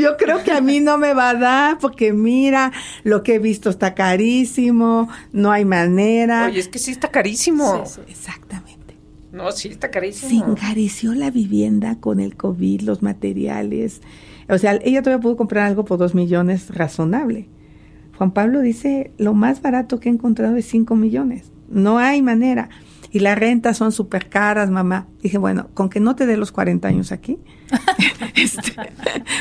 Yo, 0.00 0.16
creo 0.16 0.42
que 0.42 0.52
a 0.52 0.60
mí 0.60 0.80
no 0.80 0.98
me 0.98 1.14
va 1.14 1.30
a 1.30 1.34
dar 1.34 1.78
porque 1.78 2.12
mira, 2.12 2.72
lo 3.04 3.22
que 3.22 3.36
he 3.36 3.38
visto 3.38 3.70
está 3.70 3.94
carísimo, 3.94 5.08
no 5.32 5.50
hay 5.50 5.64
manera. 5.64 6.46
Oye, 6.46 6.60
es 6.60 6.68
que 6.68 6.78
sí 6.78 6.90
está 6.90 7.08
carísimo. 7.08 7.84
Exactamente. 8.08 8.96
No, 9.32 9.52
sí, 9.52 9.68
está 9.68 9.90
carísimo. 9.90 10.30
Se 10.30 10.50
encareció 10.50 11.14
la 11.14 11.30
vivienda 11.30 11.96
con 12.00 12.20
el 12.20 12.36
COVID, 12.36 12.82
los 12.82 13.02
materiales. 13.02 14.00
O 14.48 14.58
sea, 14.58 14.78
ella 14.82 15.02
todavía 15.02 15.22
pudo 15.22 15.36
comprar 15.36 15.66
algo 15.66 15.84
por 15.84 15.98
dos 15.98 16.14
millones 16.14 16.74
razonable. 16.74 17.48
Juan 18.16 18.32
Pablo 18.32 18.60
dice, 18.60 19.12
lo 19.18 19.34
más 19.34 19.62
barato 19.62 20.00
que 20.00 20.08
he 20.08 20.12
encontrado 20.12 20.56
es 20.56 20.66
cinco 20.66 20.96
millones. 20.96 21.52
no 21.68 21.98
hay 21.98 22.22
manera. 22.22 22.68
Y 23.18 23.20
las 23.20 23.36
rentas 23.36 23.76
son 23.76 23.90
súper 23.90 24.28
caras, 24.28 24.70
mamá. 24.70 25.08
Dije, 25.20 25.38
bueno, 25.38 25.70
con 25.74 25.90
que 25.90 25.98
no 25.98 26.14
te 26.14 26.24
dé 26.24 26.36
los 26.36 26.52
40 26.52 26.86
años 26.86 27.10
aquí, 27.10 27.36
este, 28.36 28.74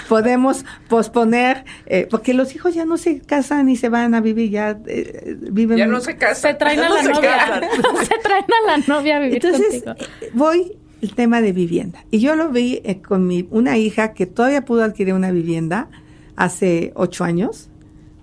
podemos 0.10 0.66
posponer, 0.90 1.64
eh, 1.86 2.08
porque 2.10 2.34
los 2.34 2.56
hijos 2.56 2.74
ya 2.74 2.86
no 2.86 2.98
se 2.98 3.20
casan 3.20 3.70
y 3.70 3.76
se 3.76 3.90
van 3.90 4.16
a 4.16 4.20
vivir, 4.20 4.50
ya 4.50 4.80
eh, 4.88 5.38
viven. 5.52 5.78
Ya 5.78 5.86
no 5.86 6.00
se 6.00 6.18
casan. 6.18 6.54
Se 6.54 6.58
traen 6.58 6.80
a 6.80 6.90
la 6.90 7.04
novia. 7.04 7.70
se 8.02 8.18
traen 8.24 8.46
a 8.66 8.78
la 8.78 8.78
novia 8.88 9.18
a 9.18 9.20
vivir 9.20 9.46
Entonces, 9.46 9.84
contigo. 9.84 10.08
eh, 10.22 10.32
voy 10.34 10.78
el 11.04 11.14
tema 11.14 11.40
de 11.42 11.52
vivienda. 11.52 12.04
Y 12.10 12.18
yo 12.18 12.36
lo 12.36 12.50
vi 12.50 12.82
eh, 12.84 13.04
con 13.04 13.28
mi, 13.28 13.48
una 13.52 13.78
hija 13.78 14.14
que 14.14 14.26
todavía 14.26 14.66
pudo 14.66 14.86
adquirir 14.86 15.14
una 15.14 15.30
vivienda 15.30 15.88
hace 16.36 16.94
ocho 16.96 17.26
años 17.26 17.70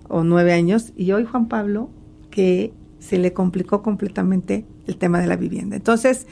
o 0.09 0.25
nueve 0.25 0.51
años, 0.51 0.91
y 0.97 1.13
hoy 1.13 1.23
Juan 1.23 1.47
Pablo, 1.47 1.89
que 2.29 2.73
se 3.05 3.17
le 3.17 3.33
complicó 3.33 3.81
completamente 3.81 4.65
el 4.87 4.97
tema 4.97 5.19
de 5.19 5.27
la 5.27 5.35
vivienda. 5.35 5.75
Entonces, 5.75 6.25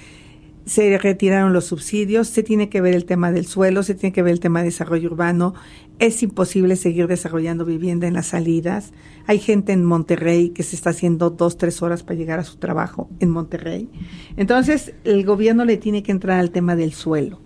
se 0.65 0.97
retiraron 0.97 1.53
los 1.53 1.65
subsidios, 1.65 2.29
se 2.29 2.41
tiene 2.41 2.69
que 2.69 2.81
ver 2.81 2.95
el 2.95 3.05
tema 3.05 3.31
del 3.31 3.45
suelo, 3.45 3.83
se 3.83 3.95
tiene 3.95 4.13
que 4.13 4.21
ver 4.21 4.31
el 4.31 4.39
tema 4.39 4.59
de 4.59 4.65
desarrollo 4.65 5.11
urbano. 5.11 5.53
Es 5.99 6.23
imposible 6.23 6.75
seguir 6.75 7.07
desarrollando 7.07 7.65
vivienda 7.65 8.07
en 8.07 8.13
las 8.13 8.27
salidas. 8.27 8.93
Hay 9.27 9.39
gente 9.39 9.73
en 9.73 9.83
Monterrey 9.83 10.49
que 10.49 10.63
se 10.63 10.75
está 10.75 10.91
haciendo 10.91 11.29
dos, 11.29 11.57
tres 11.57 11.81
horas 11.81 12.01
para 12.01 12.17
llegar 12.17 12.39
a 12.39 12.43
su 12.43 12.57
trabajo 12.57 13.09
en 13.19 13.29
Monterrey. 13.29 13.89
Entonces, 14.37 14.93
el 15.03 15.25
gobierno 15.25 15.65
le 15.65 15.77
tiene 15.77 16.01
que 16.01 16.11
entrar 16.11 16.39
al 16.39 16.51
tema 16.51 16.75
del 16.75 16.93
suelo. 16.93 17.39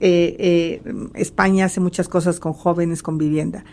Eh, 0.00 0.36
eh, 0.38 1.08
España 1.14 1.66
hace 1.66 1.80
muchas 1.80 2.08
cosas 2.08 2.40
con 2.40 2.52
jóvenes 2.52 3.02
con 3.02 3.18
vivienda. 3.18 3.64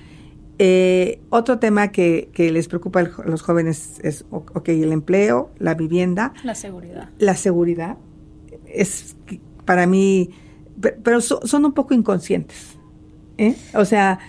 Eh, 0.59 1.19
otro 1.29 1.57
tema 1.59 1.87
que, 1.89 2.29
que 2.33 2.51
les 2.51 2.67
preocupa 2.67 2.99
a 3.01 3.03
los 3.25 3.41
jóvenes 3.41 3.99
es, 4.03 4.25
ok, 4.29 4.69
el 4.69 4.91
empleo, 4.91 5.49
la 5.57 5.73
vivienda, 5.73 6.33
La 6.43 6.53
seguridad. 6.55 7.09
la 7.17 7.35
seguridad 7.35 7.97
es 8.67 9.15
para 9.65 9.87
mí, 9.87 10.29
pe- 10.79 10.95
pero 11.03 11.21
so- 11.21 11.41
son 11.45 11.65
un 11.65 11.73
poco 11.73 11.93
inconscientes. 11.95 12.77
¿eh? 13.37 13.55
O 13.73 13.83
sea, 13.85 14.19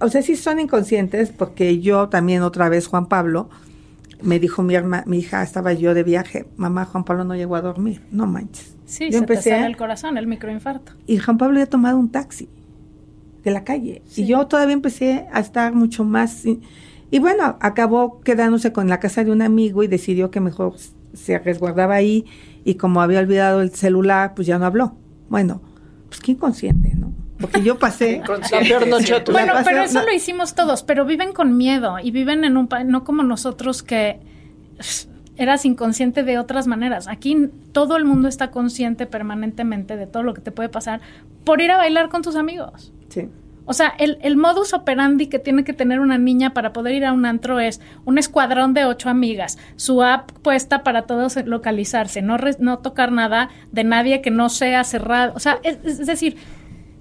o 0.00 0.08
sea, 0.08 0.20
sí 0.22 0.36
son 0.36 0.60
inconscientes 0.60 1.30
porque 1.30 1.80
yo 1.80 2.08
también 2.10 2.42
otra 2.42 2.68
vez 2.68 2.86
Juan 2.86 3.06
Pablo 3.06 3.48
me 4.22 4.38
dijo 4.38 4.62
mi 4.62 4.74
herma- 4.74 5.04
mi 5.06 5.18
hija 5.18 5.42
estaba 5.42 5.72
yo 5.72 5.94
de 5.94 6.02
viaje, 6.02 6.46
mamá 6.56 6.84
Juan 6.84 7.04
Pablo 7.04 7.24
no 7.24 7.34
llegó 7.34 7.56
a 7.56 7.62
dormir, 7.62 8.02
no 8.10 8.26
manches. 8.26 8.74
Sí, 8.84 9.06
yo 9.06 9.12
se 9.12 9.18
empecé 9.18 9.50
te 9.50 9.56
sale 9.56 9.66
el 9.66 9.76
corazón, 9.78 10.18
el 10.18 10.26
microinfarto. 10.26 10.92
y 11.06 11.16
Juan 11.18 11.38
Pablo 11.38 11.54
había 11.56 11.66
tomado 11.70 11.98
un 11.98 12.10
taxi 12.10 12.48
de 13.44 13.50
la 13.50 13.64
calle. 13.64 14.02
Sí. 14.06 14.22
Y 14.22 14.26
yo 14.26 14.46
todavía 14.46 14.74
empecé 14.74 15.26
a 15.32 15.40
estar 15.40 15.74
mucho 15.74 16.04
más... 16.04 16.44
Y, 16.46 16.60
y 17.10 17.18
bueno, 17.20 17.56
acabó 17.60 18.20
quedándose 18.20 18.72
con 18.72 18.88
la 18.88 19.00
casa 19.00 19.24
de 19.24 19.30
un 19.30 19.42
amigo 19.42 19.82
y 19.82 19.86
decidió 19.88 20.30
que 20.30 20.40
mejor 20.40 20.74
se 21.14 21.38
resguardaba 21.38 21.94
ahí 21.94 22.24
y 22.64 22.74
como 22.74 23.00
había 23.00 23.20
olvidado 23.20 23.62
el 23.62 23.70
celular, 23.70 24.34
pues 24.34 24.46
ya 24.46 24.58
no 24.58 24.66
habló. 24.66 24.94
Bueno, 25.30 25.62
pues 26.08 26.20
qué 26.20 26.32
inconsciente, 26.32 26.92
¿no? 26.94 27.12
Porque 27.40 27.62
yo 27.62 27.78
pasé... 27.78 28.20
La 28.52 28.60
peor 28.60 28.86
noche 28.88 29.20
tu 29.20 29.32
Bueno, 29.32 29.54
pasé- 29.54 29.64
pero 29.64 29.82
eso 29.84 30.00
no. 30.00 30.06
lo 30.06 30.12
hicimos 30.12 30.54
todos, 30.54 30.82
pero 30.82 31.04
viven 31.06 31.32
con 31.32 31.56
miedo 31.56 31.98
y 32.02 32.10
viven 32.10 32.44
en 32.44 32.56
un 32.56 32.66
país, 32.68 32.86
no 32.86 33.04
como 33.04 33.22
nosotros 33.22 33.82
que 33.82 34.20
eras 35.38 35.64
inconsciente 35.64 36.22
de 36.24 36.38
otras 36.38 36.66
maneras. 36.66 37.08
Aquí 37.08 37.48
todo 37.72 37.96
el 37.96 38.04
mundo 38.04 38.28
está 38.28 38.50
consciente 38.50 39.06
permanentemente 39.06 39.96
de 39.96 40.06
todo 40.06 40.22
lo 40.22 40.34
que 40.34 40.40
te 40.42 40.52
puede 40.52 40.68
pasar 40.68 41.00
por 41.44 41.60
ir 41.62 41.70
a 41.70 41.76
bailar 41.78 42.10
con 42.10 42.20
tus 42.22 42.36
amigos. 42.36 42.92
Sí. 43.08 43.28
O 43.70 43.74
sea, 43.74 43.88
el, 43.98 44.18
el 44.22 44.36
modus 44.38 44.72
operandi 44.72 45.26
que 45.26 45.38
tiene 45.38 45.62
que 45.62 45.74
tener 45.74 46.00
una 46.00 46.16
niña 46.16 46.54
para 46.54 46.72
poder 46.72 46.94
ir 46.94 47.04
a 47.04 47.12
un 47.12 47.26
antro 47.26 47.60
es 47.60 47.80
un 48.06 48.16
escuadrón 48.16 48.72
de 48.72 48.86
ocho 48.86 49.10
amigas, 49.10 49.58
su 49.76 50.02
app 50.02 50.32
puesta 50.42 50.82
para 50.82 51.02
todos 51.02 51.36
localizarse, 51.44 52.22
no, 52.22 52.36
no 52.60 52.78
tocar 52.78 53.12
nada 53.12 53.50
de 53.70 53.84
nadie 53.84 54.22
que 54.22 54.30
no 54.30 54.48
sea 54.48 54.84
cerrado. 54.84 55.32
O 55.36 55.38
sea, 55.38 55.58
es, 55.64 55.76
es 55.84 56.06
decir, 56.06 56.36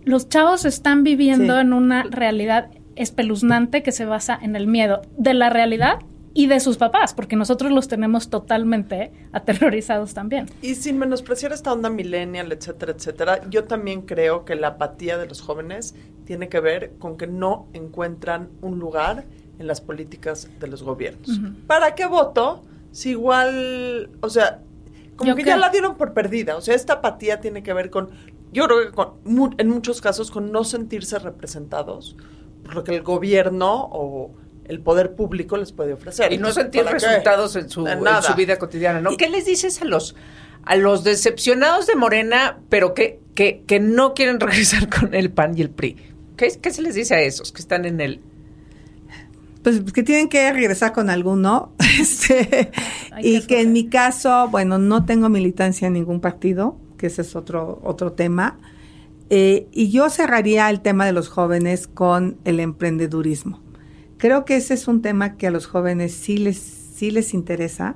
los 0.03 0.27
chavos 0.27 0.65
están 0.65 1.03
viviendo 1.03 1.55
Sí. 1.55 1.61
en 1.61 1.71
una 1.73 2.03
realidad 2.03 2.67
espeluznante 2.97 3.81
que 3.81 3.91
se 3.93 4.05
basa 4.05 4.37
en 4.41 4.55
el 4.57 4.67
miedo 4.67 5.01
de 5.17 5.33
la 5.33 5.49
realidad 5.49 5.99
y 6.37 6.45
de 6.45 6.59
sus 6.59 6.77
papás, 6.77 7.15
porque 7.15 7.35
nosotros 7.35 7.71
los 7.71 7.87
tenemos 7.87 8.29
totalmente 8.29 9.11
aterrorizados 9.31 10.13
también. 10.13 10.45
Y 10.61 10.75
sin 10.75 10.99
menospreciar 10.99 11.51
esta 11.51 11.73
onda 11.73 11.89
millennial, 11.89 12.51
etcétera, 12.51 12.91
etcétera, 12.95 13.41
yo 13.49 13.63
también 13.63 14.03
creo 14.03 14.45
que 14.45 14.55
la 14.55 14.67
apatía 14.67 15.17
de 15.17 15.25
los 15.25 15.41
jóvenes 15.41 15.95
tiene 16.25 16.47
que 16.47 16.59
ver 16.59 16.91
con 16.99 17.17
que 17.17 17.25
no 17.25 17.65
encuentran 17.73 18.49
un 18.61 18.77
lugar 18.77 19.25
en 19.57 19.65
las 19.65 19.81
políticas 19.81 20.47
de 20.59 20.67
los 20.67 20.83
gobiernos. 20.83 21.41
¿Para 21.65 21.95
qué 21.95 22.05
voto? 22.05 22.61
Si 22.91 23.09
igual, 23.09 24.11
o 24.21 24.29
sea, 24.29 24.61
como 25.15 25.29
¿Yo 25.29 25.35
que 25.35 25.43
ya 25.43 25.57
la 25.57 25.69
dieron 25.71 25.95
por 25.97 26.13
perdida. 26.13 26.55
O 26.55 26.61
sea, 26.61 26.75
esta 26.75 26.93
apatía 26.93 27.39
tiene 27.41 27.63
que 27.63 27.73
ver 27.73 27.89
con, 27.89 28.09
yo 28.53 28.65
creo 28.67 28.85
que 28.85 28.91
con, 28.91 29.13
mu- 29.25 29.55
en 29.57 29.69
muchos 29.69 30.01
casos 30.01 30.29
con 30.29 30.51
no 30.51 30.63
sentirse 30.63 31.17
representados 31.17 32.15
por 32.63 32.75
lo 32.75 32.83
que 32.83 32.95
el 32.95 33.01
gobierno 33.01 33.89
o 33.91 34.33
el 34.67 34.79
poder 34.79 35.15
público 35.15 35.57
les 35.57 35.71
puede 35.71 35.93
ofrecer. 35.93 36.33
Y 36.33 36.37
no 36.37 36.51
sentir 36.51 36.83
resultados 36.83 37.55
en 37.55 37.69
su, 37.69 37.87
en 37.87 37.99
vida 38.35 38.57
cotidiana, 38.57 39.01
¿no? 39.01 39.15
¿Qué 39.17 39.29
les 39.29 39.45
dices 39.45 39.81
a 39.81 39.85
los 39.85 40.15
a 40.67 40.75
los 40.75 41.05
decepcionados 41.05 41.87
de 41.87 41.95
Morena, 41.95 42.59
pero 42.69 42.93
que, 42.93 43.21
que, 43.35 43.63
que 43.65 43.79
no 43.79 44.13
quieren 44.13 44.39
regresar 44.39 44.89
con 44.89 45.13
el 45.13 45.31
PAN 45.31 45.57
y 45.57 45.61
el 45.61 45.69
PRI? 45.69 45.95
¿Qué, 46.35 46.51
qué 46.61 46.71
se 46.71 46.81
les 46.81 46.95
dice 46.95 47.15
a 47.15 47.21
esos 47.21 47.51
que 47.51 47.61
están 47.61 47.85
en 47.85 48.01
el... 48.01 48.21
Pues 49.63 49.81
que 49.91 50.03
tienen 50.03 50.29
que 50.29 50.51
regresar 50.53 50.93
con 50.93 51.09
alguno. 51.09 51.73
Este, 51.97 52.69
y 53.23 53.41
que 53.47 53.59
en 53.61 53.73
mi 53.73 53.89
caso, 53.89 54.49
bueno, 54.49 54.77
no 54.77 55.05
tengo 55.05 55.29
militancia 55.29 55.87
en 55.87 55.93
ningún 55.93 56.21
partido, 56.21 56.77
que 56.95 57.07
ese 57.07 57.23
es 57.23 57.35
otro, 57.35 57.81
otro 57.83 58.11
tema. 58.11 58.59
Eh, 59.31 59.67
y 59.71 59.89
yo 59.89 60.07
cerraría 60.11 60.69
el 60.69 60.81
tema 60.81 61.07
de 61.07 61.11
los 61.11 61.27
jóvenes 61.27 61.87
con 61.87 62.37
el 62.45 62.59
emprendedurismo. 62.59 63.59
Creo 64.17 64.45
que 64.45 64.55
ese 64.55 64.73
es 64.73 64.87
un 64.87 65.01
tema 65.01 65.37
que 65.37 65.47
a 65.47 65.51
los 65.51 65.67
jóvenes 65.67 66.13
sí 66.13 66.37
les, 66.37 66.57
sí 66.57 67.11
les 67.11 67.33
interesa, 67.33 67.95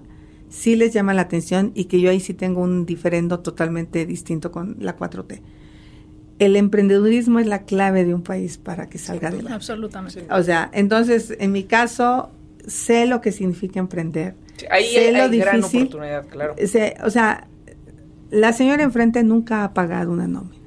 sí 0.49 0.75
les 0.75 0.93
llama 0.93 1.13
la 1.13 1.23
atención 1.23 1.71
y 1.73 1.85
que 1.85 1.99
yo 1.99 2.09
ahí 2.11 2.19
sí 2.19 2.33
tengo 2.33 2.61
un 2.61 2.85
diferendo 2.85 3.39
totalmente 3.39 4.05
distinto 4.05 4.51
con 4.51 4.75
la 4.79 4.95
4T. 4.97 5.41
El 6.39 6.55
emprendedurismo 6.55 7.39
es 7.39 7.47
la 7.47 7.63
clave 7.63 8.03
de 8.03 8.13
un 8.13 8.23
país 8.23 8.57
para 8.57 8.89
que 8.89 8.97
salga 8.97 9.27
adelante. 9.29 9.53
Absolutamente. 9.53 10.25
O 10.31 10.41
sea, 10.43 10.69
entonces, 10.73 11.35
en 11.39 11.51
mi 11.51 11.63
caso, 11.63 12.31
sé 12.65 13.05
lo 13.05 13.21
que 13.21 13.31
significa 13.31 13.79
emprender. 13.79 14.35
Ahí 14.69 14.85
sé 14.93 15.07
hay, 15.07 15.13
lo 15.15 15.23
hay 15.23 15.39
gran 15.39 15.57
difícil. 15.57 15.83
oportunidad, 15.83 16.25
claro. 16.27 16.55
Sé- 16.65 16.95
o 17.03 17.09
sea, 17.11 17.47
la 18.31 18.53
señora 18.53 18.81
enfrente 18.83 19.23
nunca 19.23 19.63
ha 19.63 19.73
pagado 19.73 20.11
una 20.11 20.27
nómina. 20.27 20.57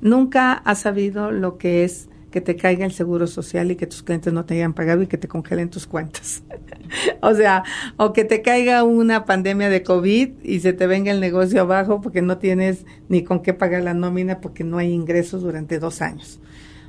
Nunca 0.00 0.52
ha 0.52 0.74
sabido 0.74 1.30
lo 1.32 1.58
que 1.58 1.84
es 1.84 2.08
que 2.36 2.42
te 2.42 2.54
caiga 2.54 2.84
el 2.84 2.92
seguro 2.92 3.26
social 3.26 3.70
y 3.70 3.76
que 3.76 3.86
tus 3.86 4.02
clientes 4.02 4.30
no 4.30 4.44
te 4.44 4.52
hayan 4.52 4.74
pagado 4.74 5.00
y 5.00 5.06
que 5.06 5.16
te 5.16 5.26
congelen 5.26 5.70
tus 5.70 5.86
cuentas. 5.86 6.42
o 7.22 7.32
sea, 7.34 7.64
o 7.96 8.12
que 8.12 8.26
te 8.26 8.42
caiga 8.42 8.84
una 8.84 9.24
pandemia 9.24 9.70
de 9.70 9.82
COVID 9.82 10.32
y 10.42 10.60
se 10.60 10.74
te 10.74 10.86
venga 10.86 11.10
el 11.12 11.18
negocio 11.20 11.62
abajo 11.62 12.02
porque 12.02 12.20
no 12.20 12.36
tienes 12.36 12.84
ni 13.08 13.24
con 13.24 13.40
qué 13.40 13.54
pagar 13.54 13.84
la 13.84 13.94
nómina 13.94 14.42
porque 14.42 14.64
no 14.64 14.76
hay 14.76 14.92
ingresos 14.92 15.40
durante 15.40 15.78
dos 15.78 16.02
años. 16.02 16.38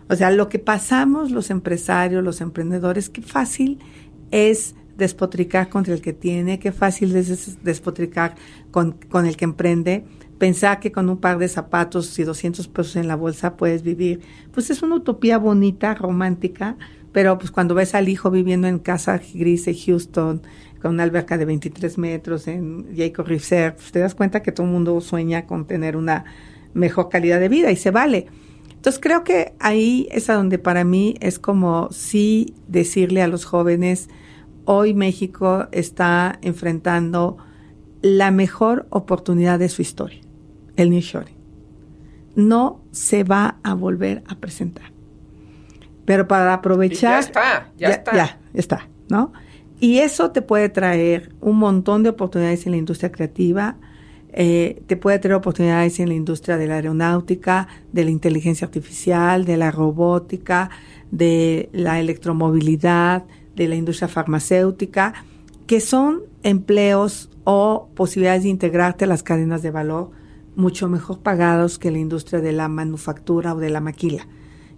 O 0.09 0.17
sea, 0.17 0.31
lo 0.31 0.49
que 0.49 0.59
pasamos 0.59 1.31
los 1.31 1.49
empresarios, 1.49 2.25
los 2.25 2.41
emprendedores, 2.41 3.07
qué 3.09 3.21
fácil 3.21 3.79
es 4.31 4.75
despotricar 4.97 5.69
contra 5.69 5.93
el 5.93 6.01
que 6.01 6.11
tiene, 6.11 6.59
qué 6.59 6.73
fácil 6.73 7.15
es 7.15 7.29
des- 7.29 7.63
despotricar 7.63 8.35
con, 8.71 8.97
con 9.07 9.25
el 9.25 9.37
que 9.37 9.45
emprende, 9.45 10.03
pensar 10.37 10.79
que 10.79 10.91
con 10.91 11.09
un 11.09 11.17
par 11.17 11.37
de 11.37 11.47
zapatos 11.47 12.17
y 12.19 12.23
200 12.23 12.67
pesos 12.67 12.95
en 12.95 13.07
la 13.07 13.15
bolsa 13.15 13.57
puedes 13.57 13.83
vivir. 13.83 14.21
Pues 14.51 14.69
es 14.69 14.81
una 14.81 14.95
utopía 14.95 15.37
bonita, 15.37 15.95
romántica, 15.95 16.77
pero 17.11 17.37
pues 17.37 17.51
cuando 17.51 17.75
ves 17.75 17.95
al 17.95 18.09
hijo 18.09 18.29
viviendo 18.29 18.67
en 18.67 18.79
casa 18.79 19.19
gris 19.33 19.65
de 19.65 19.75
Houston, 19.75 20.41
con 20.81 20.93
una 20.93 21.03
alberca 21.03 21.37
de 21.37 21.45
23 21.45 21.97
metros 21.97 22.47
en 22.47 22.95
Jacob 22.95 23.27
Reserve, 23.27 23.77
pues 23.77 23.91
te 23.91 23.99
das 23.99 24.15
cuenta 24.15 24.43
que 24.43 24.51
todo 24.51 24.67
el 24.67 24.73
mundo 24.73 24.99
sueña 25.01 25.45
con 25.45 25.65
tener 25.65 25.97
una 25.97 26.25
mejor 26.73 27.09
calidad 27.09 27.39
de 27.39 27.49
vida 27.49 27.71
y 27.71 27.75
se 27.75 27.91
vale. 27.91 28.27
Entonces 28.69 28.99
creo 29.01 29.23
que 29.23 29.53
ahí 29.59 30.07
es 30.11 30.29
a 30.29 30.35
donde 30.35 30.59
para 30.59 30.83
mí 30.83 31.15
es 31.19 31.39
como 31.39 31.89
sí 31.91 32.53
decirle 32.67 33.23
a 33.23 33.27
los 33.27 33.45
jóvenes, 33.45 34.09
hoy 34.65 34.93
México 34.93 35.67
está 35.71 36.37
enfrentando 36.41 37.37
la 38.01 38.31
mejor 38.31 38.85
oportunidad 38.89 39.59
de 39.59 39.69
su 39.69 39.81
historia, 39.81 40.21
el 40.77 40.89
nearshoring. 40.89 41.35
No 42.35 42.81
se 42.91 43.23
va 43.23 43.57
a 43.63 43.73
volver 43.73 44.23
a 44.27 44.35
presentar. 44.35 44.91
Pero 46.05 46.27
para 46.27 46.53
aprovechar... 46.53 47.11
Y 47.11 47.13
ya 47.13 47.19
está, 47.19 47.71
ya 47.77 47.89
está. 47.89 48.15
Ya, 48.15 48.39
está, 48.53 48.87
¿no? 49.09 49.33
Y 49.79 49.99
eso 49.99 50.31
te 50.31 50.41
puede 50.41 50.69
traer 50.69 51.35
un 51.41 51.57
montón 51.57 52.03
de 52.03 52.09
oportunidades 52.09 52.65
en 52.65 52.71
la 52.71 52.77
industria 52.77 53.11
creativa, 53.11 53.77
eh, 54.39 54.83
te 54.87 54.97
puede 54.97 55.19
traer 55.19 55.35
oportunidades 55.35 55.99
en 55.99 56.09
la 56.09 56.15
industria 56.15 56.57
de 56.57 56.67
la 56.67 56.75
aeronáutica, 56.75 57.67
de 57.91 58.05
la 58.05 58.11
inteligencia 58.11 58.65
artificial, 58.65 59.45
de 59.45 59.57
la 59.57 59.71
robótica, 59.71 60.69
de 61.11 61.69
la 61.73 61.99
electromovilidad, 61.99 63.25
de 63.55 63.67
la 63.67 63.75
industria 63.75 64.07
farmacéutica, 64.07 65.13
que 65.65 65.79
son 65.79 66.21
empleos 66.43 67.29
o 67.43 67.89
posibilidades 67.95 68.43
de 68.43 68.49
integrarte 68.49 69.05
a 69.05 69.07
las 69.07 69.23
cadenas 69.23 69.61
de 69.61 69.71
valor 69.71 70.11
mucho 70.57 70.89
mejor 70.89 71.19
pagados 71.19 71.77
que 71.77 71.91
la 71.91 71.99
industria 71.99 72.41
de 72.41 72.51
la 72.51 72.67
manufactura 72.67 73.53
o 73.53 73.59
de 73.59 73.69
la 73.69 73.79
maquila. 73.79 74.27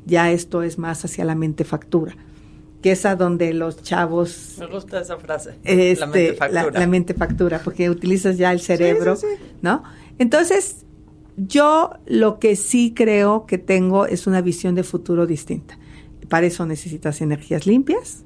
Ya 0.06 0.30
esto 0.30 0.62
es 0.62 0.78
más 0.78 1.04
hacia 1.06 1.24
la 1.24 1.36
mentefactura, 1.36 2.16
que 2.82 2.92
es 2.92 3.06
a 3.06 3.16
donde 3.16 3.54
los 3.54 3.82
chavos... 3.82 4.58
Me 4.60 4.68
gusta 4.68 5.00
esa 5.00 5.18
frase. 5.18 5.56
Este, 5.64 6.00
la 6.00 6.08
mentefactura. 6.08 6.80
La, 6.80 6.88
mentefactura, 6.88 7.62
porque 7.64 7.90
utilizas 7.90 8.38
ya 8.38 8.52
el 8.52 8.60
cerebro, 8.60 9.18
¿no? 9.62 9.84
Entonces, 10.18 10.86
yo 11.38 11.92
lo 12.06 12.40
que 12.40 12.58
sí 12.58 12.94
creo 12.94 13.46
que 13.46 13.58
tengo 13.58 14.06
es 14.06 14.28
una 14.28 14.42
visión 14.42 14.76
de 14.76 14.84
futuro 14.84 15.26
distinta. 15.26 15.80
Para 16.28 16.46
eso 16.46 16.66
necesitas 16.66 17.22
energías 17.22 17.66
limpias, 17.66 18.24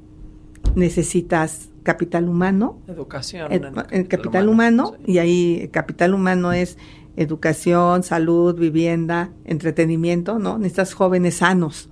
necesitas 0.75 1.69
capital 1.83 2.27
humano. 2.27 2.79
Educación. 2.87 3.51
El, 3.51 4.07
capital, 4.07 4.49
humano, 4.49 4.95
y 5.05 5.19
ahí 5.19 5.69
capital 5.71 6.13
humano 6.13 6.51
es 6.51 6.77
educación, 7.15 8.03
salud, 8.03 8.55
vivienda, 8.55 9.31
entretenimiento, 9.45 10.39
¿no? 10.39 10.57
Necesitas 10.57 10.93
jóvenes 10.93 11.35
sanos 11.35 11.89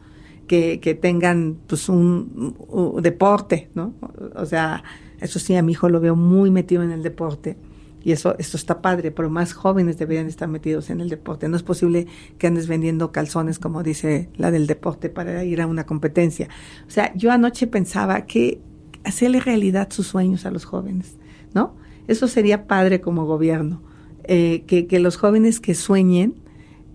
que, 0.48 0.80
que 0.80 0.96
tengan 0.96 1.58
pues 1.68 1.90
un, 1.90 2.56
deporte, 3.02 3.70
¿no? 3.74 3.94
O 4.36 4.46
sea, 4.46 4.84
eso 5.20 5.40
sí, 5.40 5.56
a 5.56 5.62
mi 5.62 5.74
hijo 5.74 5.90
lo 5.90 6.00
veo 6.00 6.16
muy 6.16 6.52
metido 6.52 6.84
en 6.84 6.92
el 6.92 7.04
deporte. 7.04 7.58
Y 8.04 8.12
eso, 8.12 8.36
esto 8.40 8.58
está 8.58 8.82
padre, 8.82 9.12
pero 9.12 9.30
más 9.30 9.54
jóvenes 9.54 10.00
deberían 10.00 10.26
estar 10.26 10.50
metidos 10.50 10.90
en 10.90 11.02
el 11.02 11.10
deporte. 11.10 11.48
No 11.48 11.56
es 11.56 11.62
posible 11.62 12.08
que 12.40 12.48
andes 12.48 12.68
vendiendo 12.68 13.12
calzones, 13.12 13.60
como 13.60 13.84
dice 13.84 14.30
la 14.38 14.50
del 14.50 14.66
deporte, 14.66 15.10
para 15.10 15.44
ir 15.44 15.62
a 15.62 15.68
una 15.68 15.86
competencia. 15.86 16.50
O 16.88 16.90
sea, 16.90 17.14
yo 17.16 17.32
anoche 17.32 17.68
pensaba 17.68 18.26
que 18.26 18.60
hacerle 19.04 19.40
realidad 19.40 19.90
sus 19.92 20.08
sueños 20.08 20.46
a 20.46 20.52
los 20.52 20.66
jóvenes, 20.66 21.18
¿no? 21.54 21.76
Eso 22.08 22.28
sería 22.28 22.66
padre 22.66 23.02
como 23.02 23.26
gobierno, 23.26 23.84
eh, 24.26 24.64
que, 24.68 25.00
los 25.00 25.18
jóvenes 25.18 25.60
que 25.60 25.76
sueñen 25.76 26.36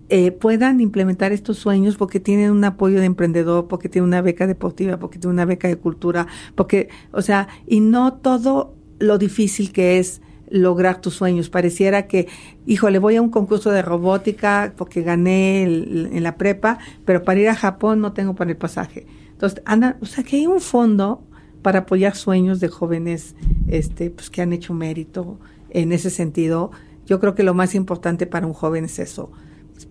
eh, 0.09 0.31
puedan 0.31 0.79
implementar 0.79 1.31
estos 1.31 1.57
sueños 1.57 1.97
porque 1.97 2.19
tienen 2.19 2.51
un 2.51 2.63
apoyo 2.63 2.99
de 2.99 3.05
emprendedor, 3.05 3.67
porque 3.67 3.89
tienen 3.89 4.07
una 4.07 4.21
beca 4.21 4.47
deportiva, 4.47 4.97
porque 4.97 5.19
tienen 5.19 5.33
una 5.35 5.45
beca 5.45 5.67
de 5.67 5.77
cultura, 5.77 6.27
porque, 6.55 6.89
o 7.11 7.21
sea, 7.21 7.47
y 7.65 7.79
no 7.81 8.13
todo 8.13 8.73
lo 8.99 9.17
difícil 9.17 9.71
que 9.71 9.99
es 9.99 10.21
lograr 10.49 11.01
tus 11.01 11.13
sueños. 11.15 11.49
Pareciera 11.49 12.07
que, 12.07 12.27
híjole, 12.65 12.99
voy 12.99 13.17
a 13.17 13.21
un 13.21 13.29
concurso 13.29 13.71
de 13.71 13.81
robótica 13.81 14.73
porque 14.77 15.01
gané 15.01 15.63
en 15.63 16.23
la 16.23 16.37
prepa, 16.37 16.79
pero 17.05 17.23
para 17.23 17.39
ir 17.39 17.49
a 17.49 17.55
Japón 17.55 17.99
no 17.99 18.13
tengo 18.13 18.35
para 18.35 18.51
el 18.51 18.57
pasaje. 18.57 19.05
Entonces, 19.31 19.61
anda, 19.65 19.97
o 20.01 20.05
sea, 20.05 20.23
que 20.23 20.37
hay 20.37 20.47
un 20.47 20.61
fondo 20.61 21.21
para 21.61 21.79
apoyar 21.79 22.15
sueños 22.15 22.59
de 22.59 22.69
jóvenes 22.69 23.35
este, 23.67 24.09
pues, 24.09 24.29
que 24.29 24.41
han 24.41 24.53
hecho 24.53 24.73
mérito 24.73 25.39
en 25.69 25.91
ese 25.91 26.09
sentido. 26.09 26.71
Yo 27.07 27.19
creo 27.19 27.33
que 27.33 27.41
lo 27.41 27.55
más 27.55 27.73
importante 27.73 28.27
para 28.27 28.45
un 28.45 28.53
joven 28.53 28.85
es 28.85 28.99
eso, 28.99 29.31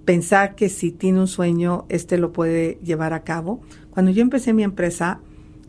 pensar 0.05 0.55
que 0.55 0.69
si 0.69 0.91
tiene 0.93 1.21
un 1.21 1.29
sueño, 1.29 1.87
este 1.89 2.19
lo 2.19 2.33
puede 2.33 2.79
llevar 2.83 3.13
a 3.13 3.25
cabo. 3.25 3.61
Cuando 3.91 4.11
yo 4.11 4.23
empecé 4.23 4.53
mi 4.53 4.63
empresa, 4.63 5.21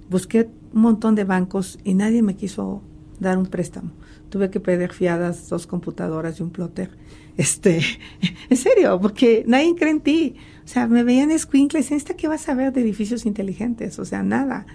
busqué 0.09 0.49
un 0.73 0.81
montón 0.81 1.15
de 1.15 1.23
bancos 1.23 1.79
y 1.83 1.93
nadie 1.93 2.21
me 2.21 2.35
quiso 2.35 2.81
dar 3.19 3.37
un 3.37 3.47
préstamo. 3.47 3.91
Tuve 4.29 4.49
que 4.49 4.59
pedir 4.59 4.91
fiadas 4.91 5.49
dos 5.49 5.67
computadoras 5.67 6.39
y 6.39 6.43
un 6.43 6.51
plotter. 6.51 6.89
Este, 7.37 7.81
en 8.49 8.57
serio, 8.57 8.99
porque 8.99 9.43
nadie 9.47 9.75
cree 9.75 9.91
en 9.91 10.01
ti. 10.01 10.35
O 10.65 10.67
sea, 10.67 10.87
me 10.87 11.03
veían 11.03 11.31
escuincles, 11.31 11.91
¿esta 11.91 12.15
qué 12.15 12.27
vas 12.27 12.49
a 12.49 12.53
ver 12.53 12.73
de 12.73 12.81
edificios 12.81 13.25
inteligentes? 13.25 13.99
O 13.99 14.05
sea, 14.05 14.23
nada. 14.23 14.65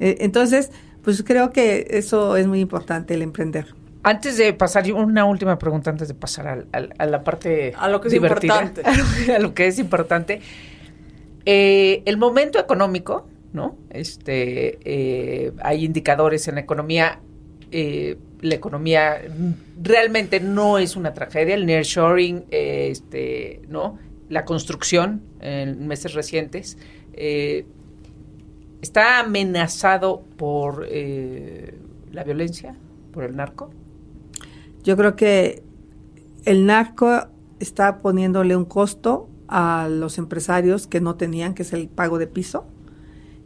Eh, 0.00 0.18
entonces, 0.20 0.70
pues 1.02 1.22
creo 1.22 1.52
que 1.52 1.86
eso 1.90 2.36
es 2.36 2.46
muy 2.46 2.60
importante, 2.60 3.14
el 3.14 3.22
emprender. 3.22 3.74
Antes 4.08 4.36
de 4.36 4.52
pasar, 4.52 4.92
una 4.92 5.24
última 5.24 5.58
pregunta 5.58 5.90
antes 5.90 6.06
de 6.06 6.14
pasar 6.14 6.64
a 6.70 7.06
la 7.06 7.24
parte 7.24 7.74
a 7.76 7.88
lo 7.88 8.00
que 8.00 8.06
es 8.06 8.12
divertida, 8.12 8.62
importante. 8.62 9.32
A, 9.34 9.38
lo, 9.40 9.52
que 9.52 9.66
es 9.66 9.80
importante. 9.80 10.40
Eh, 11.44 12.04
el 12.04 12.16
momento 12.16 12.60
económico, 12.60 13.26
¿no? 13.52 13.76
Este, 13.90 14.78
eh, 14.84 15.52
hay 15.60 15.84
indicadores 15.84 16.46
en 16.46 16.54
la 16.54 16.60
economía. 16.60 17.18
la 17.72 18.54
economía 18.54 19.22
realmente 19.82 20.38
no 20.38 20.78
es 20.78 20.94
una 20.94 21.12
tragedia. 21.12 21.56
El 21.56 21.66
nearshoring, 21.66 22.44
este, 22.52 23.62
¿no? 23.66 23.98
La 24.28 24.44
construcción 24.44 25.20
en 25.40 25.88
meses 25.88 26.14
recientes 26.14 26.78
está 28.82 29.18
amenazado 29.18 30.22
por 30.36 30.86
eh, 30.88 31.74
la 32.12 32.22
violencia, 32.22 32.76
por 33.10 33.24
el 33.24 33.34
narco? 33.34 33.72
Yo 34.86 34.96
creo 34.96 35.16
que 35.16 35.64
el 36.44 36.64
narco 36.64 37.26
está 37.58 37.98
poniéndole 37.98 38.54
un 38.54 38.64
costo 38.64 39.28
a 39.48 39.88
los 39.90 40.16
empresarios 40.16 40.86
que 40.86 41.00
no 41.00 41.16
tenían, 41.16 41.54
que 41.54 41.62
es 41.64 41.72
el 41.72 41.88
pago 41.88 42.18
de 42.18 42.28
piso, 42.28 42.68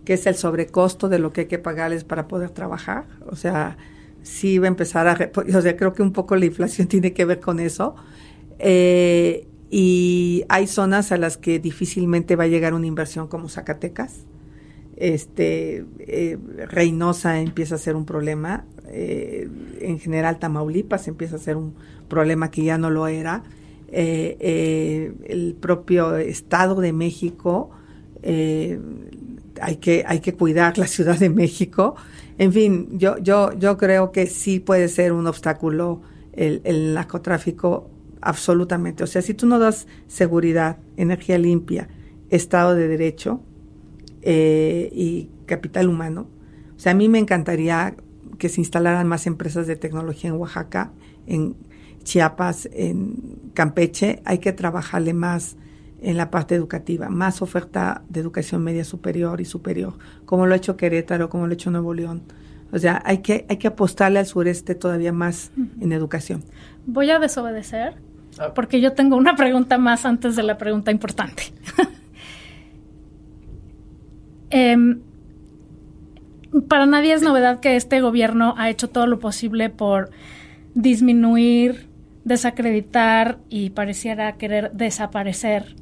que 0.05 0.13
es 0.13 0.27
el 0.27 0.35
sobrecosto 0.35 1.09
de 1.09 1.19
lo 1.19 1.33
que 1.33 1.43
hay 1.43 1.47
que 1.47 1.59
pagarles 1.59 2.05
para 2.05 2.29
poder 2.29 2.51
trabajar. 2.51 3.07
O 3.27 3.37
sea, 3.37 3.79
sí 4.23 4.59
va 4.59 4.67
a 4.67 4.69
empezar 4.69 5.09
a... 5.09 5.31
O 5.57 5.63
sea, 5.63 5.77
creo 5.79 5.95
que 5.95 6.03
un 6.03 6.13
poco 6.13 6.37
la 6.37 6.45
inflación 6.45 6.89
tiene 6.89 7.15
que 7.15 7.25
ver 7.25 7.41
con 7.41 7.59
eso. 7.59 7.95
Eh, 8.59 9.49
y 9.71 10.45
hay 10.51 10.67
zonas 10.67 11.11
a 11.11 11.17
las 11.17 11.39
que 11.39 11.59
difícilmente 11.59 12.37
va 12.37 12.45
a 12.45 12.49
llegar 12.49 12.75
una 12.75 12.87
inversión 12.87 13.29
como 13.29 13.49
Zacatecas 13.49 14.27
este 15.01 15.87
eh, 15.99 16.39
Reynosa 16.69 17.41
empieza 17.41 17.75
a 17.75 17.79
ser 17.79 17.97
un 17.97 18.05
problema, 18.05 18.67
eh, 18.89 19.49
en 19.81 19.99
general 19.99 20.39
Tamaulipas 20.39 21.09
empieza 21.09 21.37
a 21.37 21.39
ser 21.39 21.57
un 21.57 21.75
problema 22.07 22.51
que 22.51 22.63
ya 22.63 22.77
no 22.77 22.91
lo 22.91 23.09
era, 23.09 23.43
eh, 23.89 25.13
el 25.27 25.57
propio 25.59 26.17
Estado 26.17 26.81
de 26.81 26.93
México, 26.93 27.71
hay, 28.23 29.77
que, 29.81 30.05
hay 30.07 30.21
que 30.21 30.35
cuidar 30.35 30.77
la 30.77 30.87
Ciudad 30.87 31.19
de 31.19 31.31
México, 31.31 31.97
en 32.37 32.53
fin, 32.53 32.99
yo, 32.99 33.17
yo, 33.19 33.55
yo 33.59 33.79
creo 33.79 34.13
que 34.13 34.27
sí 34.27 34.61
puede 34.61 34.89
ser 34.89 35.13
un 35.13 35.27
obstáculo 35.27 36.03
el, 36.35 36.61
el 36.65 36.93
narcotráfico 36.93 37.89
absolutamente, 38.21 39.03
o 39.03 39.07
sea, 39.07 39.23
si 39.23 39.33
tú 39.33 39.47
no 39.47 39.59
das 39.59 39.87
seguridad, 40.09 40.77
energía 40.99 41.39
limpia, 41.39 41.89
Estado 42.29 42.75
de 42.75 42.87
Derecho, 42.87 43.41
eh, 44.23 44.91
y 44.93 45.31
capital 45.47 45.89
humano. 45.89 46.29
O 46.77 46.81
sea, 46.81 46.93
a 46.93 46.95
mí 46.95 47.09
me 47.09 47.19
encantaría 47.19 47.95
que 48.39 48.49
se 48.49 48.61
instalaran 48.61 49.07
más 49.07 49.27
empresas 49.27 49.67
de 49.67 49.77
tecnología 49.77 50.31
en 50.31 50.37
Oaxaca, 50.37 50.93
en 51.27 51.57
Chiapas, 52.03 52.69
en 52.73 53.39
Campeche. 53.55 54.23
Hay 54.25 54.39
que 54.39 54.53
trabajarle 54.53 55.13
más 55.13 55.57
en 56.03 56.17
la 56.17 56.31
parte 56.31 56.55
educativa, 56.55 57.09
más 57.11 57.43
oferta 57.43 58.03
de 58.09 58.21
educación 58.21 58.65
media 58.65 58.85
superior 58.85 59.41
y 59.41 59.45
superior, 59.45 59.99
como 60.25 60.47
lo 60.47 60.55
ha 60.55 60.57
hecho 60.57 60.77
Querétaro, 60.77 61.29
como 61.29 61.47
lo 61.47 61.51
ha 61.51 61.55
hecho 61.55 61.71
Nuevo 61.71 61.93
León. 61.93 62.23
O 62.73 62.79
sea, 62.79 63.03
hay 63.05 63.19
que, 63.19 63.47
hay 63.49 63.57
que 63.59 63.69
apostarle 63.69 64.19
al 64.19 64.27
sureste 64.27 64.75
todavía 64.75 65.13
más 65.13 65.51
en 65.81 65.93
educación. 65.93 66.45
Voy 66.87 67.11
a 67.11 67.19
desobedecer 67.19 67.97
ah. 68.39 68.55
porque 68.55 68.81
yo 68.81 68.93
tengo 68.93 69.17
una 69.17 69.37
pregunta 69.37 69.77
más 69.77 70.07
antes 70.07 70.37
de 70.37 70.43
la 70.43 70.57
pregunta 70.57 70.91
importante. 70.91 71.53
Em, 74.51 75.01
para 76.69 76.87
nadie 76.87 77.15
es 77.15 77.23
novedad 77.23 77.61
que 77.61 77.77
este 77.77 78.01
gobierno 78.01 78.55
ha 78.59 78.71
hecho 78.71 78.89
todo 78.89 79.07
lo 79.07 79.19
posible 79.19 79.71
por 79.71 80.11
disminuir, 80.75 81.89
desacreditar 82.25 83.39
y 83.49 83.71
pareciera 83.71 84.37
querer 84.37 84.73
desaparecer 84.73 85.77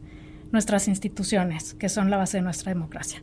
nuestras 0.53 0.89
instituciones, 0.89 1.75
que 1.75 1.89
son 1.89 2.11
la 2.11 2.17
base 2.17 2.39
de 2.39 2.43
nuestra 2.43 2.73
democracia. 2.73 3.23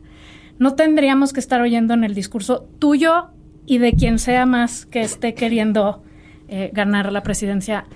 No 0.58 0.74
tendríamos 0.74 1.32
que 1.32 1.40
estar 1.40 1.60
oyendo 1.60 1.94
en 1.94 2.04
el 2.04 2.14
discurso 2.14 2.68
tuyo 2.78 3.28
y 3.66 3.78
de 3.78 3.92
quien 3.92 4.18
sea 4.18 4.46
más 4.46 4.86
que 4.86 5.02
esté 5.02 5.34
queriendo 5.34 6.02
eh, 6.48 6.70
ganar 6.72 7.12
la 7.12 7.22
presidencia 7.22 7.86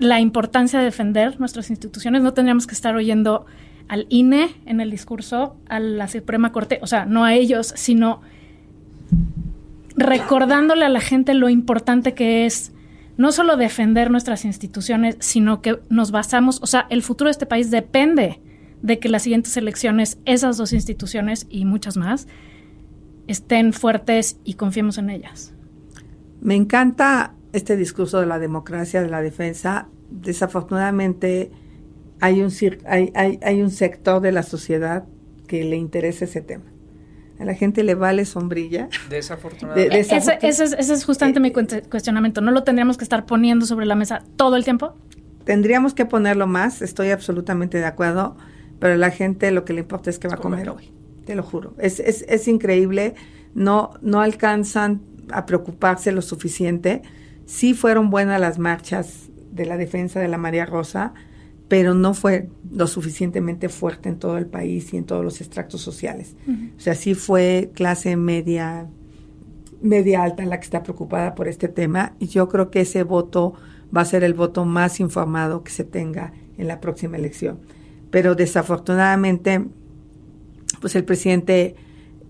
la 0.00 0.18
importancia 0.18 0.78
de 0.78 0.86
defender 0.86 1.38
nuestras 1.38 1.68
instituciones. 1.68 2.22
No 2.22 2.32
tendríamos 2.32 2.66
que 2.66 2.74
estar 2.74 2.96
oyendo 2.96 3.44
al 3.90 4.06
INE 4.08 4.54
en 4.66 4.80
el 4.80 4.88
discurso, 4.88 5.56
a 5.68 5.80
la 5.80 6.06
Suprema 6.06 6.52
Corte, 6.52 6.78
o 6.80 6.86
sea, 6.86 7.06
no 7.06 7.24
a 7.24 7.34
ellos, 7.34 7.74
sino 7.74 8.20
recordándole 9.96 10.84
a 10.84 10.88
la 10.88 11.00
gente 11.00 11.34
lo 11.34 11.48
importante 11.48 12.14
que 12.14 12.46
es 12.46 12.70
no 13.16 13.32
solo 13.32 13.56
defender 13.56 14.12
nuestras 14.12 14.44
instituciones, 14.44 15.16
sino 15.18 15.60
que 15.60 15.80
nos 15.88 16.12
basamos, 16.12 16.62
o 16.62 16.68
sea, 16.68 16.86
el 16.88 17.02
futuro 17.02 17.26
de 17.26 17.32
este 17.32 17.46
país 17.46 17.72
depende 17.72 18.40
de 18.80 19.00
que 19.00 19.08
las 19.08 19.24
siguientes 19.24 19.56
elecciones, 19.56 20.18
esas 20.24 20.56
dos 20.56 20.72
instituciones 20.72 21.48
y 21.50 21.64
muchas 21.64 21.96
más, 21.96 22.28
estén 23.26 23.72
fuertes 23.72 24.38
y 24.44 24.54
confiemos 24.54 24.98
en 24.98 25.10
ellas. 25.10 25.52
Me 26.40 26.54
encanta 26.54 27.34
este 27.52 27.76
discurso 27.76 28.20
de 28.20 28.26
la 28.26 28.38
democracia, 28.38 29.02
de 29.02 29.10
la 29.10 29.20
defensa. 29.20 29.88
Desafortunadamente, 30.10 31.50
hay 32.20 32.42
un, 32.42 32.50
hay, 32.86 33.12
hay, 33.14 33.38
hay 33.42 33.62
un 33.62 33.70
sector 33.70 34.20
de 34.20 34.32
la 34.32 34.42
sociedad 34.42 35.04
que 35.46 35.64
le 35.64 35.76
interesa 35.76 36.24
ese 36.24 36.40
tema. 36.40 36.64
A 37.38 37.44
la 37.44 37.54
gente 37.54 37.82
le 37.82 37.94
vale 37.94 38.24
sombrilla. 38.26 38.88
Desafortunadamente. 39.08 39.94
De- 39.94 40.00
Ese, 40.00 40.16
es, 40.42 40.60
ese 40.60 40.92
es 40.92 41.04
justamente 41.04 41.38
Eh, 41.38 41.42
mi 41.42 41.50
cuente- 41.52 41.82
cuestionamiento. 41.88 42.40
¿No 42.42 42.50
lo 42.50 42.62
tendríamos 42.64 42.98
que 42.98 43.04
estar 43.04 43.24
poniendo 43.24 43.64
sobre 43.66 43.86
la 43.86 43.94
mesa 43.94 44.22
todo 44.36 44.56
el 44.56 44.64
tiempo? 44.64 44.94
Tendríamos 45.44 45.94
que 45.94 46.04
ponerlo 46.04 46.46
más, 46.46 46.82
estoy 46.82 47.10
absolutamente 47.10 47.78
de 47.78 47.86
acuerdo, 47.86 48.36
pero 48.78 48.94
a 48.94 48.96
la 48.98 49.10
gente 49.10 49.50
lo 49.52 49.64
que 49.64 49.72
le 49.72 49.80
importa 49.80 50.10
es 50.10 50.18
que 50.18 50.28
va 50.28 50.34
a 50.34 50.38
comer 50.38 50.68
hoy, 50.68 50.92
te 51.24 51.34
lo 51.34 51.42
juro. 51.42 51.74
Es, 51.78 51.98
es, 51.98 52.24
es 52.28 52.46
increíble, 52.46 53.14
no, 53.54 53.94
no 54.02 54.20
alcanzan 54.20 55.00
a 55.32 55.46
preocuparse 55.46 56.12
lo 56.12 56.20
suficiente. 56.22 57.00
Sí 57.46 57.72
fueron 57.72 58.10
buenas 58.10 58.38
las 58.38 58.58
marchas 58.58 59.30
de 59.50 59.64
la 59.64 59.78
defensa 59.78 60.20
de 60.20 60.28
la 60.28 60.36
María 60.38 60.66
Rosa, 60.66 61.14
pero 61.70 61.94
no 61.94 62.12
fue 62.14 62.48
lo 62.70 62.86
suficientemente 62.86 63.68
fuerte 63.68 64.08
en 64.10 64.18
todo 64.18 64.36
el 64.38 64.46
país 64.46 64.92
y 64.92 64.96
en 64.98 65.04
todos 65.04 65.24
los 65.24 65.40
extractos 65.40 65.80
sociales. 65.80 66.34
O 66.76 66.80
sea, 66.80 66.94
sí 66.94 67.14
fue 67.14 67.70
clase 67.74 68.16
media, 68.16 68.88
media 69.80 70.22
alta 70.24 70.44
la 70.44 70.58
que 70.58 70.64
está 70.64 70.82
preocupada 70.82 71.34
por 71.36 71.46
este 71.48 71.68
tema 71.68 72.12
y 72.18 72.26
yo 72.26 72.48
creo 72.48 72.70
que 72.70 72.80
ese 72.80 73.04
voto 73.04 73.54
va 73.96 74.00
a 74.02 74.04
ser 74.04 74.24
el 74.24 74.34
voto 74.34 74.64
más 74.64 74.98
informado 75.00 75.62
que 75.62 75.70
se 75.70 75.84
tenga 75.84 76.32
en 76.58 76.66
la 76.66 76.80
próxima 76.80 77.16
elección. 77.16 77.58
Pero 78.10 78.34
desafortunadamente, 78.34 79.64
pues 80.80 80.96
el 80.96 81.04
presidente 81.04 81.76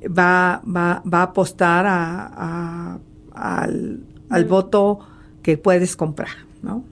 va, 0.07 0.61
va, 0.67 1.03
va 1.13 1.21
a 1.21 1.23
apostar 1.23 1.87
a, 1.87 2.27
a- 2.27 2.99
al, 3.35 4.01
al 4.29 4.45
voto 4.45 4.99
que 5.43 5.57
puedes 5.57 5.97
comprar, 5.97 6.29
¿no? 6.63 6.85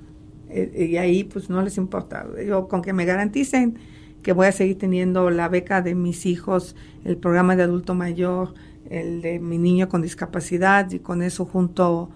Eh, 0.50 0.88
y 0.90 0.96
ahí 0.96 1.24
pues 1.24 1.50
no 1.50 1.62
les 1.62 1.76
importa. 1.76 2.26
Yo 2.46 2.68
con 2.68 2.82
que 2.82 2.92
me 2.92 3.04
garanticen 3.04 3.78
que 4.22 4.32
voy 4.32 4.46
a 4.46 4.52
seguir 4.52 4.78
teniendo 4.78 5.30
la 5.30 5.48
beca 5.48 5.82
de 5.82 5.94
mis 5.94 6.26
hijos, 6.26 6.74
el 7.04 7.16
programa 7.16 7.56
de 7.56 7.62
adulto 7.62 7.94
mayor, 7.94 8.54
el 8.90 9.22
de 9.22 9.38
mi 9.38 9.58
niño 9.58 9.88
con 9.88 10.02
discapacidad 10.02 10.90
y 10.90 10.98
con 10.98 11.22
eso 11.22 11.44
junto 11.44 12.10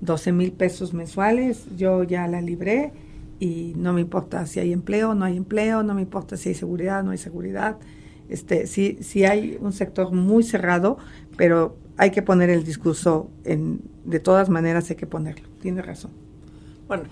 12 0.00 0.32
mil 0.32 0.52
pesos 0.52 0.94
mensuales, 0.94 1.66
yo 1.76 2.04
ya 2.04 2.26
la 2.28 2.40
libré 2.40 2.92
y 3.40 3.72
no 3.76 3.92
me 3.92 4.00
importa 4.00 4.46
si 4.46 4.60
hay 4.60 4.72
empleo, 4.72 5.14
no 5.14 5.24
hay 5.24 5.36
empleo, 5.36 5.82
no 5.82 5.94
me 5.94 6.02
importa 6.02 6.36
si 6.36 6.50
hay 6.50 6.54
seguridad, 6.54 7.02
no 7.02 7.10
hay 7.10 7.18
seguridad. 7.18 7.78
Este, 8.28 8.66
sí, 8.66 8.98
sí 9.00 9.24
hay 9.24 9.58
un 9.60 9.72
sector 9.72 10.12
muy 10.12 10.42
cerrado, 10.42 10.98
pero 11.36 11.76
hay 11.96 12.10
que 12.10 12.22
poner 12.22 12.50
el 12.50 12.64
discurso 12.64 13.30
en, 13.44 13.80
de 14.04 14.20
todas 14.20 14.48
maneras 14.48 14.90
hay 14.90 14.96
que 14.96 15.06
ponerlo. 15.06 15.48
Tiene 15.60 15.82
razón. 15.82 16.10
Bueno, 16.86 17.04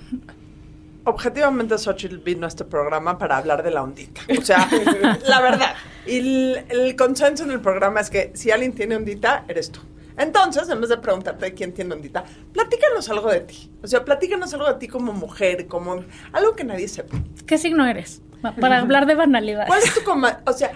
objetivamente 1.07 1.79
Xochitl 1.79 2.19
vino 2.19 2.45
a 2.47 2.49
este 2.49 2.65
programa 2.65 3.17
para 3.19 3.39
hablar 3.39 3.63
de 3.63 3.71
la 3.71 3.83
ondita. 3.83 4.21
O 4.39 4.43
sea, 4.43 4.69
la 5.27 5.41
verdad. 5.41 5.75
Y 6.07 6.19
el, 6.19 6.65
el 6.69 6.97
consenso 6.97 7.45
en 7.45 7.51
el 7.53 7.61
programa 7.61 8.01
es 8.01 8.11
que 8.11 8.31
si 8.35 8.51
alguien 8.51 8.73
tiene 8.75 8.97
ondita, 8.97 9.45
eres 9.49 9.71
tú. 9.73 9.81
Entonces, 10.19 10.69
en 10.71 10.81
vez 10.81 10.89
de 10.91 10.97
preguntarte 10.99 11.53
quién 11.55 11.73
tiene 11.73 11.95
ondita, 11.95 12.25
platícanos 12.53 13.09
algo 13.11 13.31
de 13.31 13.41
ti. 13.41 13.71
O 13.83 13.87
sea, 13.87 14.05
platícanos 14.05 14.53
algo 14.55 14.67
de 14.67 14.75
ti 14.79 14.89
como 14.89 15.13
mujer, 15.13 15.67
como 15.67 16.05
algo 16.33 16.55
que 16.57 16.65
nadie 16.65 16.89
sepa. 16.89 17.17
¿Qué 17.47 17.59
signo 17.59 17.87
eres? 17.87 18.23
Pa- 18.43 18.55
Para 18.55 18.79
hablar 18.79 19.07
de 19.07 19.15
banalidades. 19.15 19.69
¿Cuál 19.69 19.83
es 19.83 19.95
tu 19.95 20.03
coma? 20.05 20.41
O 20.47 20.53
sea, 20.53 20.73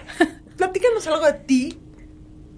platícanos 0.57 1.05
algo 1.07 1.25
de 1.25 1.33
ti, 1.33 1.79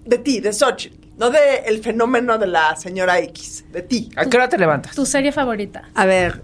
de 0.04 0.18
ti, 0.18 0.40
de 0.40 0.52
Xochitl. 0.52 1.02
No 1.16 1.30
de 1.30 1.58
el 1.66 1.80
fenómeno 1.82 2.38
de 2.38 2.48
la 2.48 2.74
señora 2.76 3.18
X, 3.20 3.64
de 3.70 3.82
ti. 3.82 4.10
¿A 4.16 4.26
qué 4.26 4.36
hora 4.36 4.48
te 4.48 4.58
levantas? 4.58 4.94
Tu 4.96 5.06
serie 5.06 5.30
favorita. 5.32 5.88
A 5.94 6.06
ver, 6.06 6.42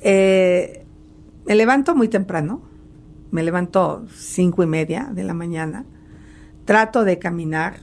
eh, 0.00 0.84
me 1.46 1.54
levanto 1.54 1.94
muy 1.94 2.08
temprano, 2.08 2.62
me 3.30 3.42
levanto 3.42 4.06
cinco 4.14 4.62
y 4.62 4.66
media 4.66 5.10
de 5.12 5.24
la 5.24 5.34
mañana, 5.34 5.84
trato 6.64 7.04
de 7.04 7.18
caminar 7.18 7.76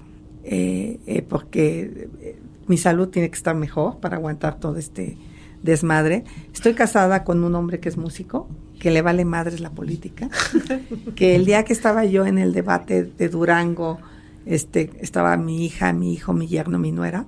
eh, 0.43 0.99
eh, 1.07 1.22
porque 1.22 2.09
eh, 2.20 2.39
mi 2.68 2.78
salud 2.78 3.07
tiene 3.07 3.30
que 3.30 3.38
estar 3.38 3.55
mejor 3.55 3.99
para 3.99 4.18
aguantar 4.18 4.59
todo 4.59 4.78
este 4.78 5.18
desmadre. 5.61 6.26
Estoy 6.53 6.74
casada 6.74 7.24
con 7.24 7.43
un 7.43 7.55
hombre 7.55 7.80
que 7.80 7.88
es 7.88 7.97
músico, 7.97 8.49
que 8.80 8.91
le 8.91 9.01
vale 9.01 9.24
madres 9.24 9.61
la 9.61 9.72
política, 9.72 10.30
que 11.16 11.36
el 11.36 11.45
día 11.45 11.64
que 11.64 11.72
estaba 11.72 12.03
yo 12.03 12.26
en 12.26 12.38
el 12.38 12.51
debate 12.53 13.03
de 13.03 13.30
Durango, 13.30 13.99
este, 14.45 14.91
estaba 14.99 15.38
mi 15.38 15.66
hija, 15.66 15.93
mi 15.93 16.14
hijo, 16.14 16.34
mi 16.34 16.47
yerno, 16.47 16.78
mi 16.78 16.91
nuera. 16.91 17.26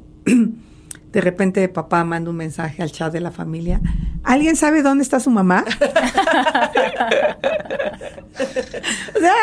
De 1.16 1.22
repente 1.22 1.70
papá 1.70 2.03
manda 2.03 2.30
un 2.30 2.36
mensaje 2.36 2.84
al 2.84 2.91
chat 2.91 3.13
de 3.13 3.22
la 3.22 3.32
familia. 3.32 3.80
¿Alguien 4.22 4.57
sabe 4.57 4.82
dónde 4.82 5.01
está 5.01 5.22
su 5.22 5.30
mamá? 5.30 5.63
O 9.16 9.20
sea, 9.20 9.34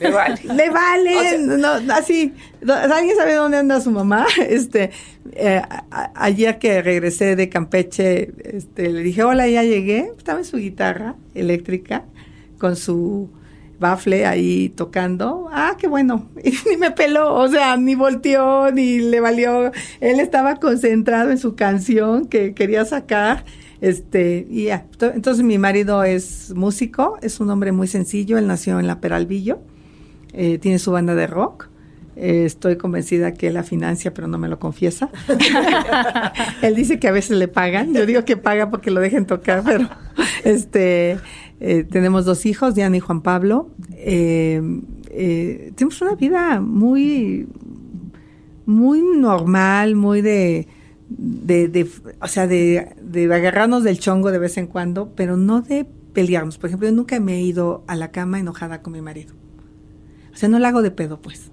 Me 0.00 0.10
vale. 0.10 0.40
le 0.44 0.70
vale, 0.70 1.38
no, 1.38 1.68
así. 1.94 2.34
¿Alguien 2.68 3.16
sabe 3.16 3.32
dónde 3.34 3.56
anda 3.56 3.80
su 3.80 3.90
mamá? 3.90 4.26
Este, 4.46 4.90
eh, 5.32 5.62
a- 5.90 6.12
ayer 6.16 6.58
que 6.58 6.82
regresé 6.82 7.34
de 7.34 7.48
Campeche, 7.48 8.32
este, 8.44 8.90
le 8.90 9.00
dije, 9.02 9.22
hola, 9.24 9.48
ya 9.48 9.62
llegué. 9.62 10.10
Estaba 10.18 10.40
en 10.40 10.44
su 10.44 10.58
guitarra 10.58 11.14
eléctrica 11.34 12.04
con 12.58 12.76
su 12.76 13.30
bafle 13.80 14.26
ahí 14.26 14.68
tocando. 14.70 15.48
Ah, 15.52 15.76
qué 15.78 15.86
bueno. 15.88 16.28
Y 16.44 16.50
ni 16.70 16.76
me 16.78 16.90
peló, 16.90 17.34
o 17.34 17.48
sea, 17.48 17.76
ni 17.76 17.94
volteó, 17.94 18.70
ni 18.70 18.98
le 19.00 19.20
valió. 19.20 19.70
Él 20.00 20.20
estaba 20.20 20.56
concentrado 20.56 21.30
en 21.30 21.38
su 21.38 21.54
canción 21.54 22.26
que 22.26 22.54
quería 22.54 22.84
sacar. 22.84 23.44
Este, 23.80 24.46
y 24.48 24.64
ya. 24.64 24.86
To- 24.98 25.12
Entonces 25.12 25.44
mi 25.44 25.58
marido 25.58 26.04
es 26.04 26.52
músico, 26.54 27.18
es 27.22 27.40
un 27.40 27.50
hombre 27.50 27.72
muy 27.72 27.86
sencillo, 27.86 28.38
él 28.38 28.46
nació 28.46 28.80
en 28.80 28.86
la 28.86 29.00
Peralvillo, 29.00 29.58
eh, 30.32 30.58
tiene 30.58 30.78
su 30.78 30.90
banda 30.92 31.14
de 31.14 31.26
rock. 31.26 31.68
Eh, 32.16 32.44
estoy 32.44 32.76
convencida 32.76 33.34
que 33.34 33.48
él 33.48 33.54
la 33.54 33.62
financia, 33.62 34.14
pero 34.14 34.28
no 34.28 34.38
me 34.38 34.48
lo 34.48 34.58
confiesa. 34.58 35.10
él 36.62 36.74
dice 36.74 36.98
que 36.98 37.08
a 37.08 37.12
veces 37.12 37.36
le 37.36 37.48
pagan. 37.48 37.94
Yo 37.94 38.06
digo 38.06 38.24
que 38.24 38.36
paga 38.36 38.70
porque 38.70 38.90
lo 38.90 39.00
dejen 39.00 39.26
tocar, 39.26 39.62
pero 39.64 39.88
este 40.44 41.18
eh, 41.60 41.84
tenemos 41.84 42.24
dos 42.24 42.46
hijos, 42.46 42.74
Diana 42.74 42.96
y 42.96 43.00
Juan 43.00 43.22
Pablo. 43.22 43.70
Eh, 43.92 44.60
eh, 45.10 45.72
tenemos 45.74 46.00
una 46.02 46.14
vida 46.14 46.60
muy, 46.60 47.48
muy 48.66 49.00
normal, 49.00 49.94
muy 49.94 50.20
de, 50.20 50.68
o 52.20 52.28
sea, 52.28 52.46
de, 52.46 52.94
de 53.00 53.34
agarrarnos 53.34 53.84
del 53.84 53.98
chongo 53.98 54.30
de 54.30 54.38
vez 54.38 54.58
en 54.58 54.66
cuando, 54.66 55.14
pero 55.14 55.36
no 55.36 55.62
de 55.62 55.86
pelearnos. 56.12 56.58
Por 56.58 56.68
ejemplo, 56.68 56.88
yo 56.88 56.94
nunca 56.94 57.18
me 57.20 57.36
he 57.36 57.42
ido 57.42 57.84
a 57.86 57.96
la 57.96 58.10
cama 58.10 58.40
enojada 58.40 58.82
con 58.82 58.92
mi 58.92 59.00
marido. 59.00 59.34
O 60.32 60.36
sea, 60.36 60.48
no 60.48 60.58
la 60.58 60.68
hago 60.68 60.82
de 60.82 60.90
pedo, 60.90 61.22
pues. 61.22 61.50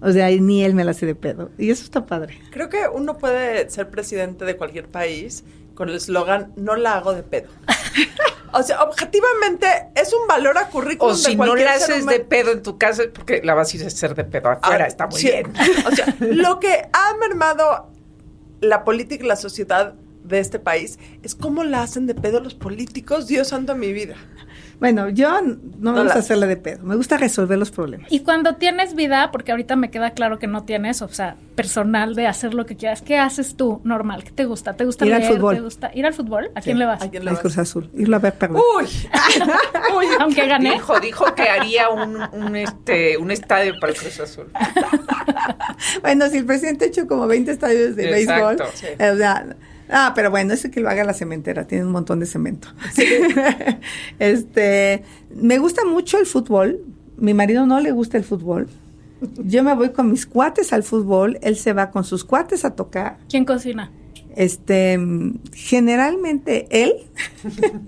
O 0.00 0.12
sea, 0.12 0.28
ni 0.30 0.62
él 0.64 0.74
me 0.74 0.84
la 0.84 0.90
hace 0.92 1.06
de 1.06 1.14
pedo. 1.14 1.50
Y 1.58 1.70
eso 1.70 1.84
está 1.84 2.04
padre. 2.06 2.38
Creo 2.50 2.68
que 2.68 2.82
uno 2.92 3.16
puede 3.18 3.68
ser 3.70 3.88
presidente 3.90 4.44
de 4.44 4.56
cualquier 4.56 4.88
país 4.88 5.44
con 5.74 5.88
el 5.88 5.96
eslogan 5.96 6.52
no 6.56 6.76
la 6.76 6.94
hago 6.96 7.12
de 7.14 7.22
pedo. 7.22 7.48
o 8.52 8.62
sea, 8.62 8.82
objetivamente 8.82 9.66
es 9.94 10.12
un 10.12 10.26
valor 10.28 10.56
a 10.58 10.68
currículum 10.68 11.12
O 11.14 11.16
de 11.16 11.22
si 11.22 11.36
no 11.36 11.44
cualquier 11.44 11.66
la 11.68 11.74
haces 11.74 12.02
humano. 12.02 12.18
de 12.18 12.24
pedo 12.24 12.52
en 12.52 12.62
tu 12.62 12.78
casa, 12.78 13.02
porque 13.14 13.40
la 13.42 13.54
vas 13.54 13.72
a 13.72 13.76
ir 13.76 13.84
a 13.84 13.86
hacer 13.88 14.14
de 14.14 14.24
pedo 14.24 14.50
afuera, 14.50 14.84
Ah, 14.84 14.88
está 14.88 15.06
muy 15.06 15.20
sí. 15.20 15.28
bien. 15.28 15.52
O 15.86 15.90
sea, 15.90 16.14
lo 16.20 16.60
que 16.60 16.88
ha 16.92 17.14
mermado 17.18 17.90
la 18.60 18.84
política 18.84 19.24
y 19.24 19.28
la 19.28 19.36
sociedad 19.36 19.94
de 20.24 20.38
este 20.40 20.58
país 20.58 20.98
es 21.22 21.34
cómo 21.34 21.62
la 21.62 21.82
hacen 21.82 22.06
de 22.06 22.14
pedo 22.14 22.40
los 22.40 22.54
políticos, 22.54 23.26
Dios 23.28 23.48
santo 23.48 23.74
mi 23.76 23.92
vida. 23.92 24.16
Bueno, 24.78 25.08
yo 25.08 25.40
no 25.40 25.46
me 25.46 25.56
No 25.80 25.92
gusta 26.02 26.14
la- 26.14 26.20
hacerla 26.20 26.46
de 26.46 26.56
pedo. 26.58 26.84
Me 26.84 26.96
gusta 26.96 27.16
resolver 27.16 27.56
los 27.58 27.70
problemas. 27.70 28.12
Y 28.12 28.20
cuando 28.20 28.56
tienes 28.56 28.94
vida, 28.94 29.30
porque 29.32 29.50
ahorita 29.52 29.74
me 29.74 29.90
queda 29.90 30.10
claro 30.10 30.38
que 30.38 30.46
no 30.46 30.64
tienes, 30.64 31.00
o 31.00 31.08
sea, 31.08 31.36
personal 31.54 32.14
de 32.14 32.26
hacer 32.26 32.52
lo 32.52 32.66
que 32.66 32.76
quieras, 32.76 33.00
¿qué 33.00 33.16
haces 33.18 33.56
tú 33.56 33.80
normal? 33.84 34.22
¿Qué 34.22 34.32
te 34.32 34.44
gusta? 34.44 34.74
¿Te 34.74 34.84
gusta 34.84 35.06
Ir 35.06 35.14
al 35.14 35.22
fútbol. 35.24 35.54
¿Te 35.54 35.60
gusta 35.62 35.90
ir 35.94 36.04
al 36.04 36.12
fútbol? 36.12 36.50
¿A 36.54 36.60
Sí. 36.60 36.66
quién 36.66 36.78
le 36.78 36.84
vas? 36.84 37.00
¿A 37.02 37.10
quién 37.10 37.24
le 37.24 37.30
Al 37.30 37.36
vas? 37.36 37.40
Cruz 37.42 37.56
Azul. 37.56 37.88
Irlo 37.96 38.16
a 38.16 38.18
ver 38.18 38.34
perder. 38.34 38.60
Uy, 38.78 38.84
uy, 39.96 40.06
Aunque 40.20 40.46
gané. 40.46 40.72
Dijo, 40.72 41.00
dijo 41.00 41.34
que 41.34 41.44
haría 41.48 41.88
un, 41.88 42.18
un, 42.32 42.56
este, 42.56 43.16
un 43.16 43.30
estadio 43.30 43.74
para 43.80 43.92
el 43.94 43.98
Cruz 43.98 44.20
Azul. 44.20 44.46
Bueno, 46.02 46.28
si 46.28 46.38
el 46.38 46.44
presidente 46.46 46.84
ha 46.84 46.88
hecho 46.88 47.06
como 47.06 47.26
20 47.26 47.50
estadios 47.50 47.96
de 47.96 48.20
Exacto. 48.20 48.56
béisbol, 48.56 48.68
Sí. 48.74 48.86
eh, 48.98 49.10
o 49.10 49.16
sea, 49.16 49.46
ah, 49.90 50.12
pero 50.14 50.30
bueno, 50.30 50.52
ese 50.54 50.70
que 50.70 50.80
lo 50.80 50.88
haga 50.88 51.04
la 51.04 51.14
cementera, 51.14 51.66
tiene 51.66 51.84
un 51.84 51.92
montón 51.92 52.20
de 52.20 52.26
cemento. 52.26 52.68
este, 54.18 55.02
me 55.34 55.58
gusta 55.58 55.84
mucho 55.84 56.18
el 56.18 56.26
fútbol. 56.26 56.80
Mi 57.16 57.34
marido 57.34 57.66
no 57.66 57.80
le 57.80 57.92
gusta 57.92 58.18
el 58.18 58.24
fútbol. 58.24 58.68
Yo 59.38 59.62
me 59.62 59.74
voy 59.74 59.90
con 59.90 60.10
mis 60.10 60.26
cuates 60.26 60.72
al 60.74 60.82
fútbol, 60.82 61.38
él 61.42 61.56
se 61.56 61.72
va 61.72 61.90
con 61.90 62.04
sus 62.04 62.24
cuates 62.24 62.64
a 62.66 62.74
tocar. 62.74 63.16
¿Quién 63.30 63.46
cocina? 63.46 63.90
Este, 64.36 64.98
generalmente 65.54 66.66
él, 66.70 66.92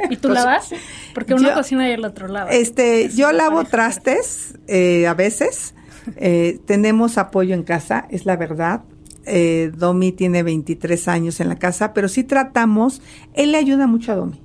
¿Y 0.09 0.17
tú 0.17 0.31
lavas? 0.31 0.71
Porque 1.13 1.35
uno 1.35 1.51
Yo- 1.51 1.55
cocina 1.55 1.87
y 1.89 1.93
el 1.93 2.05
otro 2.07 2.29
lava. 2.29 2.49
este, 2.51 3.11
yo 3.11 3.33
lavo 3.33 3.65
trastes 3.65 4.55
eh, 4.67 5.07
a 5.07 5.13
veces. 5.15 5.75
Eh, 6.17 6.59
tenemos 6.65 7.19
apoyo 7.19 7.55
en 7.55 7.65
casa, 7.65 8.07
es 8.09 8.25
la 8.25 8.37
verdad. 8.37 8.81
Eh, 9.29 9.71
Domi 9.77 10.13
tiene 10.13 10.43
23 10.43 11.09
años 11.09 11.41
en 11.41 11.49
la 11.49 11.57
casa, 11.57 11.93
pero 11.93 12.09
sí 12.09 12.25
tratamos. 12.25 13.03
Él 13.35 13.53
le 13.53 13.59
ayuda 13.59 13.87
mucho 13.87 14.13
a 14.13 14.17
Domi. 14.17 14.41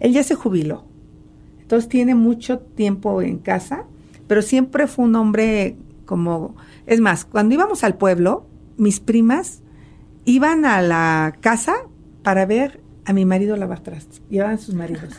Él 0.00 0.12
ya 0.12 0.22
se 0.22 0.34
jubiló. 0.34 0.84
Entonces 1.60 1.88
tiene 1.88 2.14
mucho 2.14 2.58
tiempo 2.58 3.22
en 3.22 3.38
casa, 3.38 3.86
pero 4.26 4.42
siempre 4.42 4.86
fue 4.86 5.06
un 5.06 5.16
hombre 5.16 5.76
como, 6.04 6.54
es 6.86 7.00
más, 7.00 7.24
cuando 7.24 7.54
íbamos 7.54 7.84
al 7.84 7.96
pueblo, 7.96 8.46
mis 8.76 9.00
primas 9.00 9.62
iban 10.24 10.64
a 10.64 10.82
la 10.82 11.36
casa 11.40 11.74
para 12.22 12.46
ver 12.46 12.80
a 13.04 13.12
mi 13.12 13.24
marido 13.24 13.56
lavar 13.56 13.80
trastes, 13.80 14.22
llevaban 14.28 14.58
sus 14.58 14.74
maridos. 14.74 15.14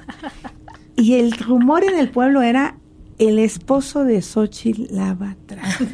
Y 0.95 1.15
el 1.15 1.31
rumor 1.31 1.83
en 1.83 1.97
el 1.97 2.11
pueblo 2.11 2.43
era 2.43 2.77
el 3.17 3.39
esposo 3.39 4.03
de 4.03 4.21
Xochitl 4.21 4.95
lava 4.95 5.35
trastes. 5.47 5.87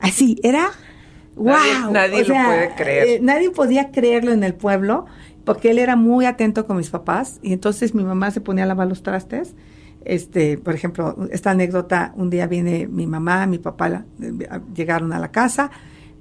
Así, 0.00 0.36
era 0.42 0.70
wow. 1.36 1.92
Nadie- 1.92 2.24
lo 2.24 2.34
puede 2.46 2.74
creer. 2.76 3.06
eh, 3.08 3.18
nadie 3.22 3.50
podía 3.50 3.90
creerlo 3.92 4.32
en 4.32 4.42
el 4.42 4.54
pueblo 4.54 5.06
porque 5.44 5.70
él 5.70 5.78
era 5.78 5.94
muy 5.96 6.26
atento 6.26 6.66
con 6.66 6.76
mis 6.76 6.90
papás 6.90 7.38
y 7.42 7.52
entonces 7.52 7.94
mi 7.94 8.02
mamá 8.02 8.30
se 8.32 8.40
ponía 8.40 8.64
a 8.64 8.66
lavar 8.66 8.88
los 8.88 9.02
trastes. 9.02 9.54
Este, 10.04 10.56
por 10.58 10.74
ejemplo, 10.74 11.16
esta 11.32 11.50
anécdota, 11.50 12.12
un 12.16 12.30
día 12.30 12.46
viene 12.46 12.86
mi 12.88 13.06
mamá, 13.06 13.46
mi 13.46 13.58
papá 13.58 13.88
la- 13.88 14.04
eh, 14.22 14.32
llegaron 14.74 15.12
a 15.12 15.18
la 15.18 15.30
casa, 15.32 15.70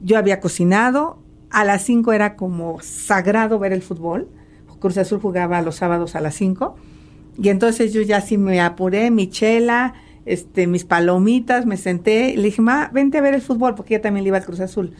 yo 0.01 0.17
había 0.17 0.39
cocinado, 0.39 1.19
a 1.51 1.63
las 1.63 1.83
5 1.83 2.11
era 2.11 2.35
como 2.35 2.79
sagrado 2.81 3.59
ver 3.59 3.71
el 3.73 3.81
fútbol. 3.81 4.27
Cruz 4.79 4.97
Azul 4.97 5.19
jugaba 5.19 5.61
los 5.61 5.75
sábados 5.77 6.15
a 6.15 6.19
las 6.21 6.35
5 6.35 6.75
y 7.41 7.49
entonces 7.49 7.93
yo 7.93 8.01
ya 8.01 8.21
sí 8.21 8.37
me 8.37 8.59
apuré, 8.61 9.09
mi 9.11 9.29
chela, 9.29 9.93
este, 10.25 10.67
mis 10.67 10.85
palomitas, 10.85 11.65
me 11.65 11.77
senté 11.77 12.31
y 12.31 12.37
le 12.37 12.43
dije, 12.43 12.61
ma, 12.61 12.89
vente 12.93 13.17
a 13.17 13.21
ver 13.21 13.33
el 13.33 13.41
fútbol, 13.41 13.75
porque 13.75 13.95
ella 13.95 14.01
también 14.01 14.23
le 14.23 14.29
iba 14.29 14.37
al 14.37 14.45
Cruz 14.45 14.59
Azul. 14.59 14.93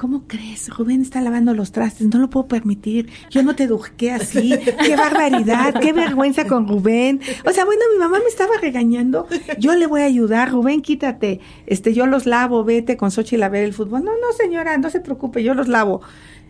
¿Cómo 0.00 0.26
crees? 0.26 0.70
Rubén 0.70 1.02
está 1.02 1.20
lavando 1.20 1.52
los 1.52 1.72
trastes, 1.72 2.06
no 2.06 2.18
lo 2.18 2.30
puedo 2.30 2.48
permitir. 2.48 3.10
Yo 3.28 3.42
no 3.42 3.54
te 3.54 3.64
eduqué 3.64 4.12
así. 4.12 4.54
¡Qué 4.86 4.96
barbaridad! 4.96 5.74
¡Qué 5.78 5.92
vergüenza 5.92 6.46
con 6.46 6.66
Rubén! 6.66 7.20
O 7.44 7.50
sea, 7.50 7.66
bueno, 7.66 7.82
mi 7.92 7.98
mamá 7.98 8.18
me 8.18 8.24
estaba 8.30 8.52
regañando. 8.62 9.26
Yo 9.58 9.74
le 9.74 9.86
voy 9.86 10.00
a 10.00 10.04
ayudar. 10.04 10.52
Rubén, 10.52 10.80
quítate. 10.80 11.40
Este, 11.66 11.92
yo 11.92 12.06
los 12.06 12.24
lavo, 12.24 12.64
vete 12.64 12.96
con 12.96 13.10
Xochitl 13.10 13.42
a 13.42 13.50
ver 13.50 13.62
el 13.62 13.74
fútbol. 13.74 14.02
No, 14.02 14.12
no, 14.12 14.32
señora, 14.38 14.78
no 14.78 14.88
se 14.88 15.00
preocupe, 15.00 15.42
yo 15.42 15.52
los 15.52 15.68
lavo. 15.68 16.00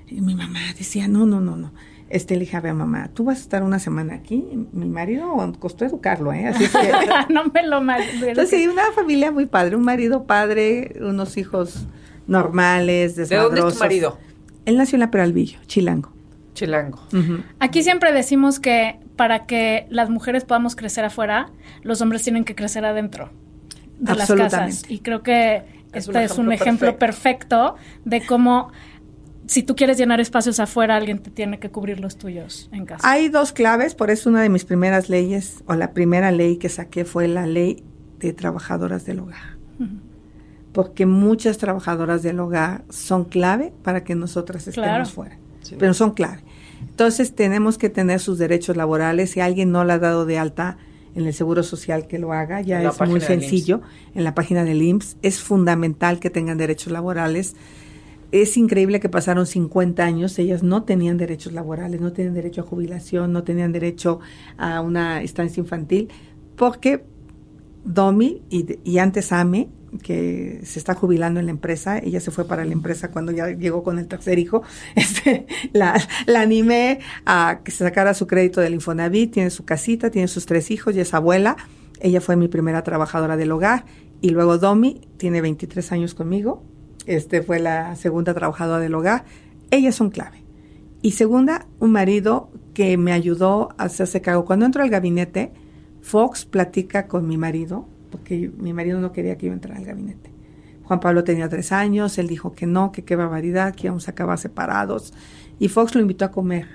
Y 0.07 0.21
mi 0.21 0.37
mamá 0.37 0.61
decía, 0.79 1.09
no, 1.09 1.27
no, 1.27 1.41
no, 1.41 1.57
no. 1.57 1.73
Este, 2.11 2.35
le 2.35 2.41
dije, 2.41 2.57
a 2.57 2.61
ver, 2.61 2.75
mamá, 2.75 3.09
tú 3.15 3.25
vas 3.25 3.39
a 3.39 3.41
estar 3.41 3.63
una 3.63 3.79
semana 3.79 4.15
aquí. 4.15 4.45
Mi 4.73 4.87
marido 4.87 5.33
costó 5.61 5.85
educarlo, 5.85 6.33
¿eh? 6.33 6.49
Así 6.49 6.65
es 6.65 6.73
que... 6.73 6.91
no 7.33 7.45
me 7.55 7.63
lo 7.63 7.81
mal. 7.81 8.03
Entonces, 8.03 8.51
sí, 8.51 8.67
una 8.67 8.91
familia 8.95 9.31
muy 9.31 9.47
padre, 9.47 9.77
un 9.77 9.85
marido 9.85 10.25
padre, 10.25 10.97
unos 11.01 11.37
hijos 11.37 11.87
normales, 12.27 13.17
¿De 13.17 13.23
dónde 13.23 13.35
es 13.37 13.41
desmadrosos. 13.41 13.75
tu 13.75 13.79
marido? 13.85 14.19
Él 14.67 14.77
nació 14.77 14.97
en 14.97 15.01
la 15.01 15.11
Peralvillo, 15.11 15.59
Chilango. 15.67 16.11
Chilango. 16.55 17.01
Aquí 17.61 17.83
siempre 17.83 18.13
decimos 18.13 18.61
que 18.61 18.99
para 19.17 19.47
que 19.47 19.87
las 19.89 20.11
mujeres 20.11 20.45
podamos 20.45 20.77
crecer 20.77 21.05
afuera, 21.05 21.51
los 21.83 22.01
hombres 22.01 22.23
tienen 22.23 22.45
que 22.45 22.55
crecer 22.55 22.85
adentro 22.85 23.31
de 23.99 24.15
las 24.15 24.31
Absolutamente. 24.31 24.77
casas. 24.77 24.91
Y 24.91 24.99
creo 24.99 25.23
que 25.23 25.63
Es 25.93 26.07
este 26.09 26.11
un 26.19 26.25
es 26.25 26.39
un 26.39 26.53
ejemplo 26.53 26.89
ejemplo 26.89 26.99
perfecto 26.99 27.77
de 28.05 28.25
cómo 28.27 28.73
si 29.51 29.65
tú 29.65 29.75
quieres 29.75 29.99
llenar 29.99 30.21
espacios 30.21 30.61
afuera, 30.61 30.95
alguien 30.95 31.19
te 31.19 31.29
tiene 31.29 31.59
que 31.59 31.71
cubrir 31.71 31.99
los 31.99 32.17
tuyos 32.17 32.69
en 32.73 32.87
casa. 32.87 33.01
Hay 33.11 33.29
dos 33.29 33.53
claves, 33.53 33.97
por 33.97 34.09
eso 34.09 34.31
una 34.31 34.43
de 34.43 34.49
mis 34.49 34.65
primeras 34.65 35.09
leyes, 35.09 35.65
o 35.67 35.75
la 35.75 35.91
primera 35.91 36.31
ley 36.31 36.57
que 36.57 36.69
saqué 36.69 37.05
fue 37.05 37.27
la 37.27 37.47
ley 37.47 37.83
de 38.21 38.33
trabajadoras 38.33 39.05
del 39.07 39.19
hogar. 39.19 39.59
Porque 40.73 41.05
muchas 41.05 41.59
trabajadoras 41.59 42.23
del 42.23 42.39
hogar 42.39 42.85
son 42.91 43.25
clave 43.25 43.73
para 43.83 44.05
que 44.05 44.15
nosotras 44.15 44.69
estemos 44.69 44.89
Claro. 44.89 45.07
fuera. 45.07 45.37
Pero 45.81 45.95
son 45.95 46.13
clave. 46.13 46.45
Entonces 46.89 47.35
tenemos 47.35 47.77
que 47.77 47.91
tener 47.91 48.21
sus 48.21 48.39
derechos 48.39 48.77
laborales. 48.77 49.31
Si 49.33 49.41
alguien 49.41 49.73
no 49.73 49.83
la 49.83 49.95
ha 49.95 49.99
dado 49.99 50.27
de 50.27 50.39
alta 50.39 50.79
en 51.17 51.27
el 51.27 51.35
Seguro 51.35 51.65
Social, 51.65 52.07
que 52.07 52.21
lo 52.21 52.33
haga. 52.33 52.61
Ya 52.61 52.81
es 52.85 53.01
muy 53.01 53.21
sencillo. 53.21 53.81
En 54.15 54.23
la 54.23 54.37
página 54.37 54.63
del 54.63 54.81
IMSS. 54.81 55.17
Es 55.23 55.41
fundamental 55.41 56.21
que 56.21 56.31
tengan 56.31 56.57
derechos 56.57 56.93
laborales. 56.93 57.57
Es 58.33 58.57
increíble 58.57 59.01
que 59.01 59.09
pasaron 59.09 59.47
50 59.47 60.05
años, 60.05 60.39
ellas 60.39 60.63
no 60.63 60.85
tenían 60.85 61.17
derechos 61.17 61.53
laborales, 61.53 62.01
no 62.01 62.13
tenían 62.13 62.35
derecho 62.35 62.61
a 62.61 62.65
jubilación, 62.65 63.33
no 63.33 63.43
tenían 63.43 63.73
derecho 63.73 64.21
a 64.57 64.81
una 64.81 65.23
estancia 65.23 65.61
infantil, 65.61 66.09
porque 66.57 67.05
Domi 67.85 68.43
y, 68.51 68.99
antes 68.99 69.33
Ame, 69.33 69.69
que 70.03 70.61
se 70.63 70.79
está 70.79 70.95
jubilando 70.95 71.41
en 71.41 71.47
la 71.47 71.51
empresa, 71.51 71.99
ella 71.99 72.21
se 72.21 72.31
fue 72.31 72.47
para 72.47 72.65
la 72.65 72.73
empresa 72.73 73.11
cuando 73.11 73.33
ya 73.33 73.49
llegó 73.49 73.83
con 73.83 73.99
el 73.99 74.07
tercer 74.07 74.39
hijo, 74.39 74.63
este, 74.95 75.47
la, 75.73 76.01
la 76.27 76.41
animé 76.41 77.01
a 77.27 77.63
que 77.65 77.73
se 77.73 77.79
sacara 77.85 78.15
su 78.15 78.29
crédito 78.29 78.61
del 78.61 78.75
Infonavit, 78.75 79.33
tiene 79.33 79.51
su 79.51 79.65
casita, 79.65 80.11
tiene 80.11 80.29
sus 80.29 80.47
tres 80.47 80.71
hijos 80.71 80.95
y 80.95 81.01
es 81.01 81.15
abuela, 81.15 81.57
ella 81.99 82.21
fue 82.21 82.37
mi 82.37 82.47
primera 82.47 82.85
trabajadora 82.85 83.37
del 83.37 83.51
hogar, 83.51 83.85
y 84.21 84.31
luego 84.31 84.59
Domi 84.59 85.01
tiene 85.17 85.41
23 85.41 85.93
años 85.93 86.15
conmigo, 86.15 86.63
este 87.11 87.43
fue 87.43 87.59
la 87.59 87.97
segunda 87.97 88.35
trabajadora 88.35 88.79
del 88.79 88.95
hogar, 88.95 89.25
ellas 89.71 89.95
son 89.97 90.11
clave. 90.11 90.45
Y 91.03 91.13
segunda, 91.13 91.67
un 91.81 91.93
marido 91.93 92.51
que 92.73 92.97
me 92.97 93.13
ayudó 93.13 93.71
a 93.79 93.85
hacerse 93.85 94.21
cargo. 94.21 94.45
Cuando 94.45 94.67
entro 94.67 94.83
al 94.83 94.91
gabinete, 94.91 95.53
Fox 96.03 96.45
platica 96.45 97.09
con 97.09 97.27
mi 97.27 97.37
marido, 97.37 97.89
porque 98.11 98.51
mi 98.57 98.73
marido 98.73 99.01
no 99.01 99.13
quería 99.13 99.37
que 99.37 99.47
yo 99.47 99.53
entrara 99.53 99.79
al 99.79 99.87
gabinete. 99.87 100.31
Juan 100.85 101.01
Pablo 101.01 101.25
tenía 101.25 101.49
tres 101.49 101.73
años, 101.73 102.17
él 102.19 102.29
dijo 102.29 102.53
que 102.53 102.67
no, 102.67 102.93
que 102.93 103.05
qué 103.05 103.17
barbaridad, 103.17 103.75
que 103.75 103.89
íbamos 103.89 104.09
a 104.09 104.13
acabar 104.13 104.39
separados. 104.39 105.13
Y 105.59 105.69
Fox 105.69 105.95
lo 105.95 106.01
invitó 106.01 106.25
a 106.25 106.31
comer 106.31 106.67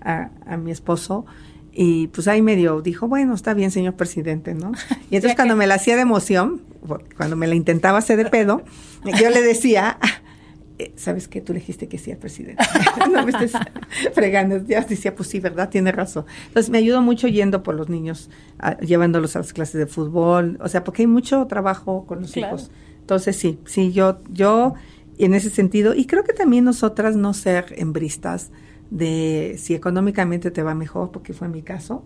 a, 0.00 0.30
a 0.46 0.56
mi 0.56 0.70
esposo. 0.70 1.26
Y 1.80 2.08
pues 2.08 2.26
ahí 2.26 2.42
medio 2.42 2.80
dijo, 2.82 3.06
bueno, 3.06 3.34
está 3.34 3.54
bien, 3.54 3.70
señor 3.70 3.94
presidente, 3.94 4.52
¿no? 4.52 4.72
Y 5.10 5.14
entonces 5.16 5.36
cuando 5.36 5.54
me 5.54 5.68
la 5.68 5.74
hacía 5.74 5.94
de 5.94 6.02
emoción, 6.02 6.60
cuando 7.16 7.36
me 7.36 7.46
la 7.46 7.54
intentaba 7.54 7.98
hacer 7.98 8.16
de 8.16 8.24
pedo, 8.28 8.62
yo 9.20 9.30
le 9.30 9.42
decía, 9.42 9.96
eh, 10.80 10.90
¿sabes 10.96 11.28
qué? 11.28 11.40
Tú 11.40 11.52
le 11.52 11.60
dijiste 11.60 11.86
que 11.86 11.96
sí 11.96 12.10
al 12.10 12.16
presidente. 12.18 12.64
no 13.12 13.24
me 13.24 13.30
estés 13.30 13.52
fregando. 14.12 14.60
Ya 14.66 14.80
decía, 14.80 15.14
pues 15.14 15.28
sí, 15.28 15.38
¿verdad? 15.38 15.68
Tiene 15.68 15.92
razón. 15.92 16.24
Entonces 16.48 16.68
me 16.70 16.78
ayudó 16.78 17.00
mucho 17.00 17.28
yendo 17.28 17.62
por 17.62 17.76
los 17.76 17.88
niños, 17.88 18.28
a- 18.58 18.76
llevándolos 18.80 19.36
a 19.36 19.38
las 19.38 19.52
clases 19.52 19.74
de 19.78 19.86
fútbol, 19.86 20.58
o 20.60 20.68
sea, 20.68 20.82
porque 20.82 21.02
hay 21.02 21.06
mucho 21.06 21.46
trabajo 21.46 22.06
con 22.06 22.22
los 22.22 22.32
Claro. 22.32 22.56
hijos. 22.56 22.72
Entonces 23.02 23.36
sí, 23.36 23.60
sí, 23.66 23.92
yo, 23.92 24.18
yo 24.32 24.74
en 25.18 25.34
ese 25.34 25.50
sentido, 25.50 25.94
y 25.94 26.06
creo 26.06 26.24
que 26.24 26.32
también 26.32 26.64
nosotras 26.64 27.14
no 27.14 27.34
ser 27.34 27.72
hembristas 27.76 28.50
de 28.90 29.56
si 29.58 29.74
económicamente 29.74 30.50
te 30.50 30.62
va 30.62 30.74
mejor, 30.74 31.10
porque 31.10 31.32
fue 31.32 31.48
mi 31.48 31.62
caso, 31.62 32.04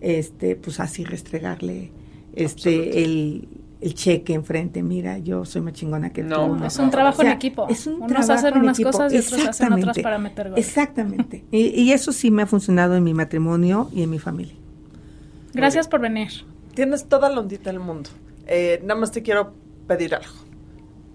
este, 0.00 0.56
pues 0.56 0.80
así 0.80 1.04
restregarle 1.04 1.92
este 2.34 3.02
el, 3.04 3.48
el 3.80 3.94
cheque 3.94 4.34
enfrente, 4.34 4.82
mira, 4.82 5.18
yo 5.18 5.44
soy 5.44 5.60
más 5.62 5.72
chingona 5.74 6.10
que 6.12 6.22
No, 6.22 6.46
tú. 6.48 6.56
no, 6.56 6.66
Es 6.66 6.78
un 6.78 6.90
trabajo 6.90 7.18
O 7.18 7.22
sea, 7.22 7.30
en 7.32 7.36
equipo. 7.36 7.66
Es 7.68 7.86
un 7.86 7.94
Unos 7.94 8.08
trabajo 8.08 8.32
hacen 8.32 8.54
en 8.54 8.60
unas 8.62 8.78
equipo. 8.78 8.90
cosas 8.90 9.12
y 9.12 9.16
otros 9.18 9.32
hacen 9.32 9.42
otras 9.42 9.56
Exactamente. 9.96 10.02
para 10.02 10.18
meter 10.18 10.50
goles. 10.50 10.66
Exactamente. 10.66 11.44
Y, 11.50 11.66
y 11.82 11.92
eso 11.92 12.12
sí 12.12 12.30
me 12.30 12.42
ha 12.42 12.46
funcionado 12.46 12.96
en 12.96 13.04
mi 13.04 13.14
matrimonio 13.14 13.88
y 13.92 14.02
en 14.02 14.10
mi 14.10 14.18
familia. 14.18 14.54
Gracias 15.54 15.88
por 15.88 16.00
venir. 16.00 16.28
Tienes 16.74 17.06
toda 17.08 17.28
la 17.30 17.40
ondita 17.40 17.70
del 17.70 17.80
mundo. 17.80 18.10
Eh, 18.46 18.80
nada 18.84 18.98
más 19.00 19.10
te 19.12 19.22
quiero 19.22 19.54
pedir 19.86 20.14
algo. 20.14 20.32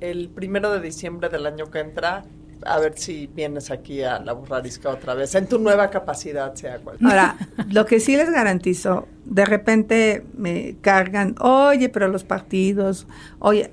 El 0.01 0.29
primero 0.29 0.71
de 0.71 0.81
diciembre 0.81 1.29
del 1.29 1.45
año 1.45 1.69
que 1.71 1.79
entra, 1.79 2.25
a 2.65 2.79
ver 2.79 2.97
si 2.97 3.27
vienes 3.27 3.71
aquí 3.71 4.03
a 4.03 4.19
la 4.19 4.33
burrarisca 4.33 4.89
otra 4.89 5.13
vez, 5.13 5.35
en 5.35 5.47
tu 5.47 5.59
nueva 5.59 5.89
capacidad, 5.89 6.53
sea 6.55 6.79
cual. 6.79 6.97
Ahora, 7.03 7.37
lo 7.71 7.85
que 7.85 7.99
sí 7.99 8.15
les 8.15 8.29
garantizo, 8.29 9.07
de 9.25 9.45
repente 9.45 10.25
me 10.35 10.75
cargan, 10.81 11.35
oye, 11.39 11.89
pero 11.89 12.07
los 12.07 12.23
partidos, 12.23 13.07
oye, 13.39 13.71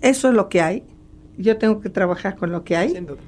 eso 0.00 0.28
es 0.28 0.34
lo 0.34 0.48
que 0.48 0.60
hay. 0.60 0.84
Yo 1.36 1.58
tengo 1.58 1.80
que 1.80 1.90
trabajar 1.90 2.36
con 2.36 2.52
lo 2.52 2.64
que 2.64 2.76
hay. 2.76 2.90
Sin 2.90 3.06
duda. 3.06 3.20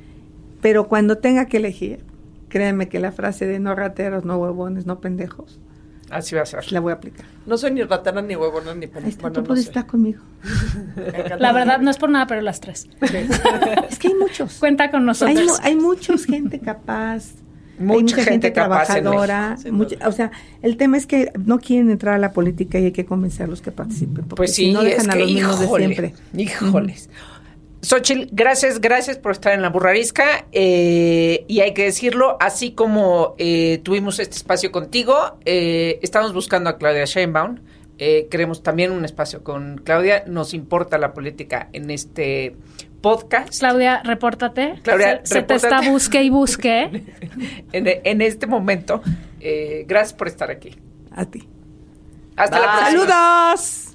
Pero 0.60 0.88
cuando 0.88 1.18
tenga 1.18 1.46
que 1.46 1.56
elegir, 1.56 2.04
créanme 2.48 2.88
que 2.88 3.00
la 3.00 3.12
frase 3.12 3.46
de 3.46 3.58
no 3.58 3.74
rateros, 3.74 4.24
no 4.24 4.36
huevones, 4.36 4.86
no 4.86 5.00
pendejos, 5.00 5.58
Así 6.12 6.34
va 6.34 6.42
a 6.42 6.46
ser. 6.46 6.70
la 6.72 6.80
voy 6.80 6.92
a 6.92 6.96
aplicar. 6.96 7.24
No 7.46 7.56
soy 7.56 7.70
ni 7.72 7.82
ratera, 7.82 8.20
ni 8.22 8.36
huevona, 8.36 8.74
ni 8.74 8.86
pendeja. 8.86 9.08
está, 9.08 9.32
tú 9.32 9.42
puedes 9.42 9.64
estar 9.66 9.86
conmigo. 9.86 10.20
La 11.38 11.52
verdad, 11.52 11.80
no 11.80 11.90
es 11.90 11.96
por 11.98 12.10
nada, 12.10 12.26
pero 12.26 12.40
las 12.42 12.60
tres. 12.60 12.86
Es 13.90 13.98
que 13.98 14.08
hay 14.08 14.14
muchos. 14.14 14.58
Cuenta 14.58 14.90
con 14.90 15.00
Hay, 15.00 15.06
nosotros. 15.06 15.58
hay 15.62 15.74
muchos 15.76 16.26
gente 16.26 16.60
capaz. 16.60 17.30
hay 17.78 17.86
Mucha 17.86 18.22
gente 18.22 18.50
trabajadora. 18.50 19.56
Mucha- 19.70 20.06
o 20.06 20.12
sea, 20.12 20.30
el 20.60 20.76
tema 20.76 20.96
es 20.98 21.06
que 21.06 21.32
no 21.44 21.58
quieren 21.58 21.90
entrar 21.90 22.14
a 22.14 22.18
la 22.18 22.32
política 22.32 22.78
y 22.78 22.84
hay 22.86 22.92
que 22.92 23.04
convencerlos 23.06 23.62
que 23.62 23.72
participen. 23.72 24.24
Porque 24.24 24.34
Pues 24.36 24.54
sí, 24.54 24.66
si 24.66 24.72
no 24.72 24.82
es 24.82 24.90
dejan 24.96 25.10
a 25.10 25.14
que, 25.14 25.18
los 25.20 25.32
mismos 25.32 25.58
de 25.60 25.64
híjole, 25.66 25.84
siempre. 25.86 26.14
híjoles. 26.36 27.10
Xochitl, 27.82 28.28
gracias, 28.32 28.80
gracias 28.80 29.18
por 29.18 29.32
estar 29.32 29.52
en 29.54 29.60
la 29.62 29.68
burrarisca. 29.68 30.46
eh, 30.52 31.44
y 31.48 31.60
hay 31.60 31.74
que 31.74 31.84
decirlo, 31.84 32.36
así 32.40 32.72
como 32.72 33.34
eh, 33.38 33.80
tuvimos 33.82 34.20
este 34.20 34.36
espacio 34.36 34.70
contigo, 34.70 35.38
eh, 35.44 35.98
estamos 36.02 36.32
buscando 36.32 36.70
a 36.70 36.78
Claudia 36.78 37.04
Sheinbaum. 37.04 37.58
eh, 37.98 38.26
queremos 38.30 38.62
también 38.62 38.90
un 38.92 39.04
espacio 39.04 39.42
con 39.44 39.78
Claudia. 39.84 40.24
Nos 40.26 40.54
importa 40.54 40.96
la 40.98 41.12
política 41.12 41.68
en 41.72 41.90
este 41.90 42.56
podcast. 43.00 43.58
Claudia, 43.58 44.00
repórtate. 44.04 44.80
Claudia, 44.82 45.20
se, 45.24 45.34
se 45.34 45.42
te 45.42 45.54
está 45.54 45.80
busque 45.82 46.22
y 46.22 46.30
busque. 46.30 46.84
en, 47.72 47.84
en 48.04 48.20
este 48.22 48.46
momento, 48.46 49.02
eh, 49.40 49.84
gracias 49.86 50.14
por 50.14 50.28
estar 50.28 50.50
aquí. 50.50 50.70
A 51.10 51.24
ti. 51.26 51.48
Hasta 52.36 52.58
la 52.58 52.72
próxima. 52.78 53.06
¡Saludos! 53.06 53.91